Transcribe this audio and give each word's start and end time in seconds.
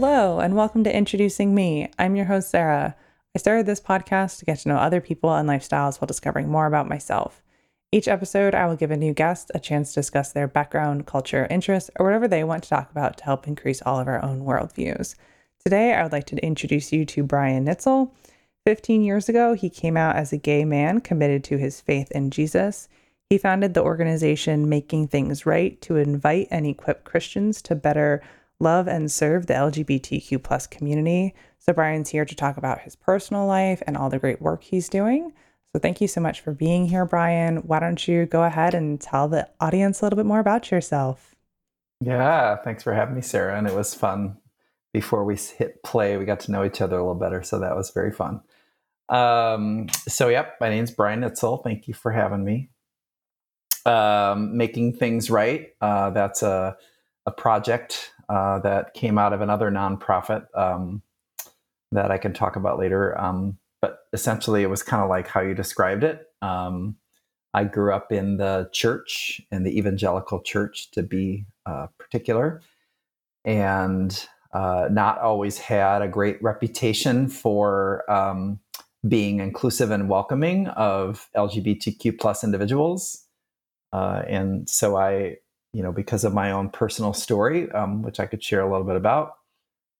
Hello, 0.00 0.38
and 0.38 0.54
welcome 0.54 0.84
to 0.84 0.96
Introducing 0.96 1.56
Me. 1.56 1.90
I'm 1.98 2.14
your 2.14 2.26
host, 2.26 2.50
Sarah. 2.50 2.94
I 3.34 3.38
started 3.40 3.66
this 3.66 3.80
podcast 3.80 4.38
to 4.38 4.44
get 4.44 4.60
to 4.60 4.68
know 4.68 4.76
other 4.76 5.00
people 5.00 5.34
and 5.34 5.48
lifestyles 5.48 6.00
while 6.00 6.06
discovering 6.06 6.48
more 6.48 6.66
about 6.66 6.88
myself. 6.88 7.42
Each 7.90 8.06
episode, 8.06 8.54
I 8.54 8.66
will 8.66 8.76
give 8.76 8.92
a 8.92 8.96
new 8.96 9.12
guest 9.12 9.50
a 9.56 9.58
chance 9.58 9.92
to 9.92 9.98
discuss 9.98 10.30
their 10.30 10.46
background, 10.46 11.06
culture, 11.06 11.48
interests, 11.50 11.90
or 11.96 12.06
whatever 12.06 12.28
they 12.28 12.44
want 12.44 12.62
to 12.62 12.68
talk 12.68 12.92
about 12.92 13.16
to 13.16 13.24
help 13.24 13.48
increase 13.48 13.82
all 13.82 13.98
of 13.98 14.06
our 14.06 14.24
own 14.24 14.44
worldviews. 14.44 15.16
Today, 15.58 15.92
I 15.92 16.04
would 16.04 16.12
like 16.12 16.26
to 16.26 16.46
introduce 16.46 16.92
you 16.92 17.04
to 17.04 17.24
Brian 17.24 17.66
Nietzel. 17.66 18.12
15 18.66 19.02
years 19.02 19.28
ago, 19.28 19.54
he 19.54 19.68
came 19.68 19.96
out 19.96 20.14
as 20.14 20.32
a 20.32 20.36
gay 20.36 20.64
man 20.64 21.00
committed 21.00 21.42
to 21.42 21.58
his 21.58 21.80
faith 21.80 22.08
in 22.12 22.30
Jesus. 22.30 22.88
He 23.30 23.36
founded 23.36 23.74
the 23.74 23.82
organization 23.82 24.68
Making 24.68 25.08
Things 25.08 25.44
Right 25.44 25.80
to 25.82 25.96
invite 25.96 26.46
and 26.52 26.66
equip 26.66 27.02
Christians 27.02 27.60
to 27.62 27.74
better 27.74 28.22
love 28.60 28.88
and 28.88 29.10
serve 29.10 29.46
the 29.46 29.54
LGBTQ 29.54 30.42
plus 30.42 30.66
community. 30.66 31.34
So 31.58 31.72
Brian's 31.72 32.10
here 32.10 32.24
to 32.24 32.34
talk 32.34 32.56
about 32.56 32.80
his 32.80 32.96
personal 32.96 33.46
life 33.46 33.82
and 33.86 33.96
all 33.96 34.10
the 34.10 34.18
great 34.18 34.40
work 34.40 34.64
he's 34.64 34.88
doing. 34.88 35.32
So 35.72 35.78
thank 35.78 36.00
you 36.00 36.08
so 36.08 36.20
much 36.20 36.40
for 36.40 36.52
being 36.52 36.86
here, 36.86 37.04
Brian. 37.04 37.58
Why 37.58 37.78
don't 37.78 38.08
you 38.08 38.26
go 38.26 38.42
ahead 38.42 38.74
and 38.74 39.00
tell 39.00 39.28
the 39.28 39.48
audience 39.60 40.00
a 40.00 40.04
little 40.04 40.16
bit 40.16 40.26
more 40.26 40.38
about 40.40 40.70
yourself? 40.70 41.34
Yeah, 42.00 42.56
thanks 42.56 42.82
for 42.82 42.94
having 42.94 43.14
me, 43.14 43.22
Sarah. 43.22 43.56
And 43.56 43.66
it 43.66 43.74
was 43.74 43.94
fun. 43.94 44.38
Before 44.92 45.24
we 45.24 45.36
hit 45.36 45.82
play, 45.82 46.16
we 46.16 46.24
got 46.24 46.40
to 46.40 46.50
know 46.50 46.64
each 46.64 46.80
other 46.80 46.96
a 46.96 47.00
little 47.00 47.14
better. 47.14 47.42
So 47.42 47.58
that 47.58 47.76
was 47.76 47.90
very 47.90 48.10
fun. 48.10 48.40
Um, 49.10 49.88
so, 50.06 50.28
yep, 50.28 50.56
my 50.60 50.70
name's 50.70 50.90
Brian 50.90 51.20
Nietzel. 51.20 51.62
Thank 51.62 51.86
you 51.86 51.94
for 51.94 52.10
having 52.10 52.44
me. 52.44 52.70
Um, 53.84 54.56
Making 54.56 54.94
Things 54.94 55.30
Right. 55.30 55.68
Uh, 55.80 56.10
that's 56.10 56.42
a, 56.42 56.76
a 57.26 57.30
project 57.30 58.12
uh, 58.28 58.58
that 58.60 58.94
came 58.94 59.18
out 59.18 59.32
of 59.32 59.40
another 59.40 59.70
nonprofit 59.70 60.46
um, 60.54 61.02
that 61.92 62.10
I 62.10 62.18
can 62.18 62.32
talk 62.32 62.56
about 62.56 62.78
later. 62.78 63.18
Um, 63.20 63.58
but 63.80 64.00
essentially, 64.12 64.62
it 64.62 64.70
was 64.70 64.82
kind 64.82 65.02
of 65.02 65.08
like 65.08 65.28
how 65.28 65.40
you 65.40 65.54
described 65.54 66.04
it. 66.04 66.26
Um, 66.42 66.96
I 67.54 67.64
grew 67.64 67.94
up 67.94 68.12
in 68.12 68.36
the 68.36 68.68
church, 68.72 69.40
in 69.50 69.64
the 69.64 69.78
evangelical 69.78 70.40
church 70.42 70.90
to 70.92 71.02
be 71.02 71.46
uh, 71.66 71.86
particular, 71.98 72.60
and 73.44 74.28
uh, 74.52 74.88
not 74.90 75.20
always 75.20 75.58
had 75.58 76.02
a 76.02 76.08
great 76.08 76.42
reputation 76.42 77.28
for 77.28 78.10
um, 78.10 78.60
being 79.06 79.40
inclusive 79.40 79.90
and 79.90 80.08
welcoming 80.08 80.68
of 80.68 81.28
LGBTQ 81.36 82.18
plus 82.18 82.42
individuals. 82.42 83.24
Uh, 83.92 84.22
and 84.26 84.68
so 84.68 84.96
I, 84.96 85.36
you 85.72 85.82
know, 85.82 85.92
because 85.92 86.24
of 86.24 86.34
my 86.34 86.50
own 86.50 86.70
personal 86.70 87.12
story, 87.12 87.70
um, 87.72 88.02
which 88.02 88.20
I 88.20 88.26
could 88.26 88.42
share 88.42 88.60
a 88.60 88.70
little 88.70 88.86
bit 88.86 88.96
about, 88.96 89.34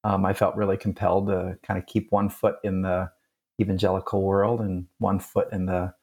um, 0.03 0.25
I 0.25 0.33
felt 0.33 0.55
really 0.55 0.77
compelled 0.77 1.27
to 1.27 1.57
kind 1.63 1.77
of 1.77 1.85
keep 1.85 2.11
one 2.11 2.29
foot 2.29 2.55
in 2.63 2.81
the 2.81 3.11
evangelical 3.61 4.23
world 4.23 4.61
and 4.61 4.87
one 4.97 5.19
foot 5.19 5.51
in 5.51 5.65
the 5.65 5.93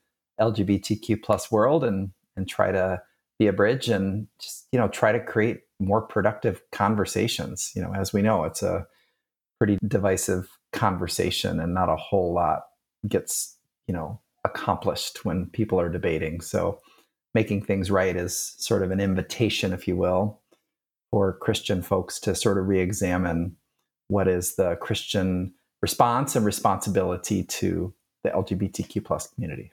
LGBTQ 0.41 1.23
plus 1.23 1.51
world 1.51 1.83
and 1.85 2.11
and 2.37 2.47
try 2.47 2.71
to 2.71 3.01
be 3.39 3.47
a 3.47 3.53
bridge 3.53 3.89
and 3.89 4.29
just 4.39 4.69
you 4.73 4.79
know 4.79 4.89
try 4.89 5.13
to 5.13 5.21
create 5.21 5.61
more 5.79 6.03
productive 6.03 6.61
conversations. 6.73 7.73
You 7.75 7.83
know, 7.83 7.95
as 7.95 8.13
we 8.13 8.23
know, 8.23 8.45
it's 8.45 8.63
a 8.63 8.87
pretty 9.59 9.79
divisive 9.87 10.51
conversation 10.73 11.59
and 11.59 11.73
not 11.73 11.89
a 11.89 11.97
whole 11.97 12.35
lot 12.35 12.65
gets 13.09 13.57
you 13.87 13.95
know 13.95 14.21
accomplished 14.45 15.25
when 15.25 15.47
people 15.47 15.81
are 15.81 15.89
debating 15.89 16.41
so 16.41 16.81
making 17.37 17.63
things 17.63 17.91
right 17.91 18.17
is 18.17 18.55
sort 18.59 18.83
of 18.83 18.91
an 18.91 19.01
invitation 19.01 19.73
if 19.73 19.87
you 19.87 19.97
will 19.97 20.41
for 21.11 21.35
christian 21.39 21.83
folks 21.83 22.19
to 22.19 22.35
sort 22.35 22.59
of 22.59 22.67
re-examine 22.67 23.55
what 24.09 24.27
is 24.27 24.57
the 24.57 24.77
christian 24.77 25.53
response 25.83 26.35
and 26.35 26.45
responsibility 26.45 27.43
to 27.45 27.93
the 28.25 28.31
lgbtq 28.31 29.05
plus 29.05 29.29
community 29.29 29.71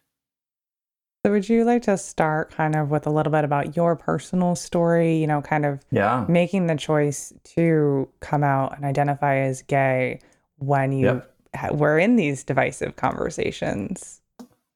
so 1.25 1.31
would 1.31 1.47
you 1.47 1.63
like 1.63 1.81
to 1.81 1.97
start 1.97 2.51
kind 2.51 2.75
of 2.75 2.91
with 2.91 3.07
a 3.07 3.09
little 3.09 3.31
bit 3.31 3.45
about 3.45 3.77
your 3.77 3.95
personal 3.95 4.55
story 4.55 5.17
you 5.17 5.25
know 5.25 5.41
kind 5.41 5.65
of 5.65 5.79
yeah 5.89 6.25
making 6.27 6.67
the 6.67 6.75
choice 6.75 7.33
to 7.43 8.07
come 8.19 8.43
out 8.43 8.75
and 8.75 8.85
identify 8.85 9.37
as 9.37 9.61
gay 9.63 10.19
when 10.57 10.91
you 10.91 11.05
yep 11.05 11.33
we're 11.71 11.99
in 11.99 12.15
these 12.15 12.43
divisive 12.43 12.95
conversations. 12.95 14.21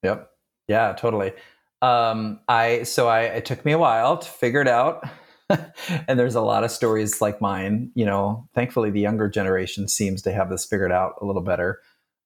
Yep. 0.04 0.30
Yeah, 0.68 0.94
totally. 0.94 1.34
Um, 1.82 2.40
I 2.48 2.84
so 2.84 3.08
I 3.08 3.22
it 3.24 3.46
took 3.46 3.64
me 3.66 3.72
a 3.72 3.78
while 3.78 4.18
to 4.18 4.28
figure 4.28 4.62
it 4.62 4.68
out. 4.68 5.04
and 5.50 6.20
there's 6.20 6.36
a 6.36 6.42
lot 6.42 6.64
of 6.64 6.72
stories 6.72 7.22
like 7.22 7.40
mine. 7.42 7.92
You 7.96 8.06
know, 8.06 8.48
thankfully 8.54 8.90
the 8.90 9.00
younger 9.00 9.30
generation 9.30 9.88
seems 9.88 10.22
to 10.24 10.32
have 10.32 10.50
this 10.50 10.66
figured 10.66 10.92
out 10.92 11.16
a 11.22 11.26
little 11.26 11.42
better. 11.42 11.82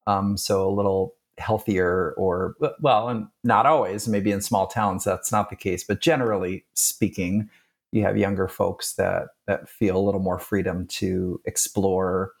Um, 0.06 0.36
so 0.36 0.68
a 0.68 0.72
little 0.74 1.14
healthier 1.38 2.14
or 2.16 2.54
well, 2.80 3.08
and 3.08 3.28
not 3.44 3.66
always, 3.66 4.08
maybe 4.08 4.32
in 4.32 4.40
small 4.40 4.66
towns 4.66 5.04
that's 5.04 5.32
not 5.32 5.50
the 5.50 5.56
case, 5.56 5.84
but 5.84 6.00
generally 6.00 6.64
speaking, 6.74 7.48
you 7.92 8.02
have 8.02 8.16
younger 8.16 8.48
folks 8.48 8.94
that 8.94 9.28
that 9.46 9.68
feel 9.68 9.96
a 9.96 10.02
little 10.02 10.20
more 10.20 10.38
freedom 10.38 10.86
to 10.88 11.40
explore 11.44 12.32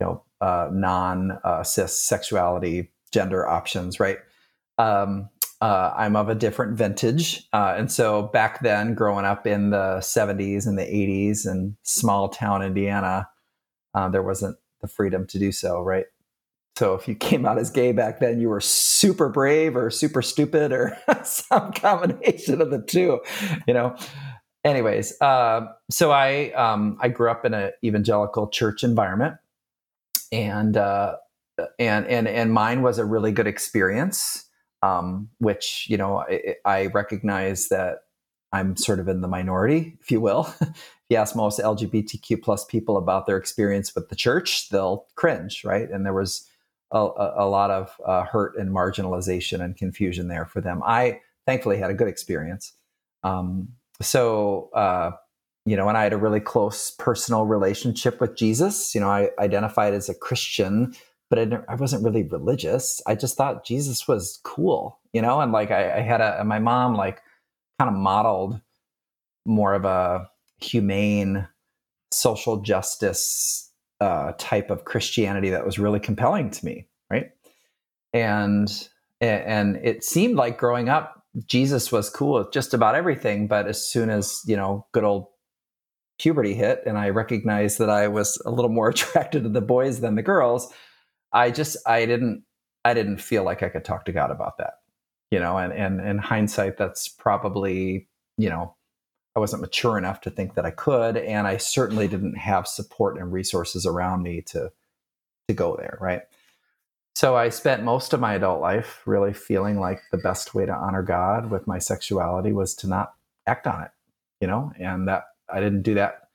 you 0.00 0.06
know 0.06 0.22
uh, 0.40 0.68
non 0.72 1.38
uh, 1.44 1.62
cis 1.62 1.98
sexuality 1.98 2.90
gender 3.12 3.48
options 3.48 3.98
right 3.98 4.18
um, 4.78 5.28
uh, 5.60 5.92
i'm 5.96 6.16
of 6.16 6.28
a 6.28 6.34
different 6.34 6.76
vintage. 6.76 7.46
Uh, 7.52 7.74
and 7.76 7.90
so 7.90 8.22
back 8.22 8.62
then 8.62 8.94
growing 8.94 9.24
up 9.24 9.46
in 9.46 9.70
the 9.70 9.98
70s 10.00 10.66
and 10.66 10.78
the 10.78 10.82
80s 10.82 11.46
in 11.46 11.76
small 11.82 12.28
town 12.28 12.62
indiana 12.62 13.28
uh, 13.94 14.08
there 14.08 14.22
wasn't 14.22 14.56
the 14.80 14.88
freedom 14.88 15.26
to 15.26 15.38
do 15.38 15.52
so 15.52 15.80
right? 15.80 16.06
So 16.76 16.94
if 16.94 17.06
you 17.06 17.14
came 17.14 17.44
out 17.44 17.58
as 17.58 17.70
gay 17.70 17.92
back 17.92 18.20
then 18.20 18.40
you 18.40 18.48
were 18.48 18.60
super 18.60 19.28
brave 19.28 19.76
or 19.76 19.90
super 19.90 20.22
stupid 20.22 20.72
or 20.72 20.96
some 21.24 21.72
combination 21.72 22.60
of 22.60 22.70
the 22.70 22.82
two 22.82 23.20
you 23.66 23.74
know? 23.74 23.96
Anyways 24.64 25.20
uh, 25.20 25.66
so 25.90 26.10
i 26.10 26.50
um, 26.52 26.98
i 27.00 27.08
grew 27.08 27.30
up 27.30 27.44
in 27.44 27.54
an 27.54 27.72
evangelical 27.84 28.48
church 28.48 28.84
environment 28.84 29.36
and 30.32 30.76
uh, 30.76 31.16
and 31.78 32.06
and 32.06 32.28
and 32.28 32.52
mine 32.52 32.82
was 32.82 32.98
a 32.98 33.04
really 33.04 33.32
good 33.32 33.46
experience. 33.46 34.46
Um, 34.82 35.28
which 35.38 35.86
you 35.90 35.98
know 35.98 36.20
I, 36.20 36.56
I, 36.64 36.86
recognize 36.86 37.68
that 37.68 38.04
I'm 38.50 38.76
sort 38.76 38.98
of 38.98 39.08
in 39.08 39.20
the 39.20 39.28
minority, 39.28 39.98
if 40.00 40.10
you 40.10 40.22
will. 40.22 40.52
if 40.60 40.74
you 41.10 41.18
ask 41.18 41.36
most 41.36 41.60
LGBTQ 41.60 42.42
plus 42.42 42.64
people 42.64 42.96
about 42.96 43.26
their 43.26 43.36
experience 43.36 43.94
with 43.94 44.08
the 44.08 44.16
church, 44.16 44.70
they'll 44.70 45.06
cringe, 45.16 45.64
right? 45.64 45.90
And 45.90 46.06
there 46.06 46.14
was 46.14 46.48
a, 46.92 46.98
a 46.98 47.46
lot 47.46 47.70
of 47.70 47.94
uh, 48.06 48.24
hurt 48.24 48.56
and 48.56 48.70
marginalization 48.70 49.60
and 49.60 49.76
confusion 49.76 50.28
there 50.28 50.46
for 50.46 50.60
them. 50.60 50.82
I 50.84 51.20
thankfully 51.46 51.78
had 51.78 51.90
a 51.90 51.94
good 51.94 52.08
experience. 52.08 52.72
Um, 53.22 53.68
so 54.00 54.70
uh, 54.72 55.12
you 55.66 55.76
know, 55.76 55.88
and 55.88 55.96
I 55.96 56.02
had 56.02 56.12
a 56.12 56.18
really 56.18 56.40
close 56.40 56.90
personal 56.90 57.44
relationship 57.44 58.20
with 58.20 58.34
Jesus. 58.34 58.94
You 58.94 59.00
know, 59.00 59.10
I 59.10 59.30
identified 59.38 59.94
as 59.94 60.08
a 60.08 60.14
Christian, 60.14 60.94
but 61.30 61.38
I, 61.38 61.60
I 61.68 61.74
wasn't 61.76 62.04
really 62.04 62.24
religious. 62.24 63.00
I 63.06 63.14
just 63.14 63.36
thought 63.36 63.64
Jesus 63.64 64.06
was 64.06 64.40
cool, 64.42 64.98
you 65.12 65.22
know, 65.22 65.40
and 65.40 65.52
like 65.52 65.70
I, 65.70 65.98
I 65.98 66.00
had 66.00 66.20
a, 66.20 66.44
my 66.44 66.58
mom 66.58 66.94
like 66.94 67.22
kind 67.78 67.88
of 67.88 67.96
modeled 67.96 68.60
more 69.46 69.72
of 69.72 69.84
a 69.84 70.28
humane 70.58 71.48
social 72.12 72.60
justice 72.60 73.70
uh, 74.00 74.32
type 74.38 74.70
of 74.70 74.84
Christianity 74.84 75.50
that 75.50 75.64
was 75.64 75.78
really 75.78 76.00
compelling 76.00 76.50
to 76.50 76.64
me, 76.64 76.88
right? 77.10 77.30
And 78.12 78.88
and 79.20 79.76
it 79.76 80.02
seemed 80.02 80.36
like 80.36 80.58
growing 80.58 80.88
up, 80.88 81.24
Jesus 81.46 81.92
was 81.92 82.10
cool 82.10 82.40
with 82.40 82.52
just 82.52 82.74
about 82.74 82.94
everything. 82.94 83.46
But 83.46 83.68
as 83.68 83.86
soon 83.86 84.10
as 84.10 84.40
you 84.46 84.56
know, 84.56 84.86
good 84.92 85.04
old 85.04 85.26
puberty 86.18 86.54
hit 86.54 86.82
and 86.84 86.98
I 86.98 87.08
recognized 87.08 87.78
that 87.78 87.88
I 87.88 88.08
was 88.08 88.40
a 88.44 88.50
little 88.50 88.70
more 88.70 88.88
attracted 88.90 89.44
to 89.44 89.48
the 89.48 89.60
boys 89.60 90.00
than 90.00 90.16
the 90.16 90.22
girls, 90.22 90.72
I 91.32 91.50
just 91.50 91.76
I 91.86 92.06
didn't 92.06 92.44
I 92.84 92.94
didn't 92.94 93.18
feel 93.18 93.44
like 93.44 93.62
I 93.62 93.68
could 93.68 93.84
talk 93.84 94.04
to 94.06 94.12
God 94.12 94.30
about 94.30 94.58
that. 94.58 94.74
You 95.30 95.38
know, 95.38 95.58
and 95.58 95.72
and 95.72 96.00
in 96.00 96.18
hindsight, 96.18 96.76
that's 96.76 97.08
probably, 97.08 98.08
you 98.36 98.48
know, 98.48 98.74
I 99.36 99.40
wasn't 99.40 99.62
mature 99.62 99.96
enough 99.96 100.20
to 100.22 100.30
think 100.30 100.54
that 100.54 100.66
I 100.66 100.70
could. 100.70 101.16
And 101.16 101.46
I 101.46 101.56
certainly 101.56 102.08
didn't 102.08 102.36
have 102.36 102.66
support 102.66 103.18
and 103.18 103.32
resources 103.32 103.86
around 103.86 104.22
me 104.22 104.42
to 104.42 104.72
to 105.48 105.54
go 105.54 105.76
there, 105.76 105.98
right? 106.00 106.22
So 107.14 107.36
I 107.36 107.48
spent 107.48 107.82
most 107.82 108.12
of 108.12 108.20
my 108.20 108.34
adult 108.34 108.60
life 108.60 109.02
really 109.04 109.32
feeling 109.32 109.78
like 109.78 110.00
the 110.10 110.18
best 110.18 110.54
way 110.54 110.64
to 110.64 110.72
honor 110.72 111.02
God 111.02 111.50
with 111.50 111.66
my 111.66 111.78
sexuality 111.78 112.52
was 112.52 112.74
to 112.76 112.88
not 112.88 113.14
act 113.46 113.66
on 113.66 113.82
it, 113.82 113.90
you 114.40 114.46
know, 114.46 114.72
and 114.78 115.08
that 115.08 115.24
I 115.52 115.60
didn't 115.60 115.82
do 115.82 115.94
that 115.94 116.28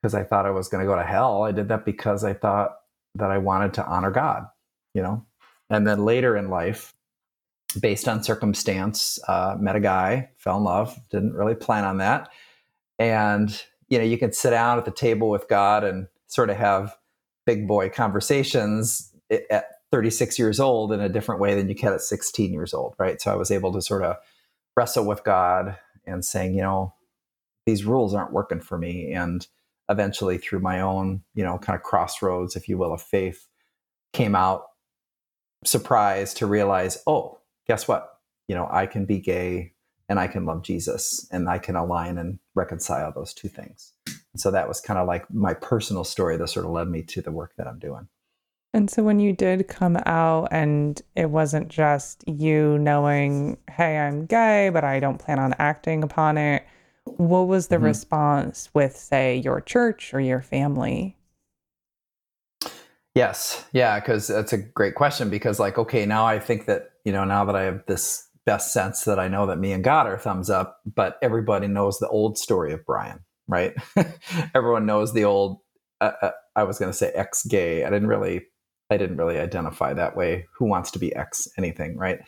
because 0.00 0.14
I 0.14 0.22
thought 0.22 0.46
I 0.46 0.50
was 0.50 0.68
going 0.68 0.84
to 0.84 0.90
go 0.90 0.96
to 0.96 1.04
hell. 1.04 1.42
I 1.42 1.52
did 1.52 1.68
that 1.68 1.84
because 1.84 2.24
I 2.24 2.34
thought 2.34 2.76
that 3.18 3.30
I 3.30 3.38
wanted 3.38 3.74
to 3.74 3.86
honor 3.86 4.10
God, 4.10 4.46
you 4.94 5.02
know. 5.02 5.24
And 5.70 5.86
then 5.86 6.04
later 6.04 6.36
in 6.36 6.48
life, 6.48 6.94
based 7.80 8.08
on 8.08 8.22
circumstance, 8.22 9.18
uh, 9.28 9.56
met 9.58 9.76
a 9.76 9.80
guy, 9.80 10.30
fell 10.38 10.56
in 10.56 10.64
love, 10.64 10.98
didn't 11.10 11.34
really 11.34 11.54
plan 11.54 11.84
on 11.84 11.98
that. 11.98 12.30
And, 12.98 13.62
you 13.88 13.98
know, 13.98 14.04
you 14.04 14.18
can 14.18 14.32
sit 14.32 14.50
down 14.50 14.78
at 14.78 14.84
the 14.84 14.90
table 14.90 15.28
with 15.28 15.48
God 15.48 15.84
and 15.84 16.08
sort 16.26 16.50
of 16.50 16.56
have 16.56 16.96
big 17.46 17.68
boy 17.68 17.90
conversations 17.90 19.12
at 19.50 19.66
36 19.90 20.38
years 20.38 20.60
old 20.60 20.92
in 20.92 21.00
a 21.00 21.08
different 21.08 21.40
way 21.40 21.54
than 21.54 21.68
you 21.68 21.74
can 21.74 21.92
at 21.92 22.00
16 22.00 22.52
years 22.52 22.74
old, 22.74 22.94
right? 22.98 23.20
So 23.20 23.30
I 23.30 23.36
was 23.36 23.50
able 23.50 23.72
to 23.72 23.82
sort 23.82 24.02
of 24.02 24.16
wrestle 24.76 25.06
with 25.06 25.24
God 25.24 25.76
and 26.06 26.24
saying, 26.24 26.54
you 26.54 26.62
know, 26.62 26.94
these 27.66 27.84
rules 27.84 28.14
aren't 28.14 28.32
working 28.32 28.60
for 28.60 28.78
me. 28.78 29.12
And 29.12 29.46
eventually, 29.88 30.38
through 30.38 30.60
my 30.60 30.80
own, 30.80 31.22
you 31.34 31.44
know, 31.44 31.58
kind 31.58 31.76
of 31.76 31.82
crossroads, 31.82 32.56
if 32.56 32.68
you 32.68 32.78
will, 32.78 32.92
of 32.92 33.02
faith, 33.02 33.46
came 34.12 34.34
out 34.34 34.64
surprised 35.64 36.36
to 36.38 36.46
realize, 36.46 37.02
oh, 37.06 37.38
guess 37.66 37.88
what? 37.88 38.18
You 38.46 38.54
know, 38.54 38.68
I 38.70 38.86
can 38.86 39.04
be 39.04 39.18
gay 39.18 39.72
and 40.08 40.18
I 40.18 40.26
can 40.26 40.46
love 40.46 40.62
Jesus 40.62 41.26
and 41.30 41.48
I 41.48 41.58
can 41.58 41.76
align 41.76 42.18
and 42.18 42.38
reconcile 42.54 43.12
those 43.12 43.34
two 43.34 43.48
things. 43.48 43.92
And 44.06 44.40
so 44.40 44.50
that 44.50 44.68
was 44.68 44.80
kind 44.80 44.98
of 44.98 45.06
like 45.06 45.32
my 45.32 45.54
personal 45.54 46.04
story 46.04 46.36
that 46.36 46.48
sort 46.48 46.64
of 46.64 46.72
led 46.72 46.88
me 46.88 47.02
to 47.02 47.20
the 47.20 47.32
work 47.32 47.54
that 47.56 47.66
I'm 47.66 47.78
doing. 47.78 48.08
And 48.74 48.90
so 48.90 49.02
when 49.02 49.18
you 49.18 49.32
did 49.32 49.66
come 49.68 49.98
out 50.04 50.48
and 50.50 51.00
it 51.16 51.30
wasn't 51.30 51.68
just 51.68 52.22
you 52.28 52.78
knowing, 52.78 53.58
hey, 53.70 53.98
I'm 53.98 54.26
gay, 54.26 54.70
but 54.72 54.84
I 54.84 55.00
don't 55.00 55.18
plan 55.18 55.38
on 55.38 55.54
acting 55.58 56.02
upon 56.04 56.36
it, 56.36 56.66
what 57.16 57.48
was 57.48 57.68
the 57.68 57.76
mm-hmm. 57.76 57.86
response 57.86 58.68
with, 58.74 58.96
say, 58.96 59.36
your 59.36 59.60
church 59.60 60.12
or 60.14 60.20
your 60.20 60.42
family? 60.42 61.16
Yes. 63.14 63.64
Yeah. 63.72 63.98
Cause 64.00 64.28
that's 64.28 64.52
a 64.52 64.58
great 64.58 64.94
question 64.94 65.30
because, 65.30 65.58
like, 65.58 65.78
okay, 65.78 66.06
now 66.06 66.24
I 66.24 66.38
think 66.38 66.66
that, 66.66 66.90
you 67.04 67.12
know, 67.12 67.24
now 67.24 67.44
that 67.44 67.56
I 67.56 67.62
have 67.62 67.82
this 67.86 68.28
best 68.46 68.72
sense 68.72 69.04
that 69.04 69.18
I 69.18 69.28
know 69.28 69.46
that 69.46 69.58
me 69.58 69.72
and 69.72 69.82
God 69.82 70.06
are 70.06 70.18
thumbs 70.18 70.50
up, 70.50 70.80
but 70.86 71.18
everybody 71.20 71.66
knows 71.66 71.98
the 71.98 72.08
old 72.08 72.38
story 72.38 72.72
of 72.72 72.84
Brian, 72.86 73.20
right? 73.48 73.74
Everyone 74.54 74.86
knows 74.86 75.12
the 75.12 75.24
old, 75.24 75.58
uh, 76.00 76.12
uh, 76.22 76.30
I 76.54 76.62
was 76.62 76.78
going 76.78 76.92
to 76.92 76.96
say 76.96 77.10
ex 77.14 77.44
gay. 77.44 77.84
I 77.84 77.90
didn't 77.90 78.08
really 78.08 78.42
I 78.90 78.96
didn't 78.96 79.18
really 79.18 79.38
identify 79.38 79.92
that 79.94 80.16
way. 80.16 80.46
Who 80.56 80.66
wants 80.66 80.90
to 80.92 80.98
be 80.98 81.14
X 81.14 81.48
anything, 81.58 81.96
right? 81.96 82.20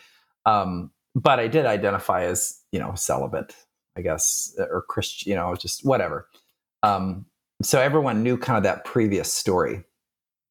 Um, 0.47 0.91
but 1.15 1.41
I 1.41 1.49
did 1.49 1.67
identify 1.67 2.25
as 2.25 2.61
you 2.73 2.79
know 2.79 2.95
celibate, 2.95 3.55
I 4.01 4.03
guess, 4.03 4.57
or 4.59 4.83
Christian, 4.89 5.31
you 5.31 5.37
know, 5.37 5.55
just 5.55 5.85
whatever. 5.85 6.27
Um, 6.83 7.27
so 7.63 7.79
everyone 7.79 8.23
knew 8.23 8.39
kind 8.39 8.57
of 8.57 8.63
that 8.63 8.87
previous 8.87 9.31
story, 9.31 9.85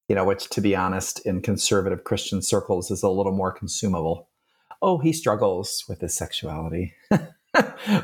you 0.08 0.16
know, 0.16 0.24
which 0.24 0.50
to 0.50 0.62
be 0.62 0.76
honest, 0.76 1.26
in 1.26 1.42
conservative 1.42 2.04
Christian 2.04 2.42
circles 2.42 2.92
is 2.92 3.02
a 3.02 3.10
little 3.10 3.32
more 3.32 3.52
consumable. 3.52 4.30
Oh, 4.82 5.00
he 5.00 5.12
struggles 5.12 5.84
with 5.90 6.00
his 6.00 6.16
sexuality, 6.16 6.94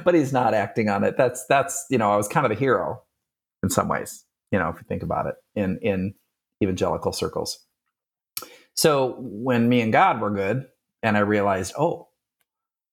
but 0.03 0.15
he's 0.15 0.33
not 0.33 0.55
acting 0.55 0.89
on 0.89 1.03
it. 1.03 1.15
That's 1.15 1.45
that's 1.45 1.85
you 1.89 1.99
know, 1.99 2.11
I 2.11 2.17
was 2.17 2.27
kind 2.27 2.45
of 2.45 2.51
a 2.51 2.59
hero 2.59 3.03
in 3.61 3.69
some 3.69 3.87
ways, 3.87 4.25
you 4.51 4.57
know, 4.57 4.69
if 4.69 4.77
you 4.77 4.85
think 4.87 5.03
about 5.03 5.27
it 5.27 5.35
in 5.55 5.77
in 5.83 6.15
evangelical 6.61 7.13
circles. 7.13 7.59
So 8.73 9.15
when 9.19 9.69
me 9.69 9.81
and 9.81 9.93
God 9.93 10.19
were 10.19 10.31
good, 10.31 10.65
and 11.03 11.15
I 11.15 11.21
realized, 11.21 11.73
oh, 11.77 12.09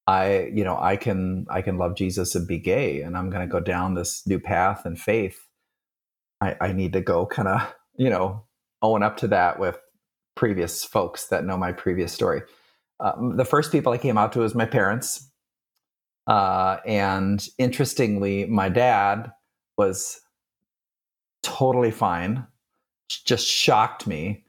I, 0.07 0.51
you 0.53 0.65
know, 0.65 0.79
I 0.81 0.97
can 0.97 1.47
I 1.49 1.63
can 1.63 1.79
love 1.79 1.95
Jesus 1.97 2.35
and 2.35 2.47
be 2.47 2.59
gay, 2.59 3.03
and 3.03 3.17
I'm 3.17 3.31
going 3.31 3.47
to 3.47 3.53
go 3.53 3.61
down 3.61 3.95
this 3.95 4.27
new 4.27 4.41
path 4.41 4.85
and 4.85 5.01
faith. 5.01 5.47
I, 6.41 6.57
I 6.61 6.73
need 6.73 6.93
to 6.95 7.01
go 7.01 7.27
kind 7.27 7.49
of, 7.49 7.75
you 7.97 8.11
know, 8.11 8.45
own 8.81 9.03
up 9.03 9.17
to 9.19 9.29
that 9.29 9.59
with 9.59 9.79
previous 10.35 10.85
folks 10.85 11.29
that 11.29 11.45
know 11.45 11.57
my 11.57 11.73
previous 11.73 12.13
story. 12.13 12.43
Um, 13.01 13.37
the 13.37 13.45
first 13.45 13.71
people 13.71 13.93
I 13.93 13.99
came 13.99 14.19
out 14.19 14.33
to 14.33 14.41
was 14.41 14.55
my 14.55 14.67
parents, 14.67 15.31
uh, 16.27 16.79
and 16.87 17.47
interestingly, 17.59 18.47
my 18.47 18.69
dad 18.69 19.33
was 19.77 20.21
totally 21.43 21.91
fine. 21.91 22.47
Just 23.25 23.47
shocked 23.47 24.07
me 24.07 24.45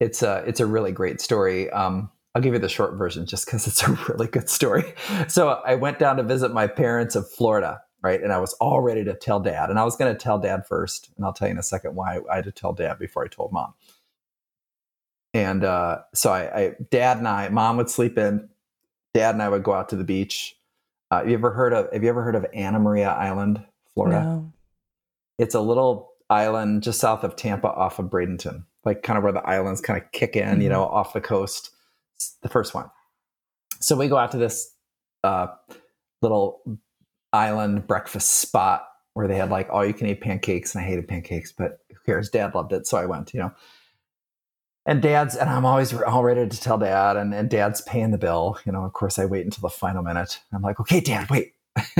it's 0.00 0.22
a 0.22 0.44
it's 0.46 0.60
a 0.60 0.66
really 0.66 0.92
great 0.92 1.20
story. 1.20 1.70
Um, 1.70 2.10
I'll 2.34 2.42
give 2.42 2.52
you 2.52 2.58
the 2.58 2.68
short 2.68 2.94
version 2.94 3.26
just 3.26 3.46
because 3.46 3.66
it's 3.66 3.82
a 3.82 3.92
really 4.08 4.26
good 4.26 4.48
story. 4.48 4.94
So 5.28 5.60
I 5.64 5.74
went 5.74 5.98
down 5.98 6.16
to 6.16 6.22
visit 6.22 6.52
my 6.52 6.66
parents 6.66 7.14
of 7.14 7.30
Florida, 7.30 7.80
right? 8.02 8.20
And 8.20 8.32
I 8.32 8.38
was 8.38 8.54
all 8.54 8.80
ready 8.80 9.04
to 9.04 9.14
tell 9.14 9.40
dad. 9.40 9.70
And 9.70 9.78
I 9.78 9.84
was 9.84 9.96
going 9.96 10.12
to 10.12 10.18
tell 10.18 10.38
dad 10.38 10.66
first. 10.66 11.10
And 11.16 11.24
I'll 11.24 11.32
tell 11.32 11.48
you 11.48 11.52
in 11.52 11.58
a 11.58 11.62
second 11.62 11.94
why 11.94 12.20
I 12.30 12.36
had 12.36 12.44
to 12.44 12.52
tell 12.52 12.72
dad 12.72 12.98
before 12.98 13.24
I 13.24 13.28
told 13.28 13.52
mom. 13.52 13.74
And 15.32 15.64
uh, 15.64 16.02
so 16.12 16.32
I, 16.32 16.58
I, 16.58 16.74
dad 16.90 17.18
and 17.18 17.28
I, 17.28 17.48
mom 17.48 17.76
would 17.76 17.90
sleep 17.90 18.18
in. 18.18 18.48
Dad 19.14 19.34
and 19.34 19.42
I 19.42 19.48
would 19.48 19.62
go 19.62 19.72
out 19.72 19.88
to 19.90 19.96
the 19.96 20.04
beach. 20.04 20.56
Uh, 21.10 21.18
have 21.18 21.28
you 21.28 21.34
ever 21.34 21.52
heard 21.52 21.72
of? 21.72 21.92
Have 21.92 22.02
you 22.02 22.08
ever 22.08 22.22
heard 22.22 22.34
of 22.34 22.46
Anna 22.52 22.80
Maria 22.80 23.10
Island, 23.10 23.64
Florida? 23.94 24.24
No. 24.24 24.52
It's 25.38 25.54
a 25.54 25.60
little 25.60 26.12
island 26.28 26.82
just 26.82 26.98
south 26.98 27.22
of 27.22 27.36
Tampa, 27.36 27.68
off 27.68 28.00
of 28.00 28.06
Bradenton 28.06 28.64
like 28.84 29.02
kind 29.02 29.16
of 29.16 29.22
where 29.22 29.32
the 29.32 29.46
islands 29.46 29.80
kind 29.80 30.00
of 30.00 30.10
kick 30.12 30.36
in, 30.36 30.44
mm-hmm. 30.44 30.60
you 30.62 30.68
know, 30.68 30.84
off 30.84 31.12
the 31.12 31.20
coast. 31.20 31.70
The 32.42 32.48
first 32.48 32.74
one. 32.74 32.90
So 33.80 33.96
we 33.96 34.08
go 34.08 34.16
out 34.16 34.32
to 34.32 34.38
this 34.38 34.70
uh, 35.22 35.48
little 36.22 36.62
island 37.32 37.86
breakfast 37.86 38.30
spot 38.30 38.86
where 39.14 39.28
they 39.28 39.36
had 39.36 39.50
like 39.50 39.68
all 39.70 39.84
you 39.84 39.94
can 39.94 40.06
eat 40.08 40.20
pancakes, 40.20 40.74
and 40.74 40.84
I 40.84 40.88
hated 40.88 41.08
pancakes, 41.08 41.52
but 41.52 41.78
who 41.88 41.96
cares? 42.06 42.30
Dad 42.30 42.54
loved 42.54 42.72
it, 42.72 42.86
so 42.86 42.98
I 42.98 43.06
went. 43.06 43.32
You 43.32 43.40
know, 43.40 43.52
and 44.86 45.00
dad's 45.00 45.36
and 45.36 45.48
I'm 45.48 45.64
always 45.64 45.94
all 45.94 46.24
ready 46.24 46.48
to 46.48 46.60
tell 46.60 46.78
dad, 46.78 47.16
and, 47.16 47.34
and 47.34 47.48
dad's 47.48 47.80
paying 47.82 48.10
the 48.10 48.18
bill. 48.18 48.58
You 48.66 48.72
know, 48.72 48.84
of 48.84 48.92
course, 48.92 49.18
I 49.18 49.26
wait 49.26 49.44
until 49.44 49.62
the 49.62 49.70
final 49.70 50.02
minute. 50.02 50.40
I'm 50.52 50.62
like, 50.62 50.80
okay, 50.80 51.00
dad, 51.00 51.30
wait. 51.30 51.52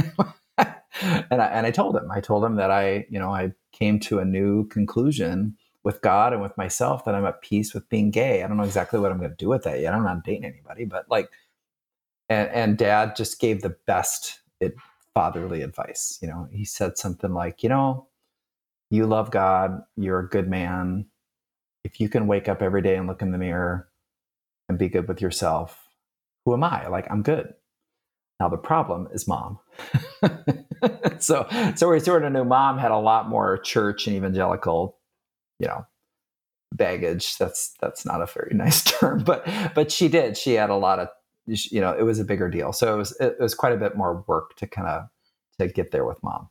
and 0.59 1.43
I 1.43 1.47
and 1.47 1.67
I 1.67 1.71
told 1.71 1.97
him, 1.97 2.11
I 2.11 2.21
told 2.21 2.45
him 2.45 2.57
that 2.57 2.71
I, 2.71 3.07
you 3.11 3.19
know, 3.19 3.33
I 3.33 3.53
came 3.73 4.01
to 4.01 4.19
a 4.19 4.25
new 4.25 4.67
conclusion 4.69 5.57
with 5.85 6.01
God 6.01 6.33
and 6.33 6.43
with 6.43 6.57
myself 6.57 7.05
that 7.05 7.15
I'm 7.15 7.27
at 7.27 7.43
peace 7.43 7.75
with 7.75 7.89
being 7.91 8.11
gay. 8.11 8.43
I 8.43 8.49
don't 8.49 8.57
know 8.57 8.65
exactly 8.65 8.99
what 8.99 9.13
I'm 9.13 9.19
going 9.19 9.31
to 9.31 9.37
do 9.37 9.49
with 9.49 9.63
that 9.65 9.81
yet. 9.81 9.95
I'm 9.95 10.03
not 10.03 10.25
dating 10.25 10.47
anybody, 10.47 10.85
but 10.87 11.09
like, 11.11 11.31
and 12.29 12.49
and 12.51 12.79
Dad 12.79 13.15
just 13.15 13.39
gave 13.39 13.63
the 13.63 13.77
best 13.87 14.41
it, 14.61 14.75
fatherly 15.13 15.63
advice. 15.63 16.19
You 16.23 16.29
know, 16.29 16.49
he 16.51 16.65
said 16.65 16.97
something 16.97 17.33
like, 17.35 17.63
you 17.63 17.69
know, 17.69 18.09
you 18.91 19.07
love 19.07 19.31
God, 19.31 19.83
you're 19.97 20.21
a 20.21 20.29
good 20.29 20.49
man. 20.49 21.07
If 21.85 22.01
you 22.01 22.09
can 22.09 22.27
wake 22.27 22.49
up 22.49 22.63
every 22.63 22.81
day 22.81 22.97
and 22.97 23.07
look 23.07 23.21
in 23.21 23.31
the 23.31 23.39
mirror 23.39 23.89
and 24.71 24.79
be 24.79 24.89
good 24.89 25.07
with 25.07 25.21
yourself, 25.21 25.87
who 26.45 26.55
am 26.55 26.65
I? 26.65 26.89
Like, 26.89 27.11
I'm 27.11 27.23
good. 27.23 27.53
Now 28.41 28.49
the 28.49 28.57
problem 28.57 29.09
is 29.13 29.29
mom. 29.29 29.59
so 31.19 31.47
so 31.77 31.91
we 31.91 32.01
sort 32.01 32.25
of 32.25 32.33
knew 32.33 32.45
mom 32.45 32.79
had 32.79 32.91
a 32.91 32.99
lot 32.99 33.29
more 33.29 33.59
church 33.59 34.07
and 34.07 34.17
evangelical 34.17 34.97
you 35.59 35.67
know 35.67 35.87
baggage 36.73 37.39
that's 37.39 37.75
that's 37.81 38.05
not 38.05 38.21
a 38.21 38.27
very 38.27 38.51
nice 38.55 38.83
term 38.83 39.23
but 39.23 39.47
but 39.75 39.91
she 39.91 40.09
did. 40.09 40.37
She 40.37 40.55
had 40.55 40.71
a 40.71 40.77
lot 40.77 40.99
of 40.99 41.09
you 41.47 41.81
know 41.81 41.93
it 41.93 42.03
was 42.03 42.19
a 42.19 42.25
bigger 42.25 42.49
deal. 42.49 42.73
So 42.73 42.95
it 42.95 42.99
was 42.99 43.17
it 43.21 43.37
was 43.41 43.55
quite 43.55 43.73
a 43.73 43.77
bit 43.77 43.97
more 43.97 44.25
work 44.27 44.57
to 44.57 44.67
kind 44.67 44.89
of 44.89 45.09
to 45.59 45.69
get 45.69 45.91
there 45.91 46.05
with 46.05 46.23
mom. 46.23 46.49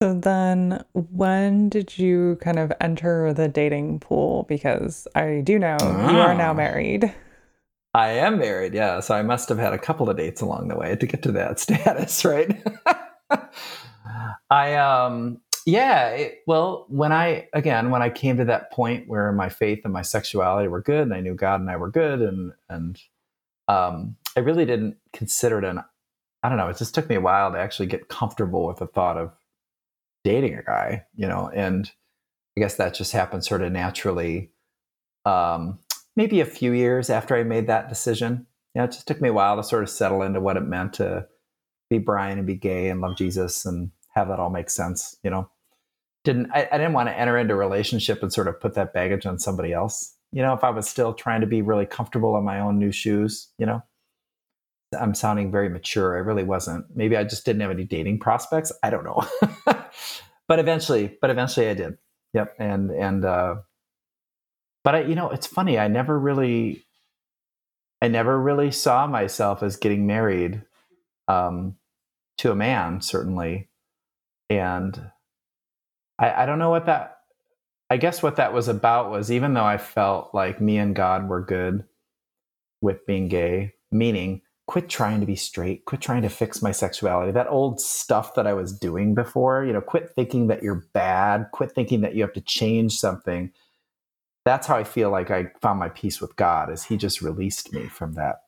So 0.00 0.14
then 0.14 0.84
when 0.92 1.68
did 1.68 1.98
you 1.98 2.38
kind 2.40 2.58
of 2.58 2.72
enter 2.80 3.32
the 3.32 3.48
dating 3.48 3.98
pool? 3.98 4.44
Because 4.48 5.08
i 5.14 5.40
do 5.42 5.58
know 5.58 5.76
oh. 5.80 6.10
you 6.10 6.18
are 6.18 6.34
now 6.34 6.50
ah. 6.50 6.54
married. 6.54 7.12
I 7.94 8.10
am 8.10 8.38
married 8.38 8.74
yeah. 8.74 9.00
So 9.00 9.14
i 9.14 9.22
must 9.22 9.48
have 9.48 9.58
had 9.58 9.72
a 9.72 9.78
couple 9.78 10.08
of 10.08 10.16
dates 10.16 10.40
along 10.40 10.68
the 10.68 10.76
way 10.76 10.94
to 10.94 11.06
get 11.06 11.22
to 11.22 11.32
that 11.32 11.58
status 11.64 12.24
right? 12.24 12.62
I 14.50 14.74
um 14.74 15.40
yeah 15.68 16.08
it, 16.08 16.42
well 16.46 16.86
when 16.88 17.12
i 17.12 17.46
again 17.52 17.90
when 17.90 18.00
i 18.00 18.08
came 18.08 18.38
to 18.38 18.44
that 18.46 18.72
point 18.72 19.06
where 19.06 19.30
my 19.32 19.50
faith 19.50 19.80
and 19.84 19.92
my 19.92 20.00
sexuality 20.00 20.66
were 20.66 20.80
good 20.80 21.02
and 21.02 21.12
i 21.12 21.20
knew 21.20 21.34
god 21.34 21.60
and 21.60 21.70
i 21.70 21.76
were 21.76 21.90
good 21.90 22.22
and 22.22 22.52
and 22.70 23.02
um, 23.68 24.16
i 24.34 24.40
really 24.40 24.64
didn't 24.64 24.96
consider 25.12 25.58
it 25.58 25.64
an 25.66 25.84
i 26.42 26.48
don't 26.48 26.56
know 26.56 26.68
it 26.68 26.78
just 26.78 26.94
took 26.94 27.06
me 27.10 27.16
a 27.16 27.20
while 27.20 27.52
to 27.52 27.58
actually 27.58 27.84
get 27.84 28.08
comfortable 28.08 28.66
with 28.66 28.78
the 28.78 28.86
thought 28.86 29.18
of 29.18 29.30
dating 30.24 30.54
a 30.54 30.62
guy 30.62 31.04
you 31.14 31.28
know 31.28 31.50
and 31.54 31.92
i 32.56 32.60
guess 32.62 32.76
that 32.76 32.94
just 32.94 33.12
happened 33.12 33.44
sort 33.44 33.60
of 33.60 33.70
naturally 33.70 34.50
um, 35.26 35.78
maybe 36.16 36.40
a 36.40 36.46
few 36.46 36.72
years 36.72 37.10
after 37.10 37.36
i 37.36 37.42
made 37.42 37.66
that 37.66 37.90
decision. 37.90 38.46
You 38.74 38.80
know 38.80 38.84
it 38.84 38.92
just 38.92 39.06
took 39.06 39.20
me 39.20 39.28
a 39.28 39.34
while 39.34 39.56
to 39.56 39.62
sort 39.62 39.82
of 39.82 39.90
settle 39.90 40.22
into 40.22 40.40
what 40.40 40.56
it 40.56 40.62
meant 40.62 40.94
to 40.94 41.26
be 41.90 41.98
brian 41.98 42.38
and 42.38 42.46
be 42.46 42.54
gay 42.54 42.88
and 42.88 43.02
love 43.02 43.18
jesus 43.18 43.66
and 43.66 43.90
have 44.14 44.28
that 44.28 44.40
all 44.40 44.50
make 44.50 44.70
sense 44.70 45.14
you 45.22 45.28
know 45.28 45.50
didn't 46.24 46.50
I, 46.52 46.68
I 46.70 46.78
didn't 46.78 46.92
want 46.92 47.08
to 47.08 47.18
enter 47.18 47.38
into 47.38 47.54
a 47.54 47.56
relationship 47.56 48.22
and 48.22 48.32
sort 48.32 48.48
of 48.48 48.60
put 48.60 48.74
that 48.74 48.92
baggage 48.92 49.26
on 49.26 49.38
somebody 49.38 49.72
else. 49.72 50.14
You 50.32 50.42
know, 50.42 50.52
if 50.52 50.64
I 50.64 50.70
was 50.70 50.88
still 50.88 51.14
trying 51.14 51.40
to 51.40 51.46
be 51.46 51.62
really 51.62 51.86
comfortable 51.86 52.36
in 52.36 52.44
my 52.44 52.60
own 52.60 52.78
new 52.78 52.92
shoes, 52.92 53.48
you 53.58 53.66
know, 53.66 53.82
I'm 54.98 55.14
sounding 55.14 55.50
very 55.50 55.68
mature. 55.68 56.16
I 56.16 56.20
really 56.20 56.44
wasn't. 56.44 56.84
Maybe 56.94 57.16
I 57.16 57.24
just 57.24 57.44
didn't 57.44 57.60
have 57.60 57.70
any 57.70 57.84
dating 57.84 58.20
prospects. 58.20 58.72
I 58.82 58.90
don't 58.90 59.04
know. 59.04 59.22
but 60.48 60.58
eventually, 60.58 61.16
but 61.20 61.30
eventually 61.30 61.68
I 61.68 61.74
did. 61.74 61.98
Yep. 62.34 62.54
And, 62.58 62.90
and, 62.90 63.24
uh, 63.24 63.56
but 64.84 64.94
I, 64.94 65.00
you 65.02 65.14
know, 65.14 65.30
it's 65.30 65.46
funny. 65.46 65.78
I 65.78 65.88
never 65.88 66.18
really, 66.18 66.84
I 68.00 68.08
never 68.08 68.40
really 68.40 68.70
saw 68.70 69.06
myself 69.06 69.62
as 69.62 69.76
getting 69.76 70.06
married, 70.06 70.62
um, 71.26 71.76
to 72.38 72.52
a 72.52 72.54
man, 72.54 73.02
certainly. 73.02 73.68
And 74.48 75.10
I, 76.18 76.42
I 76.42 76.46
don't 76.46 76.58
know 76.58 76.70
what 76.70 76.86
that 76.86 77.18
I 77.90 77.96
guess 77.96 78.22
what 78.22 78.36
that 78.36 78.52
was 78.52 78.68
about 78.68 79.10
was 79.10 79.30
even 79.30 79.54
though 79.54 79.64
I 79.64 79.78
felt 79.78 80.34
like 80.34 80.60
me 80.60 80.76
and 80.76 80.94
God 80.94 81.28
were 81.28 81.40
good 81.40 81.84
with 82.80 83.06
being 83.06 83.28
gay, 83.28 83.74
meaning 83.90 84.42
quit 84.66 84.90
trying 84.90 85.20
to 85.20 85.26
be 85.26 85.36
straight, 85.36 85.86
quit 85.86 86.02
trying 86.02 86.20
to 86.20 86.28
fix 86.28 86.60
my 86.60 86.72
sexuality. 86.72 87.32
That 87.32 87.48
old 87.48 87.80
stuff 87.80 88.34
that 88.34 88.46
I 88.46 88.52
was 88.52 88.78
doing 88.78 89.14
before, 89.14 89.64
you 89.64 89.72
know, 89.72 89.80
quit 89.80 90.10
thinking 90.14 90.48
that 90.48 90.62
you're 90.62 90.86
bad, 90.92 91.46
quit 91.52 91.72
thinking 91.72 92.02
that 92.02 92.14
you 92.14 92.20
have 92.22 92.34
to 92.34 92.42
change 92.42 92.98
something. 92.98 93.50
That's 94.44 94.66
how 94.66 94.76
I 94.76 94.84
feel 94.84 95.10
like 95.10 95.30
I 95.30 95.52
found 95.62 95.80
my 95.80 95.88
peace 95.88 96.20
with 96.20 96.36
God 96.36 96.70
is 96.70 96.84
he 96.84 96.98
just 96.98 97.22
released 97.22 97.72
me 97.72 97.86
from 97.86 98.14
that 98.14 98.42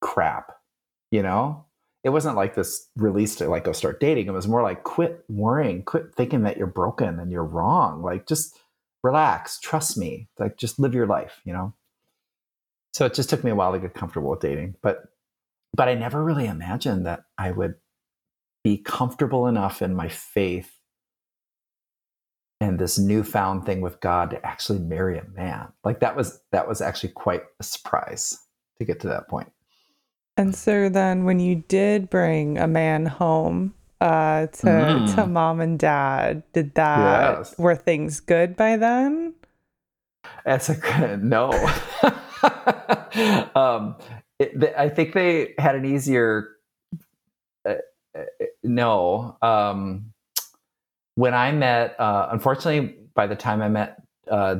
crap, 0.00 0.52
you 1.10 1.22
know? 1.24 1.64
It 2.04 2.10
wasn't 2.10 2.36
like 2.36 2.54
this 2.54 2.88
release 2.96 3.34
to 3.36 3.48
like 3.48 3.64
go 3.64 3.72
start 3.72 4.00
dating. 4.00 4.28
It 4.28 4.32
was 4.32 4.48
more 4.48 4.62
like 4.62 4.84
quit 4.84 5.24
worrying, 5.28 5.82
quit 5.82 6.14
thinking 6.16 6.42
that 6.42 6.56
you're 6.56 6.66
broken 6.66 7.18
and 7.18 7.30
you're 7.30 7.44
wrong. 7.44 8.02
Like 8.02 8.26
just 8.26 8.56
relax, 9.02 9.58
trust 9.60 9.98
me, 9.98 10.28
like 10.38 10.56
just 10.56 10.78
live 10.78 10.94
your 10.94 11.06
life, 11.06 11.40
you 11.44 11.52
know? 11.52 11.74
So 12.94 13.06
it 13.06 13.14
just 13.14 13.30
took 13.30 13.44
me 13.44 13.50
a 13.50 13.54
while 13.54 13.72
to 13.72 13.78
get 13.78 13.94
comfortable 13.94 14.30
with 14.30 14.40
dating, 14.40 14.76
but 14.82 15.02
but 15.76 15.88
I 15.88 15.94
never 15.94 16.24
really 16.24 16.46
imagined 16.46 17.06
that 17.06 17.24
I 17.36 17.50
would 17.50 17.74
be 18.64 18.78
comfortable 18.78 19.46
enough 19.46 19.82
in 19.82 19.94
my 19.94 20.08
faith 20.08 20.78
and 22.60 22.78
this 22.78 22.98
newfound 22.98 23.64
thing 23.64 23.80
with 23.80 24.00
God 24.00 24.30
to 24.30 24.44
actually 24.44 24.80
marry 24.80 25.18
a 25.18 25.24
man. 25.34 25.68
Like 25.84 26.00
that 26.00 26.16
was 26.16 26.40
that 26.52 26.66
was 26.66 26.80
actually 26.80 27.10
quite 27.10 27.42
a 27.60 27.62
surprise 27.62 28.38
to 28.78 28.84
get 28.84 29.00
to 29.00 29.08
that 29.08 29.28
point. 29.28 29.52
And 30.38 30.54
so 30.54 30.88
then 30.88 31.24
when 31.24 31.40
you 31.40 31.64
did 31.68 32.08
bring 32.08 32.56
a 32.56 32.66
man 32.66 33.06
home, 33.06 33.74
uh, 34.00 34.46
to 34.46 34.66
mm. 34.66 35.14
to 35.14 35.26
mom 35.26 35.60
and 35.60 35.78
dad. 35.78 36.42
Did 36.52 36.74
that 36.74 37.38
yes. 37.38 37.58
were 37.58 37.74
things 37.74 38.20
good 38.20 38.56
by 38.56 38.76
then? 38.76 39.34
That's 40.44 40.68
a 40.68 41.16
no. 41.20 41.50
um, 43.54 43.96
it, 44.38 44.74
I 44.76 44.88
think 44.88 45.14
they 45.14 45.54
had 45.58 45.74
an 45.74 45.84
easier 45.84 46.48
uh, 47.66 47.74
uh, 48.16 48.22
no. 48.62 49.36
Um, 49.42 50.12
when 51.16 51.34
I 51.34 51.50
met, 51.50 51.98
uh, 51.98 52.28
unfortunately, 52.30 52.94
by 53.14 53.26
the 53.26 53.34
time 53.34 53.60
I 53.60 53.68
met, 53.68 54.00
uh, 54.30 54.56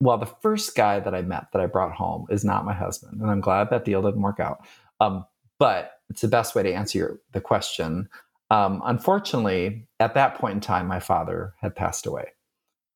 well, 0.00 0.18
the 0.18 0.26
first 0.26 0.74
guy 0.74 0.98
that 0.98 1.14
I 1.14 1.22
met 1.22 1.46
that 1.52 1.62
I 1.62 1.66
brought 1.66 1.92
home 1.92 2.26
is 2.28 2.44
not 2.44 2.64
my 2.64 2.74
husband, 2.74 3.20
and 3.20 3.30
I'm 3.30 3.40
glad 3.40 3.70
that 3.70 3.84
deal 3.84 4.02
didn't 4.02 4.20
work 4.20 4.40
out. 4.40 4.66
Um, 5.04 5.24
but 5.58 5.92
it's 6.10 6.20
the 6.20 6.28
best 6.28 6.54
way 6.54 6.62
to 6.62 6.72
answer 6.72 6.98
your, 6.98 7.20
the 7.32 7.40
question. 7.40 8.08
Um, 8.50 8.82
unfortunately, 8.84 9.86
at 10.00 10.14
that 10.14 10.36
point 10.36 10.54
in 10.54 10.60
time, 10.60 10.86
my 10.86 11.00
father 11.00 11.54
had 11.60 11.74
passed 11.74 12.06
away. 12.06 12.26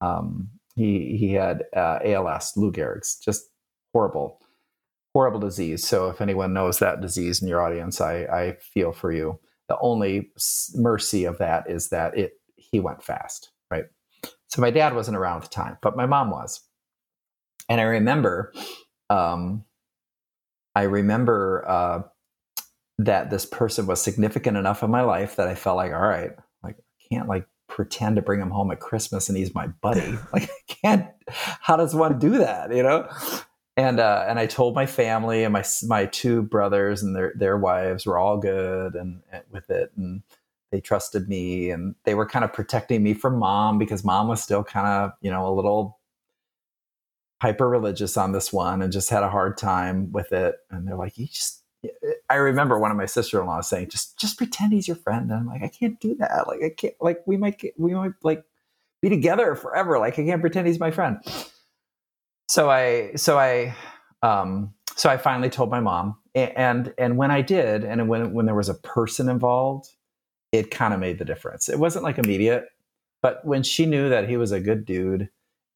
Um, 0.00 0.50
he 0.76 1.16
he 1.18 1.32
had 1.32 1.64
uh, 1.74 1.98
ALS, 2.04 2.52
Lou 2.56 2.70
Gehrig's, 2.70 3.18
just 3.18 3.50
horrible, 3.92 4.40
horrible 5.14 5.40
disease. 5.40 5.86
So 5.86 6.08
if 6.08 6.20
anyone 6.20 6.52
knows 6.52 6.78
that 6.78 7.00
disease 7.00 7.42
in 7.42 7.48
your 7.48 7.60
audience, 7.62 8.00
I, 8.00 8.24
I 8.24 8.56
feel 8.60 8.92
for 8.92 9.10
you. 9.10 9.38
The 9.68 9.78
only 9.80 10.30
mercy 10.74 11.24
of 11.24 11.38
that 11.38 11.68
is 11.68 11.88
that 11.88 12.16
it 12.16 12.34
he 12.56 12.80
went 12.80 13.02
fast, 13.02 13.50
right? 13.70 13.86
So 14.48 14.62
my 14.62 14.70
dad 14.70 14.94
wasn't 14.94 15.16
around 15.16 15.38
at 15.38 15.42
the 15.44 15.48
time, 15.48 15.78
but 15.82 15.96
my 15.96 16.06
mom 16.06 16.30
was, 16.30 16.60
and 17.68 17.80
I 17.80 17.84
remember, 17.84 18.52
um, 19.10 19.64
I 20.78 20.82
remember 20.82 21.64
uh, 21.66 22.02
that 22.98 23.30
this 23.30 23.44
person 23.44 23.88
was 23.88 24.00
significant 24.00 24.56
enough 24.56 24.84
in 24.84 24.92
my 24.92 25.00
life 25.02 25.34
that 25.34 25.48
I 25.48 25.56
felt 25.56 25.76
like, 25.76 25.92
all 25.92 25.98
right, 25.98 26.30
like 26.62 26.76
I 26.78 27.14
can't 27.14 27.28
like 27.28 27.48
pretend 27.66 28.14
to 28.14 28.22
bring 28.22 28.40
him 28.40 28.50
home 28.50 28.70
at 28.70 28.78
Christmas 28.78 29.28
and 29.28 29.36
he's 29.36 29.52
my 29.52 29.66
buddy. 29.66 30.16
like 30.32 30.44
I 30.44 30.72
can't. 30.72 31.06
How 31.26 31.76
does 31.76 31.96
one 31.96 32.20
do 32.20 32.38
that? 32.38 32.72
You 32.72 32.84
know. 32.84 33.08
And 33.76 33.98
uh, 33.98 34.24
and 34.28 34.38
I 34.38 34.46
told 34.46 34.76
my 34.76 34.86
family 34.86 35.42
and 35.42 35.52
my 35.52 35.64
my 35.88 36.06
two 36.06 36.42
brothers 36.42 37.02
and 37.02 37.16
their 37.16 37.32
their 37.34 37.58
wives 37.58 38.06
were 38.06 38.16
all 38.16 38.38
good 38.38 38.94
and, 38.94 39.22
and 39.32 39.42
with 39.50 39.70
it 39.70 39.90
and 39.96 40.22
they 40.70 40.80
trusted 40.80 41.28
me 41.28 41.70
and 41.70 41.96
they 42.04 42.14
were 42.14 42.26
kind 42.26 42.44
of 42.44 42.52
protecting 42.52 43.02
me 43.02 43.14
from 43.14 43.36
mom 43.36 43.78
because 43.78 44.04
mom 44.04 44.28
was 44.28 44.40
still 44.40 44.62
kind 44.62 44.86
of 44.86 45.10
you 45.22 45.30
know 45.30 45.44
a 45.44 45.54
little 45.54 45.97
hyper 47.40 47.68
religious 47.68 48.16
on 48.16 48.32
this 48.32 48.52
one 48.52 48.82
and 48.82 48.92
just 48.92 49.10
had 49.10 49.22
a 49.22 49.30
hard 49.30 49.56
time 49.56 50.10
with 50.12 50.32
it 50.32 50.56
and 50.70 50.86
they're 50.86 50.96
like 50.96 51.16
you 51.18 51.26
just 51.26 51.62
I 52.28 52.34
remember 52.36 52.78
one 52.78 52.90
of 52.90 52.96
my 52.96 53.06
sister-in-law 53.06 53.60
saying, 53.60 53.90
"Just, 53.90 54.18
just 54.18 54.36
pretend 54.36 54.72
he's 54.72 54.88
your 54.88 54.96
friend." 54.96 55.30
And 55.30 55.40
I'm 55.40 55.46
like, 55.46 55.62
"I 55.62 55.68
can't 55.68 55.98
do 56.00 56.16
that. 56.16 56.48
Like, 56.48 56.62
I 56.62 56.70
can't. 56.70 56.94
Like, 57.00 57.22
we 57.26 57.36
might, 57.36 57.58
get, 57.58 57.74
we 57.78 57.94
might 57.94 58.12
like 58.22 58.44
be 59.00 59.08
together 59.08 59.54
forever. 59.54 59.98
Like, 59.98 60.18
I 60.18 60.24
can't 60.24 60.40
pretend 60.40 60.66
he's 60.66 60.80
my 60.80 60.90
friend." 60.90 61.18
So 62.48 62.68
I, 62.68 63.12
so 63.14 63.38
I, 63.38 63.76
um, 64.22 64.74
so 64.96 65.08
I 65.08 65.18
finally 65.18 65.50
told 65.50 65.70
my 65.70 65.80
mom, 65.80 66.16
and 66.34 66.92
and 66.98 67.16
when 67.16 67.30
I 67.30 67.42
did, 67.42 67.84
and 67.84 68.08
when 68.08 68.32
when 68.32 68.46
there 68.46 68.54
was 68.54 68.68
a 68.68 68.74
person 68.74 69.28
involved, 69.28 69.88
it 70.50 70.70
kind 70.70 70.92
of 70.92 71.00
made 71.00 71.18
the 71.18 71.24
difference. 71.24 71.68
It 71.68 71.78
wasn't 71.78 72.04
like 72.04 72.18
immediate, 72.18 72.66
but 73.22 73.44
when 73.44 73.62
she 73.62 73.86
knew 73.86 74.08
that 74.08 74.28
he 74.28 74.36
was 74.36 74.50
a 74.50 74.60
good 74.60 74.84
dude 74.84 75.28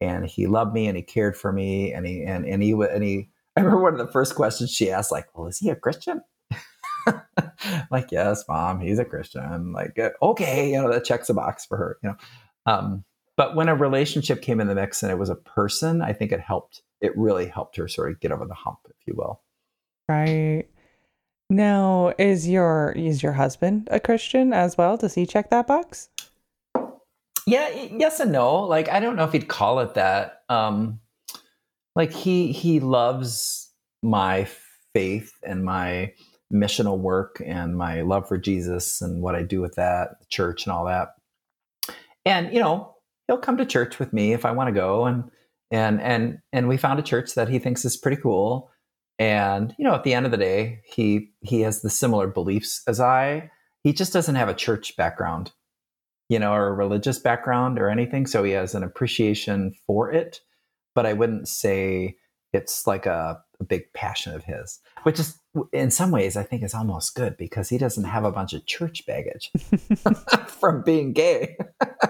and 0.04 0.26
he 0.26 0.46
loved 0.46 0.72
me 0.72 0.86
and 0.86 0.96
he 0.96 1.02
cared 1.02 1.36
for 1.36 1.52
me 1.52 1.92
and 1.92 2.06
he 2.06 2.22
and 2.24 2.44
and 2.46 2.62
he 2.62 2.72
and 2.72 3.02
he 3.02 3.30
I 3.56 3.60
remember 3.60 3.82
one 3.82 3.92
of 3.92 3.98
the 3.98 4.12
first 4.12 4.34
questions 4.34 4.70
she 4.70 4.90
asked, 4.90 5.12
like, 5.12 5.26
"Well, 5.36 5.46
is 5.46 5.58
he 5.58 5.68
a 5.68 5.76
Christian?" 5.76 6.22
like, 7.90 8.10
yes, 8.10 8.44
mom, 8.48 8.80
he's 8.80 8.98
a 8.98 9.04
Christian. 9.04 9.72
Like, 9.72 9.98
uh, 9.98 10.10
okay, 10.22 10.70
you 10.70 10.80
know, 10.80 10.90
that 10.90 11.04
checks 11.04 11.28
a 11.28 11.34
box 11.34 11.66
for 11.66 11.76
her, 11.76 11.98
you 12.02 12.10
know. 12.10 12.16
Um, 12.64 13.04
but 13.36 13.54
when 13.54 13.68
a 13.68 13.74
relationship 13.74 14.42
came 14.42 14.60
in 14.60 14.68
the 14.68 14.74
mix 14.74 15.02
and 15.02 15.10
it 15.10 15.18
was 15.18 15.30
a 15.30 15.34
person, 15.34 16.02
I 16.02 16.12
think 16.12 16.32
it 16.32 16.40
helped. 16.40 16.82
It 17.00 17.16
really 17.16 17.46
helped 17.46 17.76
her 17.76 17.88
sort 17.88 18.10
of 18.10 18.20
get 18.20 18.32
over 18.32 18.46
the 18.46 18.54
hump, 18.54 18.78
if 18.88 19.06
you 19.06 19.14
will. 19.16 19.42
Right. 20.08 20.64
Now, 21.50 22.14
is 22.18 22.48
your 22.48 22.92
is 22.92 23.22
your 23.22 23.32
husband 23.32 23.88
a 23.90 24.00
Christian 24.00 24.52
as 24.52 24.78
well? 24.78 24.96
Does 24.96 25.14
he 25.14 25.26
check 25.26 25.50
that 25.50 25.66
box? 25.66 26.08
Yeah, 27.46 27.68
yes 27.70 28.20
and 28.20 28.32
no. 28.32 28.60
Like, 28.60 28.88
I 28.88 29.00
don't 29.00 29.16
know 29.16 29.24
if 29.24 29.32
he'd 29.32 29.48
call 29.48 29.80
it 29.80 29.94
that. 29.94 30.42
Um, 30.48 31.00
like 31.94 32.12
he 32.12 32.52
he 32.52 32.80
loves 32.80 33.70
my 34.02 34.48
faith 34.94 35.32
and 35.42 35.64
my 35.64 36.12
missional 36.52 36.98
work 36.98 37.40
and 37.44 37.76
my 37.76 38.02
love 38.02 38.28
for 38.28 38.38
Jesus 38.38 39.00
and 39.00 39.22
what 39.22 39.34
I 39.34 39.42
do 39.42 39.60
with 39.60 39.74
that, 39.76 40.28
church 40.28 40.66
and 40.66 40.72
all 40.72 40.86
that. 40.86 41.08
And 42.24 42.52
you 42.52 42.60
know, 42.60 42.94
he'll 43.26 43.38
come 43.38 43.56
to 43.56 43.66
church 43.66 43.98
with 43.98 44.12
me 44.12 44.32
if 44.32 44.44
I 44.44 44.52
want 44.52 44.68
to 44.68 44.72
go 44.72 45.06
and 45.06 45.30
and 45.70 46.00
and 46.00 46.38
and 46.52 46.68
we 46.68 46.76
found 46.76 46.98
a 46.98 47.02
church 47.02 47.34
that 47.34 47.48
he 47.48 47.58
thinks 47.58 47.84
is 47.84 47.96
pretty 47.96 48.20
cool. 48.20 48.70
And 49.18 49.74
you 49.78 49.84
know, 49.84 49.94
at 49.94 50.04
the 50.04 50.14
end 50.14 50.26
of 50.26 50.32
the 50.32 50.38
day, 50.38 50.80
he 50.84 51.32
he 51.40 51.62
has 51.62 51.82
the 51.82 51.90
similar 51.90 52.26
beliefs 52.26 52.82
as 52.86 53.00
I. 53.00 53.50
He 53.84 53.92
just 53.92 54.12
doesn't 54.12 54.36
have 54.36 54.48
a 54.48 54.54
church 54.54 54.96
background, 54.96 55.52
you 56.32 56.38
know, 56.38 56.52
or 56.52 56.68
a 56.68 56.72
religious 56.72 57.18
background 57.18 57.78
or 57.78 57.88
anything, 57.88 58.26
so 58.26 58.42
he 58.42 58.52
has 58.52 58.74
an 58.74 58.82
appreciation 58.82 59.74
for 59.86 60.10
it 60.10 60.40
but 60.94 61.06
I 61.06 61.12
wouldn't 61.12 61.48
say 61.48 62.16
it's 62.52 62.86
like 62.86 63.06
a, 63.06 63.42
a, 63.60 63.64
big 63.64 63.90
passion 63.94 64.34
of 64.34 64.44
his, 64.44 64.80
which 65.04 65.18
is 65.18 65.38
in 65.72 65.90
some 65.90 66.10
ways 66.10 66.36
I 66.36 66.42
think 66.42 66.62
is 66.62 66.74
almost 66.74 67.14
good 67.14 67.36
because 67.36 67.68
he 67.68 67.78
doesn't 67.78 68.04
have 68.04 68.24
a 68.24 68.32
bunch 68.32 68.52
of 68.52 68.66
church 68.66 69.06
baggage 69.06 69.50
from 70.46 70.82
being 70.82 71.12
gay. 71.12 71.56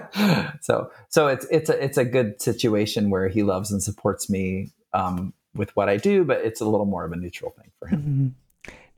so 0.61 0.91
so 1.09 1.27
it's 1.27 1.45
it's 1.49 1.69
a 1.69 1.83
it's 1.83 1.97
a 1.97 2.05
good 2.05 2.41
situation 2.41 3.09
where 3.09 3.29
he 3.29 3.43
loves 3.43 3.71
and 3.71 3.81
supports 3.81 4.29
me 4.29 4.71
um, 4.93 5.33
with 5.55 5.75
what 5.75 5.89
I 5.89 5.97
do, 5.97 6.23
but 6.23 6.41
it's 6.41 6.61
a 6.61 6.65
little 6.65 6.85
more 6.85 7.05
of 7.05 7.11
a 7.11 7.15
neutral 7.15 7.51
thing 7.51 7.71
for 7.79 7.87
him. 7.87 7.99
Mm-hmm. 8.01 8.27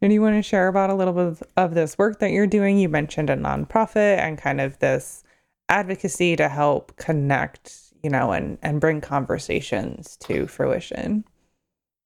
And 0.05 0.13
you 0.13 0.21
want 0.21 0.35
to 0.35 0.41
share 0.41 0.69
about 0.69 0.89
a 0.89 0.95
little 0.95 1.13
bit 1.13 1.47
of 1.57 1.73
this 1.73 1.97
work 1.97 2.19
that 2.19 2.31
you're 2.31 2.47
doing? 2.47 2.77
You 2.77 2.87
mentioned 2.87 3.29
a 3.29 3.35
nonprofit 3.35 4.19
and 4.19 4.37
kind 4.37 4.61
of 4.61 4.79
this 4.79 5.23
advocacy 5.67 6.35
to 6.37 6.47
help 6.47 6.95
connect 6.95 7.85
you 8.05 8.11
know, 8.11 8.31
and 8.31 8.59
and 8.61 8.79
bring 8.79 9.01
conversations 9.01 10.15
to 10.17 10.45
fruition. 10.45 11.25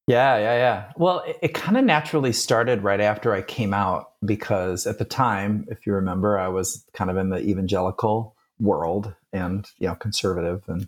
Yeah, 0.07 0.37
yeah, 0.37 0.55
yeah. 0.55 0.91
Well, 0.95 1.19
it, 1.27 1.37
it 1.41 1.53
kind 1.53 1.77
of 1.77 1.83
naturally 1.83 2.31
started 2.31 2.83
right 2.83 3.01
after 3.01 3.33
I 3.33 3.41
came 3.41 3.73
out 3.73 4.13
because 4.23 4.87
at 4.87 4.97
the 4.97 5.03
time, 5.03 5.65
if 5.69 5.85
you 5.85 5.91
remember, 5.91 6.39
I 6.39 6.47
was 6.47 6.85
kind 6.93 7.11
of 7.11 7.17
in 7.17 7.31
the 7.31 7.39
evangelical 7.39 8.33
world 8.61 9.13
and 9.33 9.67
you 9.77 9.89
know 9.89 9.95
conservative, 9.95 10.63
and 10.69 10.87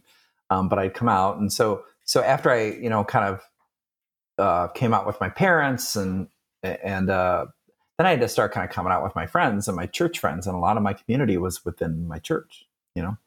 um, 0.49 0.69
but 0.69 0.79
I'd 0.79 0.93
come 0.93 1.09
out, 1.09 1.39
and 1.39 1.51
so 1.51 1.83
so 2.05 2.23
after 2.23 2.49
I 2.49 2.67
you 2.67 2.89
know 2.89 3.03
kind 3.03 3.25
of 3.35 3.41
uh, 4.37 4.67
came 4.69 4.93
out 4.93 5.05
with 5.05 5.19
my 5.19 5.27
parents 5.27 5.97
and 5.97 6.29
and 6.63 7.09
uh, 7.09 7.45
then 7.97 8.07
I 8.07 8.11
had 8.11 8.21
to 8.21 8.27
start 8.27 8.51
kind 8.51 8.67
of 8.67 8.73
coming 8.73 8.91
out 8.91 9.03
with 9.03 9.15
my 9.15 9.27
friends 9.27 9.67
and 9.67 9.75
my 9.75 9.85
church 9.85 10.19
friends, 10.19 10.47
and 10.47 10.55
a 10.55 10.59
lot 10.59 10.77
of 10.77 10.83
my 10.83 10.93
community 10.93 11.37
was 11.37 11.63
within 11.65 12.07
my 12.07 12.19
church, 12.19 12.65
you 12.95 13.01
know 13.01 13.17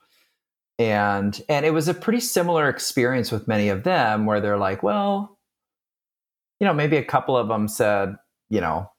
and 0.77 1.41
and 1.49 1.65
it 1.65 1.73
was 1.73 1.87
a 1.87 1.95
pretty 1.95 2.19
similar 2.19 2.69
experience 2.69 3.31
with 3.31 3.47
many 3.47 3.69
of 3.69 3.85
them 3.85 4.27
where 4.27 4.41
they're 4.41 4.59
like 4.59 4.83
well 4.83 5.39
you 6.59 6.67
know 6.67 6.75
maybe 6.75 6.97
a 6.97 7.05
couple 7.05 7.37
of 7.37 7.47
them 7.47 7.69
said 7.69 8.17
you 8.51 8.61
know 8.61 8.91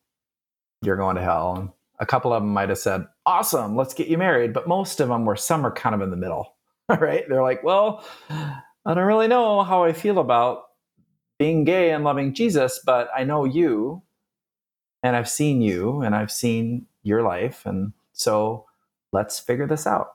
you're 0.82 0.96
going 0.96 1.18
to 1.18 1.22
hell 1.22 1.54
and 1.58 1.70
a 2.00 2.06
couple 2.06 2.32
of 2.32 2.42
them 2.42 2.54
might 2.54 2.70
have 2.70 2.78
said 2.78 3.06
awesome 3.26 3.76
let's 3.76 3.94
get 3.94 4.08
you 4.08 4.18
married 4.18 4.54
but 4.54 4.70
most 4.70 5.02
of 5.02 5.10
them 5.10 5.26
were 5.26 5.36
some 5.36 5.66
are 5.66 5.72
kind 5.72 5.94
of 5.94 6.00
in 6.00 6.12
the 6.12 6.16
middle 6.16 6.56
right? 7.00 7.28
They're 7.28 7.44
like, 7.44 7.64
well, 7.64 8.06
I 8.30 8.62
don't 8.86 8.98
really 8.98 9.28
know 9.28 9.64
how 9.64 9.84
I 9.84 9.94
feel 9.94 10.20
about 10.20 10.64
being 11.40 11.64
gay 11.64 11.92
and 11.92 12.04
loving 12.04 12.34
Jesus, 12.34 12.80
but 12.86 13.10
I 13.16 13.24
know 13.24 13.46
you 13.46 14.04
and 15.06 15.16
I've 15.16 15.30
seen 15.30 15.62
you 15.62 16.02
and 16.02 16.16
I've 16.16 16.32
seen 16.32 16.88
your 17.04 17.22
life. 17.22 17.64
And 17.68 17.94
so 18.14 18.66
let's 19.14 19.40
figure 19.40 19.68
this 19.68 19.86
out. 19.86 20.08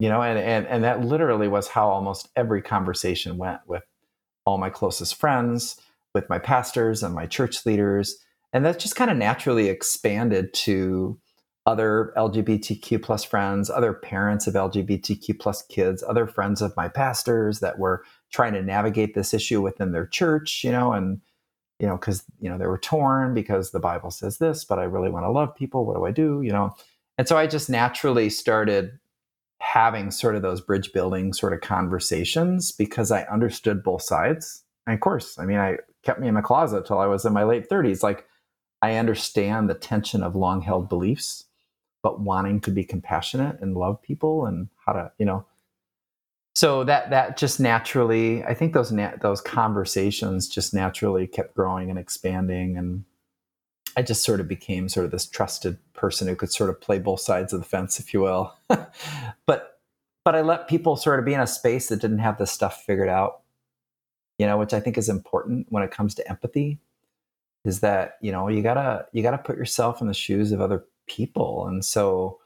You 0.00 0.08
know, 0.08 0.22
and, 0.22 0.36
and, 0.36 0.66
and 0.66 0.82
that 0.82 1.04
literally 1.04 1.46
was 1.46 1.68
how 1.68 1.88
almost 1.88 2.28
every 2.34 2.60
conversation 2.60 3.38
went 3.38 3.60
with 3.68 3.84
all 4.44 4.58
my 4.58 4.70
closest 4.70 5.14
friends, 5.14 5.80
with 6.14 6.28
my 6.28 6.40
pastors 6.40 7.04
and 7.04 7.14
my 7.14 7.26
church 7.26 7.64
leaders. 7.64 8.16
And 8.52 8.64
that 8.64 8.80
just 8.80 8.96
kind 8.96 9.08
of 9.08 9.16
naturally 9.16 9.68
expanded 9.68 10.52
to 10.54 11.16
other 11.64 12.12
LGBTQ 12.16 13.00
plus 13.00 13.22
friends, 13.22 13.70
other 13.70 13.92
parents 13.92 14.48
of 14.48 14.54
LGBTQ 14.54 15.38
plus 15.38 15.62
kids, 15.62 16.02
other 16.02 16.26
friends 16.26 16.60
of 16.60 16.76
my 16.76 16.88
pastors 16.88 17.60
that 17.60 17.78
were 17.78 18.02
trying 18.32 18.52
to 18.54 18.62
navigate 18.62 19.14
this 19.14 19.32
issue 19.32 19.62
within 19.62 19.92
their 19.92 20.08
church, 20.08 20.64
you 20.64 20.72
know, 20.72 20.92
and 20.92 21.20
you 21.78 21.86
know, 21.86 21.96
because 21.96 22.24
you 22.40 22.48
know 22.48 22.58
they 22.58 22.66
were 22.66 22.78
torn 22.78 23.34
because 23.34 23.70
the 23.70 23.80
Bible 23.80 24.10
says 24.10 24.38
this, 24.38 24.64
but 24.64 24.78
I 24.78 24.84
really 24.84 25.10
want 25.10 25.24
to 25.24 25.30
love 25.30 25.54
people. 25.54 25.84
What 25.84 25.96
do 25.96 26.04
I 26.04 26.10
do? 26.10 26.42
You 26.42 26.52
know, 26.52 26.74
and 27.18 27.28
so 27.28 27.36
I 27.36 27.46
just 27.46 27.70
naturally 27.70 28.30
started 28.30 28.98
having 29.60 30.10
sort 30.10 30.36
of 30.36 30.42
those 30.42 30.60
bridge 30.60 30.92
building 30.92 31.32
sort 31.32 31.52
of 31.52 31.60
conversations 31.60 32.72
because 32.72 33.10
I 33.10 33.22
understood 33.24 33.82
both 33.82 34.02
sides. 34.02 34.62
And 34.86 34.94
of 34.94 35.00
course, 35.00 35.38
I 35.38 35.46
mean, 35.46 35.58
I 35.58 35.78
kept 36.02 36.20
me 36.20 36.28
in 36.28 36.34
my 36.34 36.42
closet 36.42 36.86
till 36.86 36.98
I 36.98 37.06
was 37.06 37.24
in 37.24 37.32
my 37.32 37.44
late 37.44 37.70
30s. 37.70 38.02
Like, 38.02 38.26
I 38.82 38.96
understand 38.96 39.70
the 39.70 39.74
tension 39.74 40.22
of 40.22 40.36
long 40.36 40.60
held 40.60 40.88
beliefs 40.88 41.46
but 42.04 42.20
wanting 42.20 42.60
to 42.60 42.70
be 42.70 42.84
compassionate 42.84 43.58
and 43.62 43.74
love 43.74 44.00
people 44.02 44.44
and 44.44 44.68
how 44.84 44.92
to, 44.92 45.10
you 45.18 45.24
know. 45.24 45.46
So 46.54 46.84
that 46.84 47.10
that 47.10 47.36
just 47.36 47.58
naturally, 47.58 48.44
I 48.44 48.54
think 48.54 48.74
those 48.74 48.92
those 49.20 49.40
conversations 49.40 50.48
just 50.48 50.72
naturally 50.72 51.26
kept 51.26 51.54
growing 51.54 51.90
and 51.90 51.98
expanding, 51.98 52.76
and 52.76 53.04
I 53.96 54.02
just 54.02 54.22
sort 54.22 54.40
of 54.40 54.48
became 54.48 54.88
sort 54.88 55.06
of 55.06 55.12
this 55.12 55.26
trusted 55.26 55.78
person 55.94 56.28
who 56.28 56.36
could 56.36 56.52
sort 56.52 56.70
of 56.70 56.80
play 56.80 56.98
both 56.98 57.20
sides 57.20 57.52
of 57.52 57.60
the 57.60 57.66
fence, 57.66 57.98
if 57.98 58.14
you 58.14 58.20
will. 58.20 58.54
but 58.68 59.80
but 60.24 60.34
I 60.34 60.42
let 60.42 60.68
people 60.68 60.96
sort 60.96 61.18
of 61.18 61.24
be 61.24 61.34
in 61.34 61.40
a 61.40 61.46
space 61.46 61.88
that 61.88 62.00
didn't 62.00 62.18
have 62.18 62.38
this 62.38 62.52
stuff 62.52 62.84
figured 62.84 63.08
out, 63.08 63.42
you 64.38 64.46
know, 64.46 64.56
which 64.56 64.72
I 64.72 64.80
think 64.80 64.96
is 64.96 65.08
important 65.08 65.66
when 65.70 65.82
it 65.82 65.90
comes 65.90 66.14
to 66.16 66.28
empathy. 66.28 66.78
Is 67.64 67.80
that 67.80 68.18
you 68.20 68.30
know 68.30 68.48
you 68.48 68.62
gotta 68.62 69.06
you 69.12 69.22
gotta 69.22 69.38
put 69.38 69.56
yourself 69.56 70.00
in 70.00 70.06
the 70.06 70.14
shoes 70.14 70.52
of 70.52 70.60
other 70.60 70.84
people. 71.06 71.66
And 71.66 71.84
so, 71.84 72.38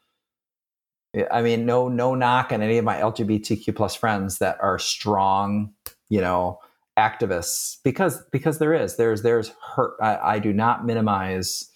I 1.31 1.43
mean, 1.43 1.65
no, 1.65 1.89
no 1.89 2.15
knock 2.15 2.53
on 2.53 2.63
any 2.63 2.79
of 2.79 2.85
my 2.85 2.97
LGBTQ 2.97 3.75
plus 3.75 3.95
friends 3.95 4.39
that 4.39 4.59
are 4.61 4.79
strong, 4.79 5.73
you 6.09 6.21
know, 6.21 6.59
activists 6.99 7.77
because 7.85 8.23
because 8.33 8.59
there 8.59 8.75
is 8.75 8.97
there's 8.97 9.23
there's 9.23 9.53
hurt. 9.75 9.95
I, 10.03 10.17
I 10.35 10.39
do 10.39 10.53
not 10.53 10.85
minimize 10.85 11.71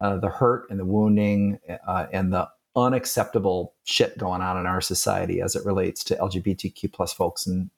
uh, 0.00 0.18
the 0.18 0.28
hurt 0.28 0.68
and 0.68 0.78
the 0.78 0.84
wounding 0.84 1.58
uh, 1.86 2.06
and 2.12 2.32
the 2.32 2.48
unacceptable 2.76 3.74
shit 3.84 4.18
going 4.18 4.42
on 4.42 4.58
in 4.58 4.66
our 4.66 4.80
society 4.80 5.40
as 5.40 5.54
it 5.54 5.64
relates 5.64 6.02
to 6.04 6.16
LGBTQ 6.16 6.92
plus 6.92 7.12
folks 7.12 7.46
and 7.46 7.70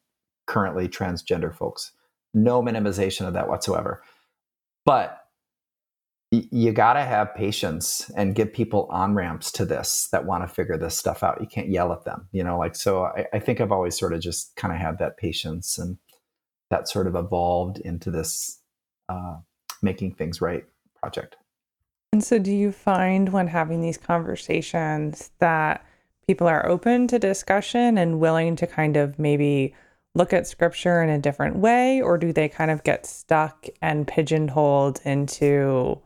currently 0.46 0.88
transgender 0.88 1.54
folks. 1.54 1.92
No 2.32 2.62
minimization 2.62 3.26
of 3.26 3.34
that 3.34 3.48
whatsoever. 3.48 4.02
But 4.84 5.25
you 6.30 6.72
got 6.72 6.94
to 6.94 7.02
have 7.02 7.34
patience 7.34 8.10
and 8.16 8.34
give 8.34 8.52
people 8.52 8.88
on 8.90 9.14
ramps 9.14 9.52
to 9.52 9.64
this 9.64 10.08
that 10.10 10.26
want 10.26 10.42
to 10.46 10.52
figure 10.52 10.76
this 10.76 10.96
stuff 10.96 11.22
out. 11.22 11.40
You 11.40 11.46
can't 11.46 11.68
yell 11.68 11.92
at 11.92 12.04
them, 12.04 12.28
you 12.32 12.42
know, 12.42 12.58
like, 12.58 12.74
so 12.74 13.04
I, 13.04 13.26
I 13.32 13.38
think 13.38 13.60
I've 13.60 13.72
always 13.72 13.98
sort 13.98 14.12
of 14.12 14.20
just 14.20 14.54
kind 14.56 14.74
of 14.74 14.80
had 14.80 14.98
that 14.98 15.16
patience 15.18 15.78
and 15.78 15.98
that 16.70 16.88
sort 16.88 17.06
of 17.06 17.14
evolved 17.14 17.78
into 17.78 18.10
this 18.10 18.60
uh, 19.08 19.36
making 19.82 20.14
things 20.14 20.40
right 20.40 20.64
project. 21.00 21.36
And 22.12 22.24
so, 22.24 22.38
do 22.38 22.52
you 22.52 22.72
find 22.72 23.32
when 23.32 23.48
having 23.48 23.80
these 23.80 23.98
conversations 23.98 25.30
that 25.38 25.84
people 26.26 26.46
are 26.46 26.66
open 26.66 27.06
to 27.08 27.18
discussion 27.18 27.98
and 27.98 28.18
willing 28.20 28.56
to 28.56 28.66
kind 28.66 28.96
of 28.96 29.18
maybe 29.18 29.74
look 30.14 30.32
at 30.32 30.46
scripture 30.46 31.02
in 31.02 31.10
a 31.10 31.18
different 31.18 31.56
way, 31.56 32.00
or 32.00 32.16
do 32.16 32.32
they 32.32 32.48
kind 32.48 32.70
of 32.70 32.82
get 32.84 33.06
stuck 33.06 33.66
and 33.82 34.08
pigeonholed 34.08 35.00
into 35.04 36.00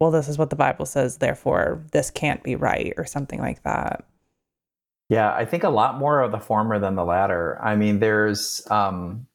well, 0.00 0.10
this 0.10 0.28
is 0.28 0.38
what 0.38 0.50
the 0.50 0.56
Bible 0.56 0.86
says, 0.86 1.18
therefore 1.18 1.84
this 1.92 2.10
can't 2.10 2.42
be 2.42 2.56
right, 2.56 2.92
or 2.96 3.04
something 3.04 3.40
like 3.40 3.62
that. 3.62 4.04
Yeah, 5.08 5.32
I 5.32 5.44
think 5.44 5.64
a 5.64 5.70
lot 5.70 5.98
more 5.98 6.20
of 6.20 6.32
the 6.32 6.38
former 6.38 6.78
than 6.78 6.94
the 6.94 7.04
latter. 7.04 7.60
I 7.62 7.76
mean, 7.76 8.00
there's 8.00 8.66
um, 8.70 9.26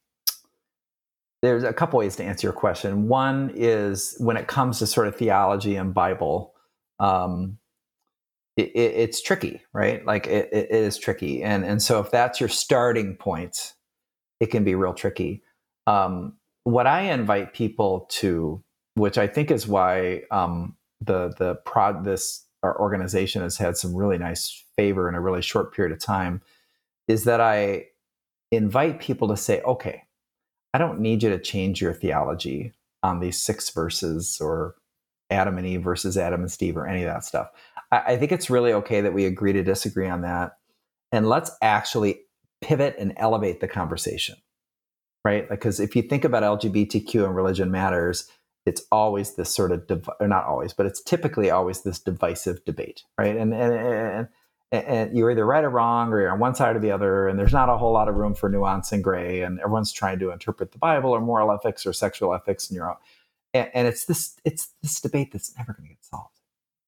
there's 1.41 1.63
a 1.63 1.73
couple 1.73 1.99
ways 1.99 2.15
to 2.17 2.23
answer 2.23 2.47
your 2.47 2.53
question. 2.53 3.07
One 3.07 3.51
is 3.55 4.15
when 4.19 4.35
it 4.35 4.47
comes 4.47 4.79
to 4.79 4.87
sort 4.87 5.07
of 5.07 5.15
theology 5.15 5.75
and 5.75 5.93
Bible, 5.93 6.53
um, 6.99 7.59
it, 8.57 8.71
it, 8.75 8.93
it's 8.95 9.21
tricky, 9.21 9.61
right? 9.71 10.05
Like 10.05 10.27
it, 10.27 10.49
it 10.51 10.71
is 10.71 10.97
tricky, 10.97 11.43
and 11.43 11.63
and 11.63 11.81
so 11.81 11.99
if 11.99 12.11
that's 12.11 12.39
your 12.39 12.49
starting 12.49 13.15
point, 13.15 13.73
it 14.39 14.47
can 14.47 14.63
be 14.63 14.75
real 14.75 14.93
tricky. 14.93 15.43
Um, 15.87 16.33
what 16.63 16.87
I 16.87 17.11
invite 17.11 17.53
people 17.53 18.07
to 18.09 18.63
which 18.99 19.17
I 19.17 19.27
think 19.27 19.51
is 19.51 19.67
why 19.67 20.23
um, 20.31 20.75
the 21.01 21.33
the 21.37 21.55
prod 21.65 22.03
this 22.03 22.45
our 22.61 22.79
organization 22.79 23.41
has 23.41 23.57
had 23.57 23.77
some 23.77 23.95
really 23.95 24.17
nice 24.17 24.65
favor 24.75 25.07
in 25.07 25.15
a 25.15 25.21
really 25.21 25.41
short 25.41 25.73
period 25.73 25.93
of 25.93 25.99
time, 25.99 26.41
is 27.07 27.23
that 27.23 27.39
I 27.39 27.85
invite 28.51 28.99
people 28.99 29.27
to 29.29 29.37
say, 29.37 29.61
okay, 29.61 30.03
I 30.73 30.77
don't 30.77 30.99
need 30.99 31.23
you 31.23 31.29
to 31.29 31.39
change 31.39 31.81
your 31.81 31.93
theology 31.93 32.73
on 33.01 33.19
these 33.19 33.41
six 33.41 33.69
verses 33.69 34.39
or 34.41 34.75
Adam 35.29 35.57
and 35.57 35.65
Eve 35.65 35.83
versus 35.83 36.17
Adam 36.17 36.41
and 36.41 36.51
Steve 36.51 36.75
or 36.75 36.87
any 36.87 37.03
of 37.03 37.11
that 37.11 37.23
stuff. 37.23 37.49
I, 37.91 37.99
I 38.13 38.17
think 38.17 38.31
it's 38.31 38.49
really 38.49 38.73
okay 38.73 39.01
that 39.01 39.13
we 39.13 39.25
agree 39.25 39.53
to 39.53 39.63
disagree 39.63 40.09
on 40.09 40.21
that. 40.21 40.57
And 41.11 41.27
let's 41.27 41.51
actually 41.61 42.21
pivot 42.61 42.95
and 42.99 43.13
elevate 43.17 43.61
the 43.61 43.67
conversation, 43.67 44.35
right? 45.23 45.47
Because 45.47 45.79
if 45.79 45.95
you 45.95 46.01
think 46.01 46.23
about 46.23 46.43
LGBTQ 46.43 47.25
and 47.25 47.35
religion 47.35 47.71
matters, 47.71 48.29
it's 48.69 48.83
always 48.91 49.33
this 49.33 49.49
sort 49.49 49.71
of 49.71 49.87
div- 49.87 50.09
or 50.19 50.27
not 50.27 50.45
always, 50.45 50.73
but 50.73 50.85
it's 50.85 51.01
typically 51.01 51.49
always 51.49 51.81
this 51.81 51.97
divisive 51.97 52.63
debate, 52.65 53.03
right? 53.17 53.35
And 53.35 53.51
and, 53.51 53.73
and 53.73 54.27
and 54.71 55.17
you're 55.17 55.31
either 55.31 55.45
right 55.45 55.63
or 55.63 55.71
wrong, 55.71 56.13
or 56.13 56.21
you're 56.21 56.31
on 56.31 56.37
one 56.37 56.53
side 56.53 56.75
or 56.75 56.79
the 56.79 56.91
other, 56.91 57.27
and 57.27 57.39
there's 57.39 57.51
not 57.51 57.69
a 57.69 57.77
whole 57.77 57.91
lot 57.91 58.07
of 58.07 58.13
room 58.13 58.35
for 58.35 58.47
nuance 58.47 58.91
and 58.91 59.03
gray, 59.03 59.41
and 59.41 59.59
everyone's 59.59 59.91
trying 59.91 60.19
to 60.19 60.29
interpret 60.29 60.71
the 60.71 60.77
Bible 60.77 61.09
or 61.09 61.19
moral 61.19 61.51
ethics 61.51 61.87
or 61.87 61.93
sexual 61.93 62.31
ethics, 62.35 62.69
and 62.69 62.75
you're 62.75 62.95
and, 63.55 63.71
and 63.73 63.87
it's 63.87 64.05
this 64.05 64.39
it's 64.45 64.69
this 64.83 65.01
debate 65.01 65.31
that's 65.31 65.57
never 65.57 65.73
going 65.73 65.89
to 65.89 65.95
get 65.95 66.05
solved. 66.05 66.39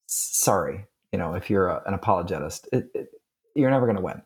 Sorry, 0.05 0.85
you 1.11 1.17
know, 1.17 1.33
if 1.33 1.49
you're 1.49 1.69
a, 1.69 1.81
an 1.87 1.95
apologetist, 1.95 2.69
it, 2.71 2.91
it, 2.93 3.09
you're 3.55 3.71
never 3.71 3.87
going 3.87 3.97
to 3.97 4.03
win. 4.03 4.21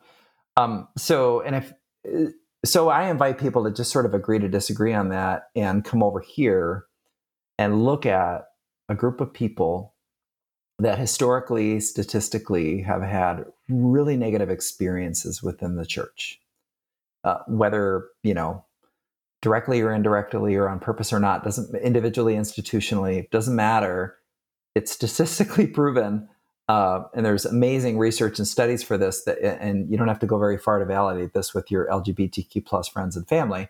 Um, 0.58 0.90
so, 0.98 1.40
and 1.40 1.56
if 1.56 1.74
so, 2.66 2.90
I 2.90 3.10
invite 3.10 3.38
people 3.38 3.64
to 3.64 3.72
just 3.72 3.92
sort 3.92 4.06
of 4.06 4.14
agree 4.14 4.40
to 4.40 4.50
disagree 4.50 4.94
on 4.94 5.08
that 5.10 5.48
and 5.56 5.86
come 5.86 6.04
over 6.04 6.20
here 6.20 6.86
and 7.58 7.84
look 7.84 8.06
at 8.06 8.46
a 8.90 8.96
group 8.96 9.22
of 9.22 9.34
people 9.34 9.94
that 10.80 11.00
historically, 11.00 11.80
statistically, 11.80 12.82
have 12.82 13.02
had 13.02 13.46
really 13.70 14.18
negative 14.18 14.50
experiences 14.50 15.42
within 15.42 15.76
the 15.76 15.86
church, 15.86 16.40
uh, 17.24 17.40
whether 17.48 18.08
you 18.24 18.34
know 18.34 18.66
directly 19.42 19.82
or 19.82 19.94
indirectly 19.94 20.56
or 20.56 20.68
on 20.68 20.80
purpose 20.80 21.14
or 21.14 21.20
not 21.20 21.44
doesn't 21.44 21.74
individually 21.82 22.36
institutionally 22.36 23.30
doesn't 23.32 23.56
matter. 23.56 24.18
It's 24.76 24.92
statistically 24.92 25.68
proven 25.82 26.28
uh, 26.68 27.04
and 27.14 27.26
there's 27.26 27.46
amazing 27.46 27.98
research 28.00 28.40
and 28.40 28.48
studies 28.48 28.82
for 28.82 28.98
this 28.98 29.24
that 29.24 29.40
and 29.40 29.90
you 29.90 29.98
don't 29.98 30.08
have 30.08 30.20
to 30.20 30.26
go 30.26 30.40
very 30.40 30.58
far 30.58 30.80
to 30.80 30.86
validate 30.86 31.34
this 31.34 31.54
with 31.54 31.70
your 31.70 31.86
lgbtq 31.88 32.66
plus 32.66 32.88
friends 32.88 33.16
and 33.16 33.28
family 33.28 33.70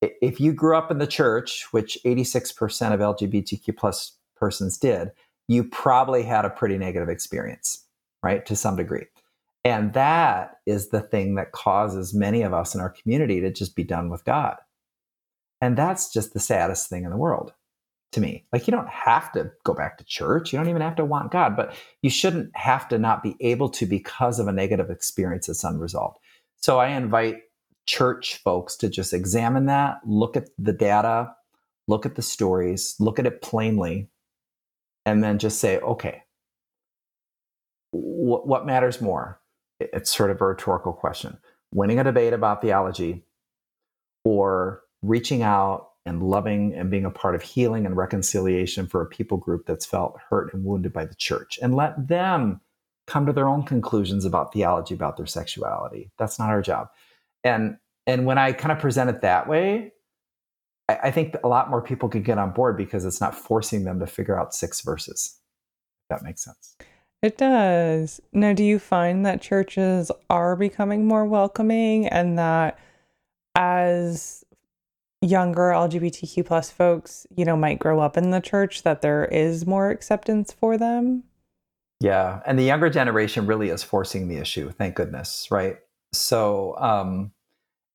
if 0.00 0.40
you 0.40 0.52
grew 0.52 0.76
up 0.76 0.90
in 0.90 0.98
the 0.98 1.06
church, 1.06 1.66
which 1.70 1.98
86% 2.04 2.92
of 2.92 3.00
LGBTQ 3.00 3.76
plus 3.76 4.16
persons 4.36 4.78
did, 4.78 5.10
you 5.48 5.64
probably 5.64 6.22
had 6.22 6.44
a 6.44 6.50
pretty 6.50 6.78
negative 6.78 7.08
experience, 7.08 7.84
right? 8.22 8.44
To 8.46 8.56
some 8.56 8.76
degree. 8.76 9.06
And 9.64 9.94
that 9.94 10.58
is 10.66 10.88
the 10.88 11.00
thing 11.00 11.36
that 11.36 11.52
causes 11.52 12.12
many 12.12 12.42
of 12.42 12.52
us 12.52 12.74
in 12.74 12.80
our 12.80 12.90
community 12.90 13.40
to 13.40 13.50
just 13.50 13.74
be 13.74 13.84
done 13.84 14.10
with 14.10 14.24
God. 14.24 14.56
And 15.60 15.76
that's 15.76 16.12
just 16.12 16.34
the 16.34 16.40
saddest 16.40 16.90
thing 16.90 17.04
in 17.04 17.10
the 17.10 17.16
world 17.16 17.52
to 18.12 18.20
me. 18.20 18.44
Like, 18.52 18.66
you 18.66 18.70
don't 18.70 18.88
have 18.88 19.32
to 19.32 19.50
go 19.64 19.72
back 19.72 19.96
to 19.98 20.04
church. 20.04 20.52
You 20.52 20.58
don't 20.58 20.68
even 20.68 20.82
have 20.82 20.96
to 20.96 21.04
want 21.04 21.32
God, 21.32 21.56
but 21.56 21.74
you 22.02 22.10
shouldn't 22.10 22.54
have 22.54 22.88
to 22.88 22.98
not 22.98 23.22
be 23.22 23.36
able 23.40 23.70
to 23.70 23.86
because 23.86 24.38
of 24.38 24.46
a 24.46 24.52
negative 24.52 24.90
experience 24.90 25.46
that's 25.46 25.64
unresolved. 25.64 26.18
So 26.56 26.78
I 26.78 26.88
invite 26.88 27.42
church 27.86 28.36
folks 28.42 28.76
to 28.76 28.88
just 28.88 29.12
examine 29.12 29.66
that, 29.66 30.00
look 30.06 30.36
at 30.36 30.48
the 30.58 30.72
data, 30.72 31.34
look 31.88 32.06
at 32.06 32.14
the 32.14 32.22
stories, 32.22 32.96
look 32.98 33.18
at 33.18 33.26
it 33.26 33.42
plainly, 33.42 34.08
and 35.04 35.22
then 35.22 35.38
just 35.38 35.60
say, 35.60 35.78
okay, 35.78 36.22
what, 37.90 38.46
what 38.46 38.66
matters 38.66 39.00
more? 39.00 39.40
It's 39.80 40.14
sort 40.14 40.30
of 40.30 40.40
a 40.40 40.46
rhetorical 40.46 40.92
question. 40.92 41.38
winning 41.72 41.98
a 41.98 42.04
debate 42.04 42.32
about 42.32 42.62
theology 42.62 43.24
or 44.24 44.82
reaching 45.02 45.42
out 45.42 45.90
and 46.06 46.22
loving 46.22 46.74
and 46.74 46.90
being 46.90 47.04
a 47.04 47.10
part 47.10 47.34
of 47.34 47.42
healing 47.42 47.86
and 47.86 47.96
reconciliation 47.96 48.86
for 48.86 49.02
a 49.02 49.06
people 49.06 49.36
group 49.36 49.66
that's 49.66 49.86
felt 49.86 50.16
hurt 50.30 50.52
and 50.54 50.64
wounded 50.64 50.92
by 50.92 51.04
the 51.04 51.14
church 51.14 51.58
and 51.62 51.74
let 51.74 52.08
them 52.08 52.60
come 53.06 53.26
to 53.26 53.32
their 53.32 53.48
own 53.48 53.62
conclusions 53.62 54.24
about 54.24 54.52
theology 54.52 54.94
about 54.94 55.16
their 55.16 55.26
sexuality 55.26 56.10
that's 56.18 56.38
not 56.38 56.48
our 56.48 56.62
job 56.62 56.88
and 57.44 57.76
and 58.06 58.26
when 58.26 58.38
i 58.38 58.52
kind 58.52 58.72
of 58.72 58.78
present 58.78 59.08
it 59.10 59.22
that 59.22 59.48
way 59.48 59.92
I, 60.88 60.98
I 61.04 61.10
think 61.10 61.36
a 61.44 61.48
lot 61.48 61.70
more 61.70 61.82
people 61.82 62.08
could 62.08 62.24
get 62.24 62.38
on 62.38 62.52
board 62.52 62.76
because 62.76 63.04
it's 63.04 63.20
not 63.20 63.34
forcing 63.34 63.84
them 63.84 64.00
to 64.00 64.06
figure 64.06 64.38
out 64.38 64.54
six 64.54 64.80
verses 64.80 65.38
if 66.04 66.16
that 66.16 66.24
makes 66.24 66.44
sense 66.44 66.76
it 67.22 67.38
does 67.38 68.20
now 68.32 68.52
do 68.52 68.64
you 68.64 68.78
find 68.78 69.24
that 69.24 69.40
churches 69.40 70.10
are 70.28 70.56
becoming 70.56 71.06
more 71.06 71.24
welcoming 71.24 72.06
and 72.08 72.38
that 72.38 72.78
as 73.54 74.44
younger 75.24 75.70
LGBTQ 75.70 76.44
plus 76.44 76.70
folks, 76.70 77.26
you 77.34 77.44
know, 77.44 77.56
might 77.56 77.78
grow 77.78 78.00
up 78.00 78.16
in 78.16 78.30
the 78.30 78.40
church, 78.40 78.82
that 78.82 79.00
there 79.00 79.24
is 79.24 79.66
more 79.66 79.90
acceptance 79.90 80.52
for 80.52 80.76
them. 80.76 81.24
Yeah. 82.00 82.40
And 82.46 82.58
the 82.58 82.64
younger 82.64 82.90
generation 82.90 83.46
really 83.46 83.70
is 83.70 83.82
forcing 83.82 84.28
the 84.28 84.36
issue, 84.36 84.70
thank 84.70 84.94
goodness, 84.94 85.48
right? 85.50 85.78
So 86.12 86.76
um 86.78 87.32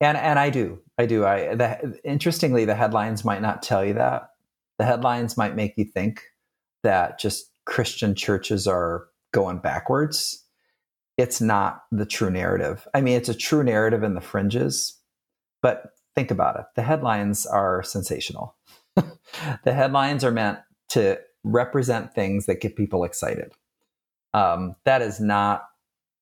and 0.01 0.17
and 0.17 0.39
I 0.39 0.49
do. 0.49 0.79
I 0.97 1.05
do. 1.05 1.25
I 1.25 1.55
the, 1.55 1.99
interestingly 2.03 2.65
the 2.65 2.75
headlines 2.75 3.25
might 3.25 3.41
not 3.41 3.61
tell 3.61 3.83
you 3.83 3.93
that. 3.95 4.29
The 4.77 4.85
headlines 4.85 5.37
might 5.37 5.55
make 5.55 5.73
you 5.77 5.85
think 5.85 6.23
that 6.83 7.19
just 7.19 7.51
Christian 7.65 8.15
churches 8.15 8.67
are 8.67 9.07
going 9.33 9.59
backwards. 9.59 10.45
It's 11.17 11.41
not 11.41 11.83
the 11.91 12.05
true 12.05 12.31
narrative. 12.31 12.87
I 12.93 13.01
mean, 13.01 13.17
it's 13.17 13.29
a 13.29 13.33
true 13.33 13.63
narrative 13.63 14.03
in 14.03 14.15
the 14.15 14.21
fringes, 14.21 14.97
but 15.61 15.91
think 16.15 16.31
about 16.31 16.57
it. 16.57 16.65
The 16.75 16.81
headlines 16.81 17.45
are 17.45 17.83
sensational. 17.83 18.55
the 18.95 19.73
headlines 19.73 20.23
are 20.23 20.31
meant 20.31 20.59
to 20.89 21.19
represent 21.43 22.13
things 22.13 22.45
that 22.45 22.61
get 22.61 22.75
people 22.75 23.03
excited. 23.03 23.51
Um, 24.33 24.75
that 24.85 25.01
is 25.01 25.19
not, 25.19 25.67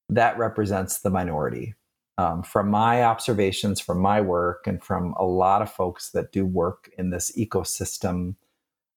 that 0.10 0.38
represents 0.38 1.00
the 1.00 1.10
minority. 1.10 1.76
Um, 2.20 2.42
from 2.42 2.70
my 2.72 3.04
observations, 3.04 3.80
from 3.80 4.00
my 4.00 4.22
work, 4.22 4.66
and 4.66 4.84
from 4.84 5.14
a 5.20 5.24
lot 5.24 5.62
of 5.62 5.72
folks 5.72 6.10
that 6.12 6.32
do 6.32 6.46
work 6.46 6.90
in 6.98 7.12
this 7.12 7.32
ecosystem 7.38 8.36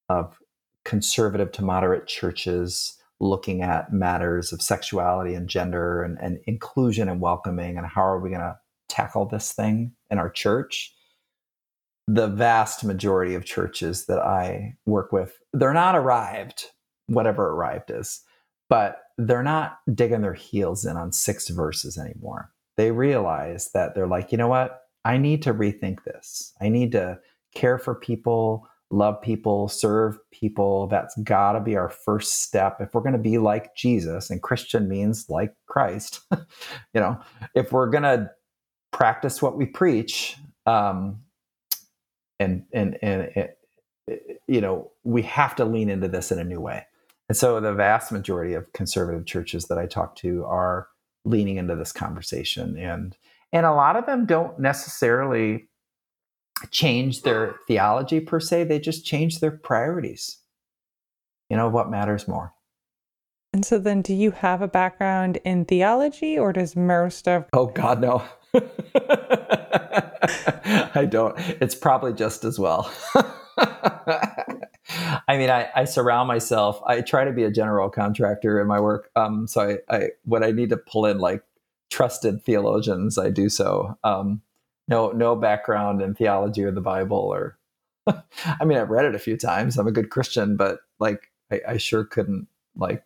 of 0.09 0.39
conservative 0.85 1.53
to 1.53 1.63
moderate 1.63 2.07
churches 2.07 2.97
looking 3.21 3.63
at 3.63 3.93
matters 3.93 4.53
of 4.53 4.63
sexuality 4.63 5.35
and 5.35 5.49
gender 5.49 6.03
and, 6.03 6.19
and 6.21 6.39
inclusion 6.47 7.09
and 7.09 7.21
welcoming 7.21 7.77
and 7.77 7.87
how 7.87 8.03
are 8.03 8.19
we 8.19 8.31
going 8.31 8.41
to 8.41 8.57
tackle 8.89 9.27
this 9.27 9.53
thing 9.53 9.93
in 10.11 10.19
our 10.19 10.31
church 10.31 10.95
the 12.09 12.27
vast 12.27 12.83
majority 12.83 13.35
of 13.35 13.45
churches 13.45 14.07
that 14.07 14.19
i 14.19 14.75
work 14.87 15.13
with 15.13 15.39
they're 15.53 15.75
not 15.75 15.95
arrived 15.95 16.65
whatever 17.07 17.51
arrived 17.51 17.91
is 17.91 18.23
but 18.69 19.03
they're 19.19 19.43
not 19.43 19.79
digging 19.95 20.23
their 20.23 20.35
heels 20.35 20.85
in 20.85 20.97
on 20.97 21.13
six 21.13 21.49
verses 21.51 21.99
anymore 21.99 22.51
they 22.81 22.90
realize 22.90 23.71
that 23.73 23.95
they're 23.95 24.07
like 24.07 24.33
you 24.33 24.38
know 24.38 24.49
what? 24.49 24.83
I 25.05 25.16
need 25.16 25.43
to 25.43 25.55
rethink 25.55 26.05
this. 26.05 26.53
I 26.61 26.69
need 26.69 26.93
to 26.93 27.19
care 27.55 27.79
for 27.79 27.95
people 27.95 28.66
love 28.90 29.23
people 29.23 29.69
serve 29.69 30.19
people. 30.33 30.88
That's 30.88 31.16
got 31.23 31.53
to 31.53 31.61
be 31.61 31.77
our 31.77 31.88
first 31.88 32.43
step. 32.43 32.81
If 32.81 32.93
we're 32.93 33.03
going 33.03 33.12
to 33.12 33.19
be 33.19 33.38
like 33.38 33.75
jesus 33.77 34.31
and 34.31 34.43
christian 34.43 34.88
means 34.88 35.27
like 35.29 35.55
christ 35.66 36.21
you 36.33 37.01
know 37.01 37.21
if 37.55 37.73
we're 37.73 37.90
going 37.90 38.03
to 38.03 38.31
practice 38.93 39.40
what 39.40 39.57
we 39.57 39.66
preach 39.66 40.37
um, 40.66 41.21
and 42.38 42.64
and 42.73 42.99
and 43.03 43.23
it, 43.37 43.59
you 44.47 44.61
know 44.61 44.90
we 45.05 45.23
have 45.23 45.55
to 45.57 45.64
lean 45.64 45.88
into 45.88 46.09
this 46.09 46.33
in 46.33 46.38
a 46.38 46.45
new 46.45 46.61
way. 46.61 46.85
And 47.29 47.37
so 47.37 47.61
the 47.61 47.73
vast 47.73 48.11
majority 48.11 48.55
of 48.55 48.73
conservative 48.73 49.25
churches 49.25 49.66
that 49.66 49.79
i 49.79 49.87
talk 49.87 50.16
to 50.16 50.45
are 50.45 50.88
leaning 51.25 51.57
into 51.57 51.77
this 51.77 51.93
conversation 51.93 52.77
and 52.79 53.17
and 53.53 53.67
a 53.67 53.73
lot 53.73 53.97
of 53.97 54.07
them 54.07 54.27
don't 54.27 54.59
necessarily 54.59 55.69
change 56.71 57.23
their 57.23 57.57
theology 57.67 58.21
per 58.21 58.41
se 58.41 58.65
they 58.65 58.79
just 58.79 59.05
change 59.05 59.41
their 59.41 59.51
priorities 59.51 60.39
you 61.49 61.57
know 61.57 61.69
what 61.69 61.91
matters 61.91 62.27
more 62.27 62.53
and 63.53 63.65
so 63.65 63.79
then 63.79 64.01
do 64.01 64.15
you 64.15 64.31
have 64.31 64.63
a 64.63 64.69
background 64.69 65.39
in 65.45 65.65
theology 65.65 66.39
or 66.39 66.53
does 66.53 66.77
most 66.77 67.29
of 67.29 67.45
oh 67.53 67.67
god 67.67 68.01
no 68.01 68.23
I 70.95 71.07
don't. 71.09 71.35
It's 71.61 71.75
probably 71.75 72.13
just 72.13 72.45
as 72.45 72.59
well. 72.59 72.91
I 75.31 75.38
mean, 75.38 75.49
I, 75.49 75.69
I, 75.77 75.85
surround 75.85 76.27
myself. 76.27 76.83
I 76.85 77.03
try 77.03 77.23
to 77.23 77.31
be 77.31 77.45
a 77.45 77.53
general 77.53 77.88
contractor 77.88 78.61
in 78.61 78.66
my 78.66 78.81
work. 78.81 79.12
Um, 79.14 79.47
so 79.47 79.79
I, 79.88 79.97
I, 79.97 80.09
when 80.25 80.43
I 80.43 80.51
need 80.51 80.71
to 80.71 80.77
pull 80.77 81.07
in 81.07 81.19
like 81.19 81.45
trusted 81.88 82.43
theologians, 82.43 83.16
I 83.16 83.31
do 83.31 83.49
so. 83.49 83.97
Um, 84.03 84.43
no, 84.88 85.12
no 85.12 85.37
background 85.37 86.03
in 86.03 86.16
theology 86.16 86.64
or 86.64 86.73
the 86.73 86.81
Bible, 86.81 87.16
or 87.16 87.57
I 88.09 88.64
mean, 88.64 88.77
I've 88.77 88.90
read 88.90 89.05
it 89.05 89.14
a 89.14 89.21
few 89.21 89.37
times. 89.37 89.79
I'm 89.79 89.87
a 89.87 89.93
good 89.93 90.11
Christian, 90.11 90.57
but 90.57 90.81
like, 90.99 91.31
I, 91.53 91.61
I 91.69 91.77
sure 91.77 92.03
couldn't 92.03 92.49
like 92.75 93.05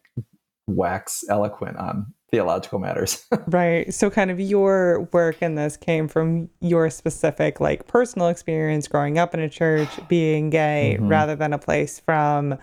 wax 0.66 1.24
eloquent 1.28 1.76
on 1.76 2.13
theological 2.34 2.80
matters. 2.80 3.24
right. 3.46 3.94
So 3.94 4.10
kind 4.10 4.28
of 4.28 4.40
your 4.40 5.08
work 5.12 5.40
in 5.40 5.54
this 5.54 5.76
came 5.76 6.08
from 6.08 6.50
your 6.60 6.90
specific 6.90 7.60
like 7.60 7.86
personal 7.86 8.26
experience 8.26 8.88
growing 8.88 9.18
up 9.18 9.34
in 9.34 9.40
a 9.40 9.48
church, 9.48 9.88
being 10.08 10.50
gay, 10.50 10.96
mm-hmm. 10.98 11.06
rather 11.06 11.36
than 11.36 11.52
a 11.52 11.58
place 11.58 12.00
from 12.00 12.58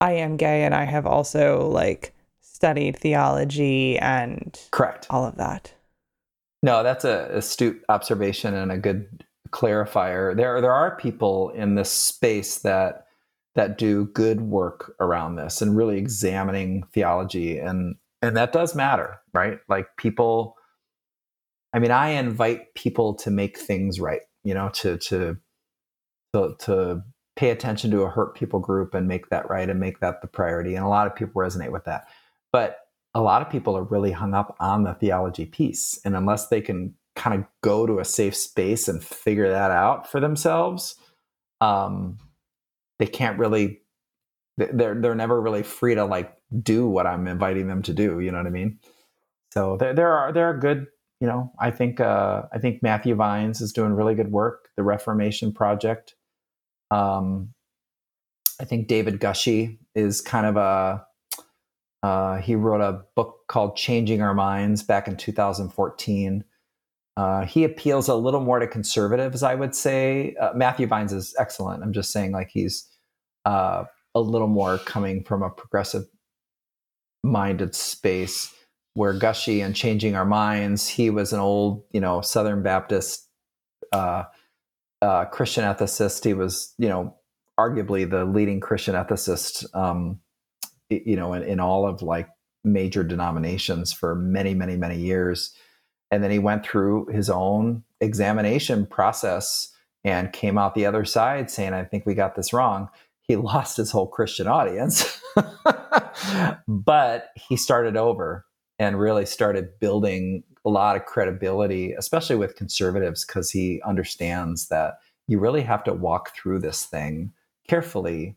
I 0.00 0.12
am 0.12 0.36
gay 0.36 0.62
and 0.62 0.76
I 0.76 0.84
have 0.84 1.06
also 1.06 1.66
like 1.68 2.14
studied 2.40 2.96
theology 2.96 3.98
and 3.98 4.56
correct 4.70 5.08
all 5.10 5.24
of 5.24 5.36
that. 5.38 5.74
No, 6.62 6.84
that's 6.84 7.04
a 7.04 7.28
astute 7.32 7.82
observation 7.88 8.54
and 8.54 8.70
a 8.70 8.78
good 8.78 9.24
clarifier. 9.50 10.36
There 10.36 10.60
there 10.60 10.72
are 10.72 10.96
people 10.96 11.50
in 11.50 11.74
this 11.74 11.90
space 11.90 12.58
that 12.60 13.06
that 13.56 13.76
do 13.76 14.04
good 14.06 14.40
work 14.42 14.94
around 15.00 15.34
this 15.34 15.60
and 15.60 15.76
really 15.76 15.98
examining 15.98 16.84
theology 16.92 17.58
and 17.58 17.96
and 18.22 18.36
that 18.36 18.52
does 18.52 18.74
matter 18.74 19.20
right? 19.34 19.58
Like 19.68 19.88
people 19.96 20.56
i 21.74 21.78
mean 21.78 21.90
i 21.90 22.08
invite 22.08 22.74
people 22.74 23.14
to 23.14 23.30
make 23.30 23.58
things 23.58 24.00
right 24.00 24.22
you 24.42 24.54
know 24.54 24.70
to 24.70 24.96
to 24.96 25.36
to, 26.32 26.54
to 26.58 27.02
pay 27.36 27.50
attention 27.50 27.90
to 27.90 28.02
a 28.02 28.10
hurt 28.10 28.34
people 28.34 28.58
group 28.58 28.94
and 28.94 29.06
make 29.06 29.28
that 29.28 29.48
right 29.48 29.70
and 29.70 29.78
make 29.78 30.00
that 30.00 30.20
the 30.20 30.26
priority. 30.26 30.74
And 30.74 30.84
a 30.84 30.88
lot 30.88 31.06
of 31.06 31.14
people 31.14 31.40
resonate 31.40 31.70
with 31.70 31.84
that. 31.84 32.08
But 32.52 32.78
a 33.14 33.22
lot 33.22 33.42
of 33.42 33.48
people 33.48 33.76
are 33.76 33.84
really 33.84 34.10
hung 34.10 34.34
up 34.34 34.56
on 34.58 34.82
the 34.82 34.94
theology 34.94 35.46
piece. 35.46 36.00
And 36.04 36.16
unless 36.16 36.48
they 36.48 36.60
can 36.60 36.94
kind 37.14 37.40
of 37.40 37.46
go 37.62 37.86
to 37.86 38.00
a 38.00 38.04
safe 38.04 38.34
space 38.36 38.88
and 38.88 39.02
figure 39.02 39.48
that 39.48 39.70
out 39.70 40.10
for 40.10 40.20
themselves 40.20 40.96
um, 41.60 42.18
they 42.98 43.06
can't 43.06 43.38
really 43.38 43.80
they're 44.58 45.00
they're 45.00 45.14
never 45.14 45.40
really 45.40 45.62
free 45.62 45.94
to 45.94 46.04
like 46.04 46.34
do 46.62 46.88
what 46.88 47.06
I'm 47.06 47.26
inviting 47.28 47.68
them 47.68 47.82
to 47.82 47.94
do. 47.94 48.20
You 48.20 48.32
know 48.32 48.38
what 48.38 48.46
I 48.46 48.50
mean? 48.50 48.78
So 49.52 49.76
there 49.76 49.94
there 49.94 50.12
are 50.12 50.32
there 50.32 50.46
are 50.46 50.58
good. 50.58 50.86
You 51.20 51.26
know, 51.26 51.52
I 51.58 51.70
think 51.70 52.00
uh, 52.00 52.42
I 52.52 52.58
think 52.58 52.82
Matthew 52.82 53.14
Vines 53.14 53.60
is 53.60 53.72
doing 53.72 53.92
really 53.92 54.14
good 54.14 54.30
work. 54.30 54.68
The 54.76 54.82
Reformation 54.82 55.52
Project. 55.52 56.14
Um, 56.90 57.54
I 58.60 58.64
think 58.64 58.88
David 58.88 59.20
Gushee 59.20 59.78
is 59.94 60.20
kind 60.20 60.46
of 60.46 60.56
a. 60.56 61.04
Uh, 62.00 62.36
he 62.36 62.54
wrote 62.54 62.80
a 62.80 63.02
book 63.16 63.40
called 63.48 63.76
Changing 63.76 64.22
Our 64.22 64.34
Minds 64.34 64.84
back 64.84 65.08
in 65.08 65.16
2014. 65.16 66.44
Uh, 67.16 67.44
he 67.44 67.64
appeals 67.64 68.06
a 68.06 68.14
little 68.14 68.40
more 68.40 68.60
to 68.60 68.68
conservatives, 68.68 69.42
I 69.42 69.56
would 69.56 69.74
say. 69.74 70.36
Uh, 70.40 70.52
Matthew 70.54 70.86
Vines 70.86 71.12
is 71.12 71.34
excellent. 71.36 71.82
I'm 71.82 71.92
just 71.92 72.12
saying, 72.12 72.30
like 72.30 72.50
he's 72.52 72.86
uh, 73.44 73.84
a 74.26 74.30
little 74.30 74.48
more 74.48 74.78
coming 74.78 75.24
from 75.24 75.42
a 75.42 75.50
progressive 75.50 76.04
minded 77.22 77.74
space 77.74 78.54
where 78.94 79.14
Gushee 79.14 79.64
and 79.64 79.76
Changing 79.76 80.16
Our 80.16 80.24
Minds, 80.24 80.88
he 80.88 81.10
was 81.10 81.32
an 81.32 81.40
old, 81.40 81.84
you 81.92 82.00
know, 82.00 82.20
Southern 82.20 82.62
Baptist 82.62 83.28
uh, 83.92 84.24
uh, 85.00 85.26
Christian 85.26 85.64
ethicist. 85.64 86.24
He 86.24 86.34
was, 86.34 86.74
you 86.78 86.88
know, 86.88 87.14
arguably 87.58 88.08
the 88.08 88.24
leading 88.24 88.60
Christian 88.60 88.94
ethicist, 88.94 89.64
um, 89.74 90.20
you 90.90 91.16
know, 91.16 91.32
in, 91.32 91.42
in 91.42 91.60
all 91.60 91.86
of 91.86 92.02
like 92.02 92.28
major 92.64 93.04
denominations 93.04 93.92
for 93.92 94.14
many, 94.14 94.54
many, 94.54 94.76
many 94.76 94.98
years. 94.98 95.54
And 96.10 96.24
then 96.24 96.30
he 96.30 96.38
went 96.38 96.64
through 96.64 97.06
his 97.06 97.30
own 97.30 97.84
examination 98.00 98.86
process 98.86 99.72
and 100.04 100.32
came 100.32 100.56
out 100.56 100.74
the 100.74 100.86
other 100.86 101.04
side 101.04 101.50
saying, 101.50 101.74
I 101.74 101.84
think 101.84 102.06
we 102.06 102.14
got 102.14 102.34
this 102.34 102.52
wrong 102.52 102.88
he 103.28 103.36
lost 103.36 103.76
his 103.76 103.90
whole 103.90 104.08
Christian 104.08 104.48
audience. 104.48 105.20
but 106.68 107.28
he 107.36 107.56
started 107.56 107.96
over 107.96 108.44
and 108.78 108.98
really 108.98 109.26
started 109.26 109.78
building 109.80 110.42
a 110.64 110.70
lot 110.70 110.96
of 110.96 111.04
credibility, 111.04 111.92
especially 111.92 112.36
with 112.36 112.56
conservatives, 112.56 113.24
because 113.24 113.50
he 113.50 113.80
understands 113.86 114.68
that 114.68 114.98
you 115.26 115.38
really 115.38 115.62
have 115.62 115.84
to 115.84 115.92
walk 115.92 116.34
through 116.34 116.58
this 116.58 116.84
thing 116.84 117.32
carefully 117.68 118.36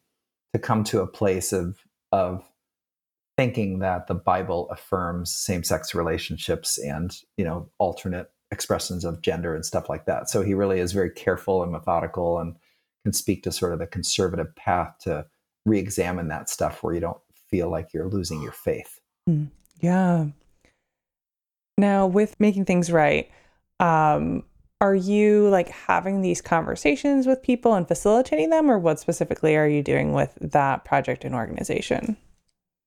to 0.53 0.59
come 0.59 0.83
to 0.83 1.01
a 1.01 1.07
place 1.07 1.53
of 1.53 1.77
of 2.11 2.43
thinking 3.37 3.79
that 3.79 4.07
the 4.07 4.13
Bible 4.13 4.69
affirms 4.69 5.31
same-sex 5.31 5.95
relationships 5.95 6.77
and 6.77 7.15
you 7.37 7.45
know 7.45 7.69
alternate 7.79 8.29
expressions 8.51 9.05
of 9.05 9.21
gender 9.21 9.55
and 9.55 9.65
stuff 9.65 9.87
like 9.87 10.05
that. 10.05 10.29
So 10.29 10.41
he 10.41 10.53
really 10.53 10.79
is 10.79 10.91
very 10.91 11.09
careful 11.09 11.63
and 11.63 11.71
methodical 11.71 12.37
and 12.39 12.55
can 13.03 13.13
speak 13.13 13.43
to 13.43 13.51
sort 13.51 13.73
of 13.73 13.79
the 13.79 13.87
conservative 13.87 14.55
path 14.55 14.95
to 15.01 15.25
re-examine 15.65 16.27
that 16.29 16.49
stuff 16.49 16.83
where 16.83 16.93
you 16.93 16.99
don't 16.99 17.19
feel 17.49 17.69
like 17.69 17.93
you're 17.93 18.09
losing 18.09 18.41
your 18.41 18.51
faith. 18.51 18.99
Hmm. 19.27 19.45
Yeah. 19.79 20.27
Now, 21.77 22.07
with 22.07 22.39
making 22.39 22.65
things 22.65 22.91
right, 22.91 23.29
um, 23.79 24.43
are 24.79 24.95
you 24.95 25.47
like 25.49 25.69
having 25.69 26.21
these 26.21 26.41
conversations 26.41 27.27
with 27.27 27.43
people 27.43 27.75
and 27.75 27.87
facilitating 27.87 28.49
them, 28.49 28.69
or 28.69 28.79
what 28.79 28.99
specifically 28.99 29.55
are 29.55 29.67
you 29.67 29.83
doing 29.83 30.13
with 30.13 30.35
that 30.41 30.85
project 30.85 31.23
and 31.23 31.35
organization? 31.35 32.17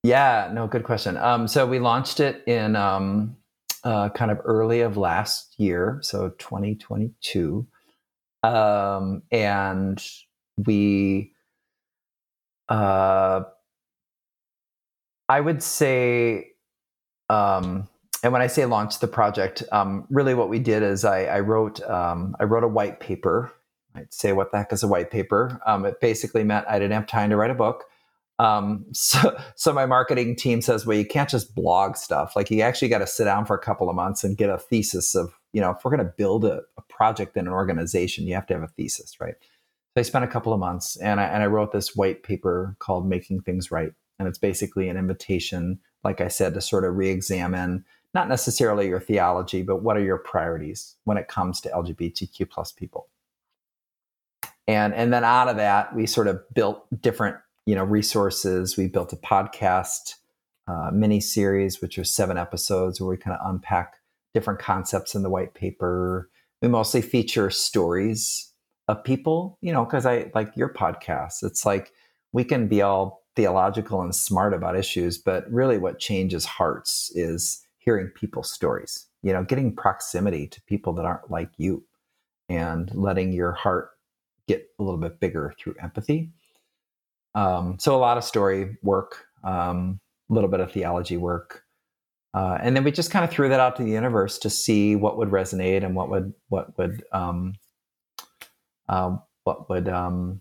Yeah, 0.02 0.50
no, 0.52 0.66
good 0.66 0.84
question. 0.84 1.16
Um, 1.16 1.48
so 1.48 1.66
we 1.66 1.78
launched 1.78 2.20
it 2.20 2.42
in 2.46 2.76
um, 2.76 3.36
uh, 3.84 4.10
kind 4.10 4.30
of 4.30 4.40
early 4.44 4.80
of 4.80 4.96
last 4.96 5.54
year, 5.58 5.98
so 6.02 6.30
2022, 6.30 7.66
um, 8.44 9.22
and 9.30 10.04
we, 10.58 11.32
uh, 12.68 13.42
I 15.28 15.40
would 15.40 15.62
say, 15.62 16.48
um, 17.30 17.88
and 18.22 18.32
when 18.32 18.42
I 18.42 18.46
say 18.46 18.66
launch 18.66 18.98
the 18.98 19.08
project, 19.08 19.62
um, 19.72 20.06
really 20.10 20.34
what 20.34 20.50
we 20.50 20.58
did 20.58 20.82
is 20.82 21.04
I, 21.04 21.24
I 21.24 21.40
wrote 21.40 21.82
um, 21.82 22.36
I 22.38 22.44
wrote 22.44 22.64
a 22.64 22.68
white 22.68 23.00
paper. 23.00 23.50
I'd 23.94 24.12
say 24.12 24.32
what 24.32 24.50
the 24.50 24.58
heck 24.58 24.72
is 24.72 24.82
a 24.82 24.88
white 24.88 25.10
paper? 25.10 25.60
Um, 25.66 25.86
it 25.86 26.00
basically 26.00 26.44
meant 26.44 26.66
I 26.68 26.78
didn't 26.78 26.92
have 26.92 27.06
time 27.06 27.30
to 27.30 27.36
write 27.36 27.50
a 27.50 27.54
book. 27.54 27.84
Um, 28.38 28.84
so, 28.92 29.38
so 29.56 29.72
my 29.72 29.86
marketing 29.86 30.36
team 30.36 30.60
says, 30.60 30.84
well, 30.84 30.98
you 30.98 31.06
can't 31.06 31.30
just 31.30 31.54
blog 31.54 31.96
stuff. 31.96 32.36
Like 32.36 32.50
you 32.50 32.60
actually 32.60 32.88
got 32.88 32.98
to 32.98 33.06
sit 33.06 33.24
down 33.24 33.46
for 33.46 33.56
a 33.56 33.60
couple 33.60 33.88
of 33.88 33.96
months 33.96 34.22
and 34.22 34.36
get 34.36 34.50
a 34.50 34.58
thesis 34.58 35.14
of, 35.14 35.32
you 35.54 35.60
know, 35.60 35.70
if 35.70 35.84
we're 35.84 35.90
going 35.90 36.06
to 36.06 36.12
build 36.16 36.44
a, 36.44 36.60
a, 36.76 36.82
project 36.88 37.36
in 37.36 37.46
an 37.46 37.52
organization, 37.52 38.26
you 38.26 38.34
have 38.34 38.46
to 38.46 38.54
have 38.54 38.62
a 38.62 38.68
thesis, 38.68 39.20
right? 39.20 39.34
So 39.40 40.00
I 40.00 40.02
spent 40.02 40.24
a 40.24 40.28
couple 40.28 40.52
of 40.52 40.60
months 40.60 40.96
and 40.96 41.20
I, 41.20 41.24
and 41.24 41.42
I 41.42 41.46
wrote 41.46 41.72
this 41.72 41.96
white 41.96 42.22
paper 42.22 42.76
called 42.80 43.08
Making 43.08 43.40
Things 43.40 43.70
Right. 43.70 43.92
And 44.18 44.28
it's 44.28 44.38
basically 44.38 44.88
an 44.88 44.96
invitation, 44.96 45.78
like 46.02 46.20
I 46.20 46.28
said, 46.28 46.54
to 46.54 46.60
sort 46.60 46.84
of 46.84 46.96
re-examine 46.96 47.84
not 48.12 48.28
necessarily 48.28 48.86
your 48.88 49.00
theology, 49.00 49.62
but 49.62 49.82
what 49.82 49.96
are 49.96 50.02
your 50.02 50.18
priorities 50.18 50.96
when 51.04 51.16
it 51.16 51.28
comes 51.28 51.60
to 51.62 51.70
LGBTQ 51.70 52.48
plus 52.48 52.70
people. 52.70 53.08
And, 54.68 54.94
and 54.94 55.12
then 55.12 55.24
out 55.24 55.48
of 55.48 55.56
that, 55.56 55.94
we 55.94 56.06
sort 56.06 56.28
of 56.28 56.42
built 56.54 56.86
different 57.00 57.36
you 57.66 57.74
know 57.74 57.84
resources. 57.84 58.76
We 58.76 58.88
built 58.88 59.12
a 59.12 59.16
podcast 59.16 60.16
uh, 60.66 60.90
mini 60.92 61.20
series, 61.20 61.80
which 61.80 61.98
are 61.98 62.04
seven 62.04 62.38
episodes, 62.38 63.00
where 63.00 63.08
we 63.08 63.16
kind 63.16 63.36
of 63.36 63.46
unpack 63.48 63.94
different 64.34 64.60
concepts 64.60 65.14
in 65.14 65.22
the 65.22 65.30
white 65.30 65.54
paper. 65.54 66.28
We 66.60 66.68
mostly 66.68 67.00
feature 67.00 67.50
stories 67.50 68.52
of 68.88 69.02
people, 69.02 69.58
you 69.62 69.72
know, 69.72 69.84
because 69.84 70.04
I 70.04 70.30
like 70.34 70.54
your 70.56 70.72
podcast. 70.72 71.42
It's 71.42 71.64
like 71.64 71.92
we 72.32 72.44
can 72.44 72.68
be 72.68 72.82
all 72.82 73.22
theological 73.36 74.02
and 74.02 74.14
smart 74.14 74.52
about 74.52 74.76
issues, 74.76 75.18
but 75.18 75.50
really 75.50 75.78
what 75.78 75.98
changes 75.98 76.44
hearts 76.44 77.10
is 77.14 77.64
hearing 77.78 78.08
people's 78.08 78.50
stories, 78.50 79.06
you 79.22 79.32
know, 79.32 79.44
getting 79.44 79.74
proximity 79.74 80.46
to 80.48 80.60
people 80.62 80.92
that 80.94 81.04
aren't 81.04 81.30
like 81.30 81.50
you 81.56 81.84
and 82.48 82.94
letting 82.94 83.32
your 83.32 83.52
heart 83.52 83.90
get 84.46 84.66
a 84.78 84.82
little 84.82 85.00
bit 85.00 85.20
bigger 85.20 85.54
through 85.58 85.74
empathy. 85.82 86.30
Um, 87.34 87.78
so 87.80 87.96
a 87.96 87.98
lot 87.98 88.16
of 88.16 88.24
story 88.24 88.76
work, 88.82 89.24
um, 89.42 90.00
a 90.30 90.34
little 90.34 90.50
bit 90.50 90.60
of 90.60 90.72
theology 90.72 91.16
work. 91.16 91.63
Uh, 92.34 92.58
and 92.60 92.74
then 92.74 92.82
we 92.82 92.90
just 92.90 93.12
kind 93.12 93.24
of 93.24 93.30
threw 93.30 93.48
that 93.48 93.60
out 93.60 93.76
to 93.76 93.84
the 93.84 93.90
universe 93.90 94.38
to 94.38 94.50
see 94.50 94.96
what 94.96 95.16
would 95.16 95.30
resonate 95.30 95.84
and 95.84 95.94
what 95.94 96.10
would 96.10 96.34
what 96.48 96.76
would 96.76 97.04
um, 97.12 97.54
uh, 98.88 99.16
what 99.44 99.68
would 99.68 99.88
um, 99.88 100.40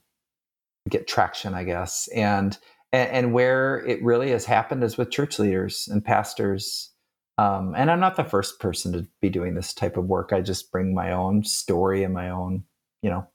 get 0.89 1.07
traction, 1.07 1.53
I 1.53 1.63
guess. 1.63 2.07
And, 2.15 2.57
and, 2.91 3.09
and 3.09 3.33
where 3.33 3.85
it 3.85 4.03
really 4.03 4.31
has 4.31 4.45
happened 4.45 4.83
is 4.83 4.97
with 4.97 5.11
church 5.11 5.39
leaders 5.39 5.87
and 5.91 6.03
pastors. 6.03 6.91
Um, 7.37 7.73
and 7.75 7.89
I'm 7.89 7.99
not 7.99 8.15
the 8.15 8.23
first 8.23 8.59
person 8.59 8.93
to 8.93 9.07
be 9.21 9.29
doing 9.29 9.55
this 9.55 9.73
type 9.73 9.97
of 9.97 10.05
work. 10.05 10.31
I 10.33 10.41
just 10.41 10.71
bring 10.71 10.93
my 10.93 11.11
own 11.11 11.43
story 11.43 12.03
and 12.03 12.13
my 12.13 12.29
own, 12.29 12.63
you 13.01 13.09
know, 13.09 13.27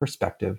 perspective 0.00 0.58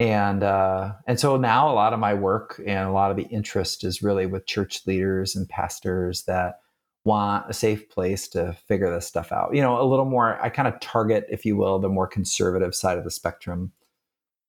and 0.00 0.42
uh, 0.42 0.94
and 1.06 1.20
so 1.20 1.36
now 1.36 1.70
a 1.70 1.74
lot 1.74 1.92
of 1.92 2.00
my 2.00 2.14
work 2.14 2.58
and 2.66 2.88
a 2.88 2.92
lot 2.92 3.10
of 3.10 3.18
the 3.18 3.24
interest 3.24 3.84
is 3.84 4.02
really 4.02 4.24
with 4.24 4.46
church 4.46 4.86
leaders 4.86 5.36
and 5.36 5.46
pastors 5.46 6.22
that 6.22 6.60
want 7.04 7.44
a 7.50 7.52
safe 7.52 7.88
place 7.90 8.26
to 8.28 8.54
figure 8.66 8.92
this 8.92 9.06
stuff 9.06 9.30
out. 9.30 9.54
You 9.54 9.60
know, 9.60 9.80
a 9.80 9.84
little 9.84 10.06
more. 10.06 10.42
I 10.42 10.48
kind 10.48 10.66
of 10.66 10.80
target, 10.80 11.26
if 11.28 11.44
you 11.44 11.54
will, 11.54 11.78
the 11.78 11.90
more 11.90 12.06
conservative 12.06 12.74
side 12.74 12.96
of 12.96 13.04
the 13.04 13.10
spectrum. 13.10 13.72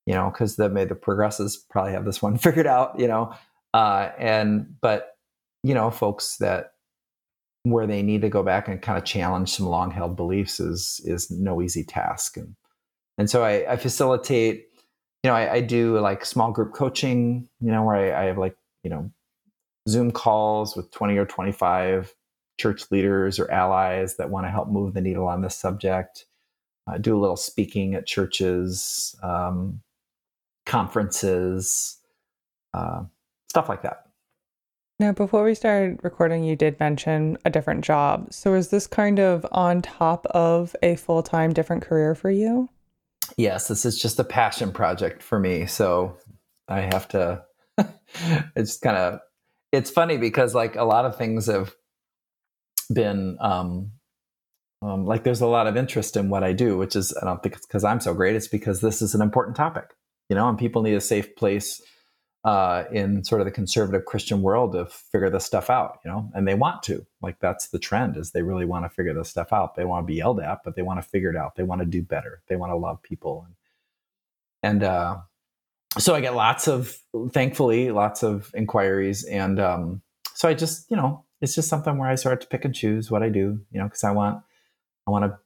You 0.05 0.13
know, 0.13 0.31
because 0.31 0.55
the 0.55 0.69
the 0.69 0.95
progressives 0.95 1.57
probably 1.57 1.91
have 1.91 2.05
this 2.05 2.21
one 2.21 2.37
figured 2.37 2.65
out. 2.65 2.97
You 2.97 3.09
know, 3.09 3.35
uh, 3.73 4.11
and 4.17 4.75
but 4.79 5.17
you 5.63 5.73
know, 5.73 5.91
folks 5.91 6.37
that 6.37 6.75
where 7.63 7.87
they 7.87 8.01
need 8.01 8.21
to 8.21 8.29
go 8.29 8.41
back 8.41 8.69
and 8.69 8.81
kind 8.81 8.97
of 8.97 9.03
challenge 9.03 9.49
some 9.49 9.65
long 9.65 9.91
held 9.91 10.15
beliefs 10.15 10.61
is 10.61 11.01
is 11.03 11.29
no 11.29 11.61
easy 11.61 11.83
task 11.83 12.37
and 12.37 12.55
and 13.17 13.29
so 13.29 13.43
I, 13.43 13.73
I 13.73 13.75
facilitate 13.75 14.70
you 15.23 15.29
know, 15.29 15.36
I, 15.36 15.53
I, 15.53 15.62
do 15.62 15.99
like 15.99 16.25
small 16.25 16.51
group 16.51 16.73
coaching, 16.73 17.47
you 17.60 17.71
know, 17.71 17.84
where 17.84 17.95
I, 17.95 18.23
I, 18.23 18.25
have 18.25 18.39
like, 18.39 18.55
you 18.84 18.89
know, 18.89 19.12
Zoom 19.88 20.12
calls 20.12 20.75
with 20.75 20.89
20 20.91 21.17
or 21.17 21.25
25 21.25 22.13
church 22.60 22.89
leaders 22.91 23.39
or 23.39 23.49
allies 23.51 24.17
that 24.17 24.29
want 24.29 24.45
to 24.45 24.51
help 24.51 24.69
move 24.69 24.93
the 24.93 25.01
needle 25.01 25.27
on 25.27 25.41
this 25.41 25.55
subject. 25.55 26.25
I 26.88 26.97
do 26.97 27.17
a 27.17 27.19
little 27.19 27.38
speaking 27.38 27.93
at 27.93 28.07
churches, 28.07 29.15
um, 29.21 29.81
conferences, 30.65 31.97
uh, 32.73 33.03
stuff 33.49 33.69
like 33.69 33.84
that. 33.84 34.07
Now, 34.99 35.12
before 35.12 35.43
we 35.43 35.55
started 35.55 35.99
recording, 36.03 36.43
you 36.43 36.55
did 36.55 36.79
mention 36.79 37.38
a 37.43 37.49
different 37.49 37.84
job. 37.84 38.31
So, 38.31 38.53
is 38.53 38.69
this 38.69 38.86
kind 38.86 39.19
of 39.19 39.45
on 39.51 39.81
top 39.81 40.27
of 40.27 40.75
a 40.84 40.95
full 40.95 41.23
time 41.23 41.53
different 41.53 41.81
career 41.81 42.13
for 42.13 42.29
you? 42.29 42.69
Yes, 43.37 43.67
this 43.67 43.85
is 43.85 43.99
just 43.99 44.19
a 44.19 44.23
passion 44.23 44.71
project 44.71 45.23
for 45.23 45.39
me. 45.39 45.65
So 45.65 46.17
I 46.67 46.81
have 46.81 47.07
to, 47.09 47.43
it's 48.55 48.77
kind 48.77 48.97
of, 48.97 49.19
it's 49.71 49.89
funny 49.89 50.17
because 50.17 50.53
like 50.53 50.75
a 50.75 50.83
lot 50.83 51.05
of 51.05 51.17
things 51.17 51.47
have 51.47 51.73
been, 52.93 53.37
um, 53.39 53.91
um, 54.81 55.05
like 55.05 55.23
there's 55.23 55.41
a 55.41 55.47
lot 55.47 55.67
of 55.67 55.77
interest 55.77 56.17
in 56.17 56.29
what 56.29 56.43
I 56.43 56.53
do, 56.53 56.77
which 56.77 56.95
is, 56.95 57.15
I 57.21 57.25
don't 57.25 57.41
think 57.43 57.55
it's 57.55 57.65
because 57.65 57.83
I'm 57.83 57.99
so 57.99 58.13
great. 58.13 58.35
It's 58.35 58.47
because 58.47 58.81
this 58.81 59.01
is 59.01 59.13
an 59.13 59.21
important 59.21 59.55
topic, 59.55 59.93
you 60.29 60.35
know, 60.35 60.49
and 60.49 60.57
people 60.57 60.81
need 60.81 60.95
a 60.95 61.01
safe 61.01 61.35
place 61.35 61.81
uh, 62.43 62.86
in 62.91 63.23
sort 63.23 63.39
of 63.39 63.45
the 63.45 63.51
conservative 63.51 64.06
Christian 64.06 64.41
world 64.41 64.73
to 64.73 64.86
figure 64.86 65.30
this 65.30 65.45
stuff 65.45 65.69
out, 65.69 65.99
you 66.04 66.10
know, 66.10 66.30
and 66.34 66.47
they 66.47 66.56
want 66.56 66.82
to. 66.84 67.06
Like 67.21 67.39
that's 67.39 67.67
the 67.67 67.77
trend 67.77 68.17
is 68.17 68.32
they 68.32 68.41
really 68.41 68.65
want 68.65 68.86
to 68.86 68.89
figure 68.89 69.13
this 69.13 69.30
stuff 69.30 69.54
out. 69.54 69.75
They 69.75 69.86
want 69.86 70.04
to 70.04 70.08
be 70.08 70.15
yelled 70.15 70.39
at, 70.39 70.63
but 70.63 70.75
they 70.75 70.82
want 70.82 71.01
to 71.01 71.08
figure 71.08 71.30
it 71.30 71.36
out. 71.36 71.56
They 71.56 71.63
want 71.63 71.82
to 71.82 71.86
do 71.86 72.01
better. 72.01 72.41
They 72.47 72.56
want 72.56 72.71
to 72.71 72.77
love 72.77 73.01
people. 73.04 73.45
And, 73.45 74.73
and 74.73 74.84
uh, 74.84 75.17
so 75.99 76.15
I 76.15 76.21
get 76.21 76.36
lots 76.36 76.67
of, 76.67 76.97
thankfully, 77.32 77.91
lots 77.91 78.23
of 78.23 78.51
inquiries. 78.56 79.23
And 79.23 79.60
um, 79.60 80.01
so 80.34 80.49
I 80.49 80.56
just, 80.56 80.89
you 80.89 80.97
know, 80.97 81.25
it's 81.41 81.54
just 81.54 81.69
something 81.69 81.97
where 81.97 82.10
I 82.10 82.15
start 82.15 82.41
to 82.41 82.47
pick 82.47 82.65
and 82.65 82.73
choose 82.73 83.12
what 83.12 83.21
I 83.21 83.30
do, 83.30 83.60
you 83.71 83.80
know, 83.80 83.86
because 83.86 84.04
I 84.04 84.12
want, 84.12 84.41
I 85.08 85.12
want 85.12 85.25
to 85.25 85.38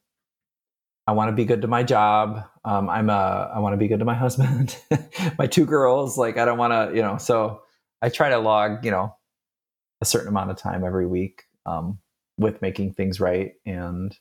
I 1.07 1.11
want 1.11 1.29
to 1.29 1.35
be 1.35 1.45
good 1.45 1.61
to 1.61 1.67
my 1.67 1.83
job. 1.83 2.43
Um, 2.63 2.89
I'm 2.89 3.09
a, 3.09 3.51
I 3.53 3.59
want 3.59 3.73
to 3.73 3.77
be 3.77 3.87
good 3.87 3.99
to 3.99 4.05
my 4.05 4.15
husband, 4.25 4.77
my 5.37 5.47
two 5.47 5.65
girls. 5.65 6.17
Like 6.17 6.37
I 6.37 6.45
don't 6.45 6.57
want 6.57 6.73
to, 6.73 6.95
you 6.95 7.01
know. 7.01 7.17
So 7.17 7.61
I 8.01 8.09
try 8.09 8.29
to 8.29 8.39
log, 8.39 8.83
you 8.83 8.91
know, 8.91 9.15
a 10.01 10.05
certain 10.05 10.27
amount 10.27 10.51
of 10.51 10.57
time 10.57 10.83
every 10.83 11.05
week 11.05 11.43
um, 11.65 11.99
with 12.37 12.61
making 12.61 12.93
things 12.93 13.19
right, 13.19 13.53
and 13.65 14.17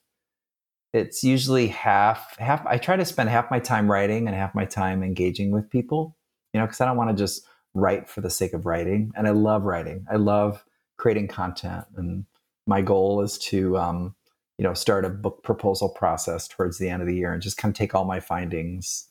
it's 0.93 1.25
usually 1.25 1.69
half 1.69 2.39
half. 2.39 2.65
I 2.67 2.79
try 2.79 2.97
to 2.97 3.05
spend 3.05 3.29
half 3.31 3.51
my 3.51 3.59
time 3.59 3.91
writing 3.91 4.27
and 4.27 4.37
half 4.37 4.55
my 4.55 4.65
time 4.65 5.03
engaging 5.03 5.51
with 5.51 5.71
people. 5.71 6.17
You 6.53 6.61
know, 6.61 6.67
because 6.67 6.81
I 6.81 6.87
don't 6.87 6.97
want 6.97 7.11
to 7.11 7.21
just 7.21 7.47
write 7.75 8.09
for 8.09 8.21
the 8.21 8.31
sake 8.31 8.53
of 8.53 8.67
writing, 8.67 9.13
and 9.17 9.27
I 9.27 9.31
love 9.31 9.65
writing. 9.65 10.07
I 10.11 10.17
love 10.17 10.65
creating 10.99 11.29
content, 11.29 11.87
and 11.97 12.27
my 12.67 12.83
goal 12.83 13.23
is 13.23 13.39
to 13.39 13.77
um, 13.79 14.15
you 14.59 14.65
know 14.65 14.75
start 14.75 15.05
a 15.05 15.11
book 15.11 15.43
proposal 15.43 15.89
process 15.89 16.49
towards 16.49 16.79
the 16.79 16.89
end 16.89 17.03
of 17.03 17.09
the 17.09 17.17
year 17.17 17.33
and 17.33 17.43
just 17.43 17.57
kind 17.57 17.73
of 17.73 17.77
take 17.77 17.95
all 17.95 18.05
my 18.05 18.21
findings 18.21 19.09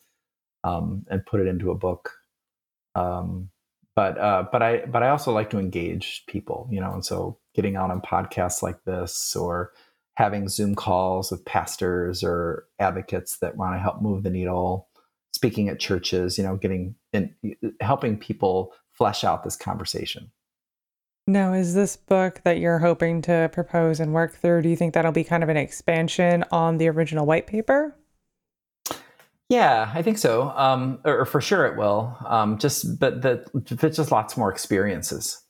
um, 0.64 1.06
and 1.10 1.26
put 1.26 1.42
it 1.42 1.48
into 1.48 1.72
a 1.72 1.76
book 1.76 2.12
um, 2.96 3.50
but 3.96 4.18
uh, 4.18 4.46
but 4.52 4.62
I 4.64 4.86
but 4.86 5.04
I 5.04 5.10
also 5.10 5.32
like 5.32 5.50
to 5.52 5.60
engage 5.60 6.24
people, 6.28 6.68
you 6.72 6.80
know, 6.80 6.94
and 6.94 7.06
so 7.06 7.38
getting 7.56 7.76
out 7.76 7.92
on 7.92 8.02
podcasts 8.02 8.64
like 8.64 8.84
this 8.86 9.36
or 9.36 9.72
having 10.16 10.48
Zoom 10.48 10.76
calls 10.76 11.32
with 11.32 11.46
pastors 11.46 12.24
or 12.24 12.66
advocates 12.80 13.38
that 13.40 13.58
want 13.58 13.76
to 13.76 13.80
help 13.80 14.02
move 14.02 14.24
the 14.24 14.30
needle, 14.30 14.88
speaking 15.34 15.70
at 15.70 15.80
churches, 15.80 16.38
you 16.38 16.44
know, 16.44 16.56
getting 16.56 16.96
and 17.14 17.34
helping 17.82 18.18
people 18.18 18.74
flesh 18.92 19.24
out 19.24 19.44
this 19.44 19.56
conversation. 19.56 20.32
Now, 21.26 21.54
is 21.54 21.74
this 21.74 21.96
book 21.96 22.42
that 22.44 22.58
you're 22.58 22.80
hoping 22.80 23.22
to 23.24 23.50
propose 23.54 24.02
and 24.02 24.14
work 24.14 24.36
through? 24.36 24.64
Do 24.64 24.70
you 24.70 24.76
think 24.76 24.94
that'll 24.94 25.14
be 25.14 25.24
kind 25.24 25.42
of 25.42 25.50
an 25.50 25.56
expansion 25.56 26.44
on 26.52 26.78
the 26.78 26.90
original 26.90 27.26
white 27.26 27.48
paper? 27.48 27.96
Yeah, 29.48 29.90
I 29.94 30.02
think 30.02 30.18
so. 30.18 30.50
Um, 30.56 31.00
or, 31.06 31.22
or, 31.22 31.26
for 31.26 31.40
sure 31.40 31.66
it 31.66 31.78
will. 31.78 32.18
Um, 32.26 32.58
just, 32.58 33.00
but 33.00 33.22
the, 33.22 33.46
it's 33.54 33.98
just 33.98 34.12
lots 34.12 34.36
more 34.36 34.52
experiences, 34.52 35.42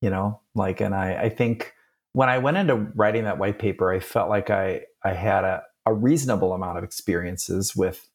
you 0.00 0.10
know, 0.10 0.40
like, 0.54 0.80
and 0.80 0.94
I, 0.94 1.22
I 1.22 1.28
think 1.28 1.72
when 2.12 2.28
I 2.28 2.38
went 2.38 2.56
into 2.56 2.74
writing 2.94 3.24
that 3.24 3.38
white 3.38 3.58
paper, 3.58 3.92
I 3.92 4.00
felt 4.00 4.28
like 4.28 4.50
I, 4.50 4.82
I 5.04 5.12
had 5.12 5.44
a, 5.44 5.62
a 5.86 5.94
reasonable 5.94 6.52
amount 6.52 6.78
of 6.78 6.84
experiences 6.84 7.76
with 7.76 8.08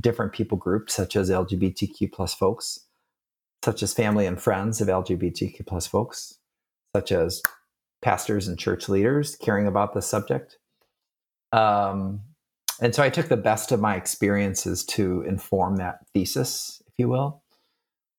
different 0.00 0.32
people 0.32 0.58
groups, 0.58 0.94
such 0.94 1.16
as 1.16 1.30
LGBTQ 1.30 2.12
plus 2.12 2.34
folks, 2.34 2.85
such 3.66 3.82
as 3.82 3.92
family 3.92 4.26
and 4.26 4.40
friends 4.40 4.80
of 4.80 4.86
LGBTQ 4.86 5.66
plus 5.66 5.88
folks, 5.88 6.38
such 6.94 7.10
as 7.10 7.42
pastors 8.00 8.46
and 8.46 8.56
church 8.56 8.88
leaders 8.88 9.34
caring 9.34 9.66
about 9.66 9.92
the 9.92 10.00
subject. 10.00 10.56
Um, 11.50 12.20
and 12.80 12.94
so 12.94 13.02
I 13.02 13.10
took 13.10 13.26
the 13.26 13.36
best 13.36 13.72
of 13.72 13.80
my 13.80 13.96
experiences 13.96 14.84
to 14.84 15.22
inform 15.22 15.78
that 15.78 16.06
thesis, 16.14 16.80
if 16.86 16.94
you 16.96 17.08
will. 17.08 17.42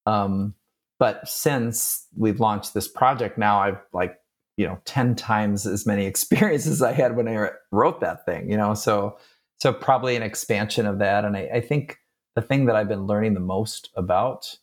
Um, 0.06 0.54
but 1.00 1.26
since 1.30 2.08
we've 2.18 2.42
launched 2.42 2.74
this 2.74 2.90
project 2.90 3.38
now, 3.38 3.62
I've 3.62 3.80
like, 3.94 4.20
you 4.58 4.68
know, 4.68 4.82
10 4.84 5.16
times 5.16 5.66
as 5.66 5.86
many 5.86 6.06
experiences 6.12 6.82
I 6.82 6.92
had 6.92 7.16
when 7.16 7.30
I 7.30 7.52
wrote 7.72 8.02
that 8.02 8.26
thing, 8.26 8.52
you 8.52 8.58
know, 8.58 8.74
so, 8.74 9.18
so 9.62 9.72
probably 9.72 10.18
an 10.18 10.24
expansion 10.24 10.86
of 10.86 11.00
that. 11.00 11.24
And 11.24 11.38
I, 11.38 11.50
I 11.54 11.62
think 11.62 12.00
the 12.36 12.42
thing 12.42 12.66
that 12.66 12.76
I've 12.76 12.90
been 12.90 13.08
learning 13.08 13.34
the 13.34 13.40
most 13.40 13.92
about 13.96 14.58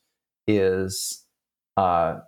is 0.46 1.24
uh, 1.76 2.20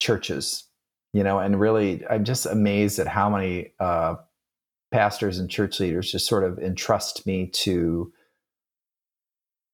churches, 0.00 0.64
you 1.12 1.22
know, 1.22 1.38
and 1.38 1.58
really, 1.58 2.04
I'm 2.08 2.24
just 2.24 2.46
amazed 2.46 2.98
at 2.98 3.06
how 3.06 3.30
many 3.30 3.72
uh, 3.80 4.16
pastors 4.92 5.38
and 5.38 5.50
church 5.50 5.80
leaders 5.80 6.10
just 6.10 6.26
sort 6.26 6.44
of 6.44 6.58
entrust 6.58 7.26
me 7.26 7.46
to, 7.48 8.12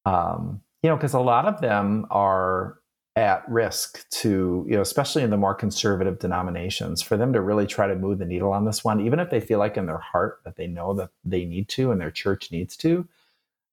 um, 0.05 0.61
you 0.83 0.91
know, 0.91 0.97
because 0.97 1.15
a 1.15 1.21
lot 1.21 1.47
of 1.47 1.61
them 1.61 2.07
are 2.11 2.79
at 3.15 3.47
risk 3.49 4.09
to, 4.09 4.65
you 4.67 4.75
know, 4.75 4.81
especially 4.81 5.23
in 5.23 5.31
the 5.31 5.37
more 5.37 5.55
conservative 5.55 6.19
denominations, 6.19 7.03
for 7.03 7.17
them 7.17 7.33
to 7.35 7.41
really 7.41 7.67
try 7.67 7.87
to 7.87 7.95
move 7.95 8.19
the 8.19 8.25
needle 8.25 8.53
on 8.53 8.65
this 8.65 8.83
one, 8.83 9.01
even 9.01 9.21
if 9.21 9.29
they 9.31 9.41
feel 9.41 9.59
like 9.59 9.77
in 9.77 9.87
their 9.87 9.99
heart 9.99 10.41
that 10.45 10.57
they 10.57 10.67
know 10.67 10.95
that 10.95 11.11
they 11.25 11.45
need 11.45 11.69
to 11.69 11.91
and 11.91 12.01
their 12.01 12.11
church 12.11 12.51
needs 12.51 12.77
to. 12.77 13.07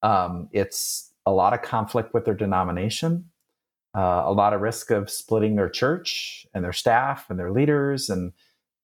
Um, 0.04 0.50
it's 0.52 1.12
a 1.26 1.32
lot 1.32 1.54
of 1.54 1.62
conflict 1.62 2.14
with 2.14 2.26
their 2.26 2.34
denomination 2.34 3.30
uh, 3.96 4.24
a 4.26 4.34
lot 4.34 4.54
of 4.54 4.62
risk 4.62 4.92
of 4.92 5.10
splitting 5.10 5.56
their 5.56 5.70
church 5.70 6.46
and 6.54 6.64
their 6.64 6.74
staff 6.74 7.30
and 7.30 7.40
their 7.40 7.52
leaders. 7.52 8.10
And 8.10 8.34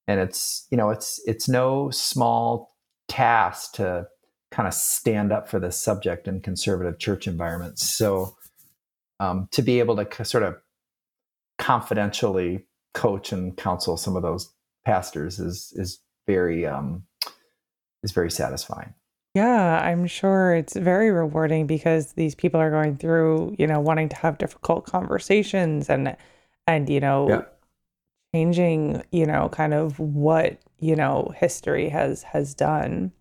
and 0.08 0.20
it's 0.20 0.68
you 0.72 0.78
know 0.78 0.90
it's 0.90 1.22
it's 1.26 1.48
no 1.48 1.90
small 1.90 2.76
task 3.08 3.74
to 3.74 4.08
kind 4.52 4.68
of 4.68 4.74
stand 4.74 5.32
up 5.32 5.50
for 5.50 5.60
this 5.60 5.78
subject 5.78 6.28
in 6.28 6.40
conservative 6.42 6.98
church 7.00 7.28
environments. 7.28 7.88
So 7.88 8.36
um, 9.20 9.48
to 9.52 9.62
be 9.62 9.80
able 9.80 9.96
to 9.98 10.26
sort 10.26 10.44
of 10.44 10.56
confidentially 11.58 12.66
coach 12.94 13.32
and 13.32 13.56
counsel 13.56 13.98
some 13.98 14.16
of 14.16 14.22
those 14.22 14.52
pastors 14.86 15.40
is 15.40 15.74
is 15.76 16.00
very 16.28 16.66
um, 16.66 17.04
is 18.04 18.12
very 18.12 18.32
satisfying 18.32 18.94
yeah, 19.36 19.82
I'm 19.84 20.08
sure 20.08 20.56
it's 20.56 20.78
very 20.78 21.12
rewarding 21.12 21.68
because 21.68 22.14
these 22.14 22.34
people 22.34 22.60
are 22.62 22.72
going 22.72 22.96
through, 22.96 23.54
you 23.60 23.68
know, 23.68 23.82
wanting 23.82 24.08
to 24.10 24.16
have 24.16 24.38
difficult 24.38 24.86
conversations 24.86 25.90
and 25.90 26.16
and 26.66 26.90
you 26.90 27.02
know, 27.02 27.28
yeah. 27.28 27.42
changing, 28.34 29.04
you 29.12 29.26
know, 29.26 29.50
kind 29.50 29.74
of 29.74 30.00
what, 30.00 30.58
you 30.80 30.96
know, 30.96 31.34
history 31.36 31.90
has 31.90 32.24
has 32.24 32.54
done. 32.56 33.12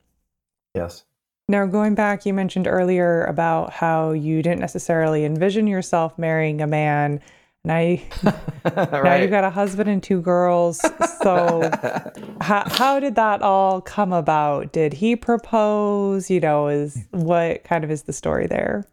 Yes. 0.72 1.05
Now, 1.48 1.66
going 1.66 1.96
back, 1.96 2.24
you 2.24 2.33
mentioned 2.33 2.68
earlier 2.68 3.24
about 3.24 3.72
how 3.72 4.12
you 4.12 4.40
didn't 4.40 4.61
necessarily 4.61 5.24
envision 5.24 5.66
yourself 5.66 6.16
marrying 6.16 6.62
a 6.62 6.66
man 6.66 7.20
now 7.66 7.79
you 7.79 7.98
right. 8.64 9.05
now 9.05 9.14
you 9.14 9.29
got 9.29 9.44
a 9.44 9.50
husband 9.50 9.88
and 9.88 10.03
two 10.03 10.20
girls. 10.20 10.81
So 11.22 11.70
how 12.40 12.64
how 12.66 13.00
did 13.00 13.14
that 13.14 13.40
all 13.40 13.81
come 13.81 14.12
about? 14.12 14.72
Did 14.72 14.92
he 14.92 15.16
propose? 15.16 16.31
You 16.31 16.40
know, 16.40 16.68
is 16.68 17.07
what 17.11 17.64
kind 17.64 17.83
of 17.83 17.90
is 17.90 18.03
the 18.03 18.12
story 18.12 18.46
there? 18.46 18.85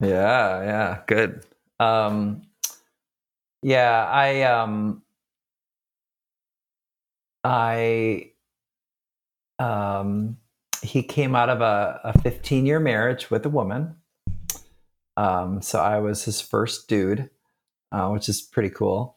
Yeah, 0.00 0.62
yeah, 0.62 0.98
good. 1.06 1.44
Um 1.80 2.42
yeah, 3.62 4.06
I 4.06 4.42
um 4.42 5.02
I 7.42 8.30
um 9.58 10.36
he 10.82 11.02
came 11.02 11.34
out 11.34 11.48
of 11.48 11.60
a, 11.60 12.00
a 12.04 12.18
15 12.20 12.66
year 12.66 12.80
marriage 12.80 13.30
with 13.30 13.46
a 13.46 13.48
woman. 13.48 13.96
Um, 15.16 15.60
so 15.62 15.78
I 15.78 15.98
was 15.98 16.24
his 16.24 16.40
first 16.40 16.88
dude 16.88 17.30
uh, 17.92 18.08
which 18.08 18.28
is 18.28 18.42
pretty 18.42 18.70
cool. 18.70 19.16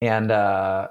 And 0.00 0.30
uh, 0.30 0.88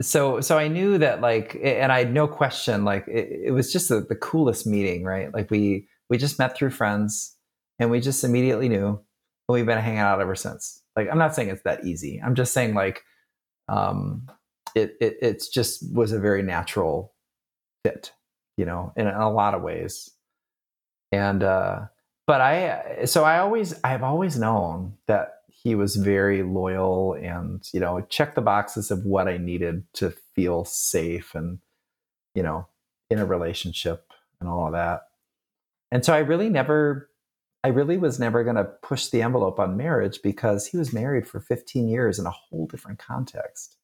so, 0.00 0.40
so 0.40 0.58
I 0.58 0.68
knew 0.68 0.98
that 0.98 1.20
like, 1.20 1.58
and 1.62 1.92
I 1.92 1.98
had 1.98 2.12
no 2.12 2.26
question, 2.26 2.84
like 2.84 3.06
it, 3.06 3.46
it 3.46 3.50
was 3.52 3.72
just 3.72 3.88
the, 3.88 4.00
the 4.00 4.16
coolest 4.16 4.66
meeting, 4.66 5.04
right? 5.04 5.32
Like 5.32 5.50
we 5.50 5.88
we 6.08 6.18
just 6.18 6.38
met 6.38 6.56
through 6.56 6.70
friends, 6.70 7.36
and 7.78 7.90
we 7.90 8.00
just 8.00 8.24
immediately 8.24 8.68
knew, 8.68 8.88
and 8.88 8.98
we've 9.48 9.66
been 9.66 9.78
hanging 9.78 9.98
out 9.98 10.20
ever 10.20 10.34
since. 10.34 10.82
Like 10.96 11.08
I'm 11.10 11.18
not 11.18 11.34
saying 11.34 11.48
it's 11.48 11.62
that 11.62 11.84
easy. 11.84 12.20
I'm 12.24 12.34
just 12.34 12.52
saying 12.52 12.74
like, 12.74 13.02
um, 13.68 14.28
it 14.74 14.96
it 15.00 15.16
it's 15.22 15.48
just 15.48 15.94
was 15.94 16.12
a 16.12 16.20
very 16.20 16.42
natural 16.42 17.14
fit, 17.84 18.12
you 18.56 18.64
know, 18.64 18.92
in, 18.96 19.06
in 19.06 19.14
a 19.14 19.30
lot 19.30 19.54
of 19.54 19.62
ways. 19.62 20.10
And 21.12 21.42
uh, 21.42 21.86
but 22.26 22.40
I 22.40 23.04
so 23.04 23.24
I 23.24 23.38
always 23.38 23.74
I've 23.84 24.02
always 24.02 24.38
known 24.38 24.94
that 25.06 25.41
he 25.62 25.74
was 25.74 25.96
very 25.96 26.42
loyal 26.42 27.14
and 27.14 27.68
you 27.72 27.80
know 27.80 28.00
checked 28.08 28.34
the 28.34 28.40
boxes 28.40 28.90
of 28.90 29.04
what 29.04 29.28
i 29.28 29.36
needed 29.36 29.84
to 29.92 30.10
feel 30.34 30.64
safe 30.64 31.34
and 31.34 31.58
you 32.34 32.42
know 32.42 32.66
in 33.12 33.18
a 33.18 33.26
relationship 33.26 34.12
and 34.40 34.48
all 34.48 34.66
of 34.66 34.72
that. 34.72 35.02
And 35.92 36.04
so 36.04 36.12
i 36.12 36.18
really 36.18 36.48
never 36.48 37.10
i 37.62 37.68
really 37.68 37.98
was 37.98 38.18
never 38.18 38.42
going 38.42 38.56
to 38.56 38.64
push 38.64 39.08
the 39.08 39.22
envelope 39.22 39.60
on 39.60 39.76
marriage 39.76 40.20
because 40.22 40.66
he 40.66 40.76
was 40.76 40.92
married 40.92 41.28
for 41.28 41.38
15 41.38 41.88
years 41.88 42.18
in 42.18 42.26
a 42.26 42.30
whole 42.30 42.66
different 42.66 42.98
context. 42.98 43.76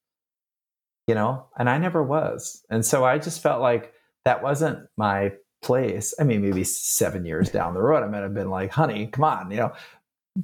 You 1.07 1.15
know 1.15 1.47
and 1.57 1.71
i 1.71 1.79
never 1.79 2.03
was. 2.03 2.65
And 2.71 2.85
so 2.85 3.05
i 3.05 3.19
just 3.19 3.43
felt 3.43 3.61
like 3.61 3.93
that 4.25 4.43
wasn't 4.43 4.89
my 4.97 5.33
place. 5.63 6.15
I 6.21 6.25
mean 6.25 6.43
maybe 6.43 6.65
seven 6.65 7.25
years 7.25 7.51
down 7.51 7.75
the 7.75 7.83
road 7.83 8.03
i 8.03 8.07
might 8.07 8.23
have 8.23 8.35
been 8.35 8.51
like 8.51 8.71
honey 8.71 9.07
come 9.07 9.25
on 9.25 9.51
you 9.51 9.59
know 9.59 9.73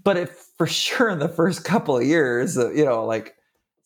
but 0.02 0.16
it 0.16 0.30
for 0.30 0.66
sure 0.66 1.08
in 1.08 1.18
the 1.18 1.28
first 1.28 1.64
couple 1.64 1.96
of 1.96 2.04
years, 2.04 2.58
uh, 2.58 2.72
you 2.72 2.84
know, 2.84 3.04
like 3.04 3.36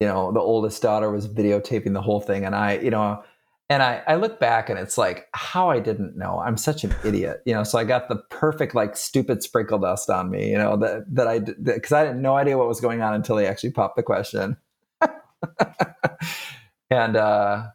you 0.00 0.08
know, 0.08 0.32
the 0.32 0.40
oldest 0.40 0.82
daughter 0.82 1.08
was 1.08 1.28
videotaping 1.28 1.92
the 1.92 2.02
whole 2.02 2.20
thing. 2.20 2.44
And 2.44 2.52
I, 2.52 2.78
you 2.78 2.90
know, 2.90 3.22
and 3.68 3.80
I, 3.80 4.02
I 4.08 4.16
look 4.16 4.40
back 4.40 4.68
and 4.68 4.76
it's 4.76 4.98
like 4.98 5.28
how 5.34 5.70
I 5.70 5.78
didn't 5.78 6.16
know. 6.16 6.40
I'm 6.40 6.56
such 6.56 6.82
an 6.82 6.92
idiot, 7.04 7.42
you 7.46 7.54
know. 7.54 7.62
So 7.62 7.78
I 7.78 7.84
got 7.84 8.08
the 8.08 8.16
perfect 8.30 8.74
like 8.74 8.96
stupid 8.96 9.44
sprinkle 9.44 9.78
dust 9.78 10.10
on 10.10 10.30
me, 10.32 10.50
you 10.50 10.58
know, 10.58 10.76
that 10.78 11.04
that 11.14 11.28
I 11.28 11.38
because 11.38 11.92
I 11.92 12.06
had 12.06 12.18
no 12.18 12.34
idea 12.34 12.58
what 12.58 12.66
was 12.66 12.80
going 12.80 13.02
on 13.02 13.14
until 13.14 13.36
he 13.36 13.46
actually 13.46 13.70
popped 13.70 13.94
the 13.94 14.02
question, 14.02 14.56
and 16.90 17.16
uh, 17.16 17.66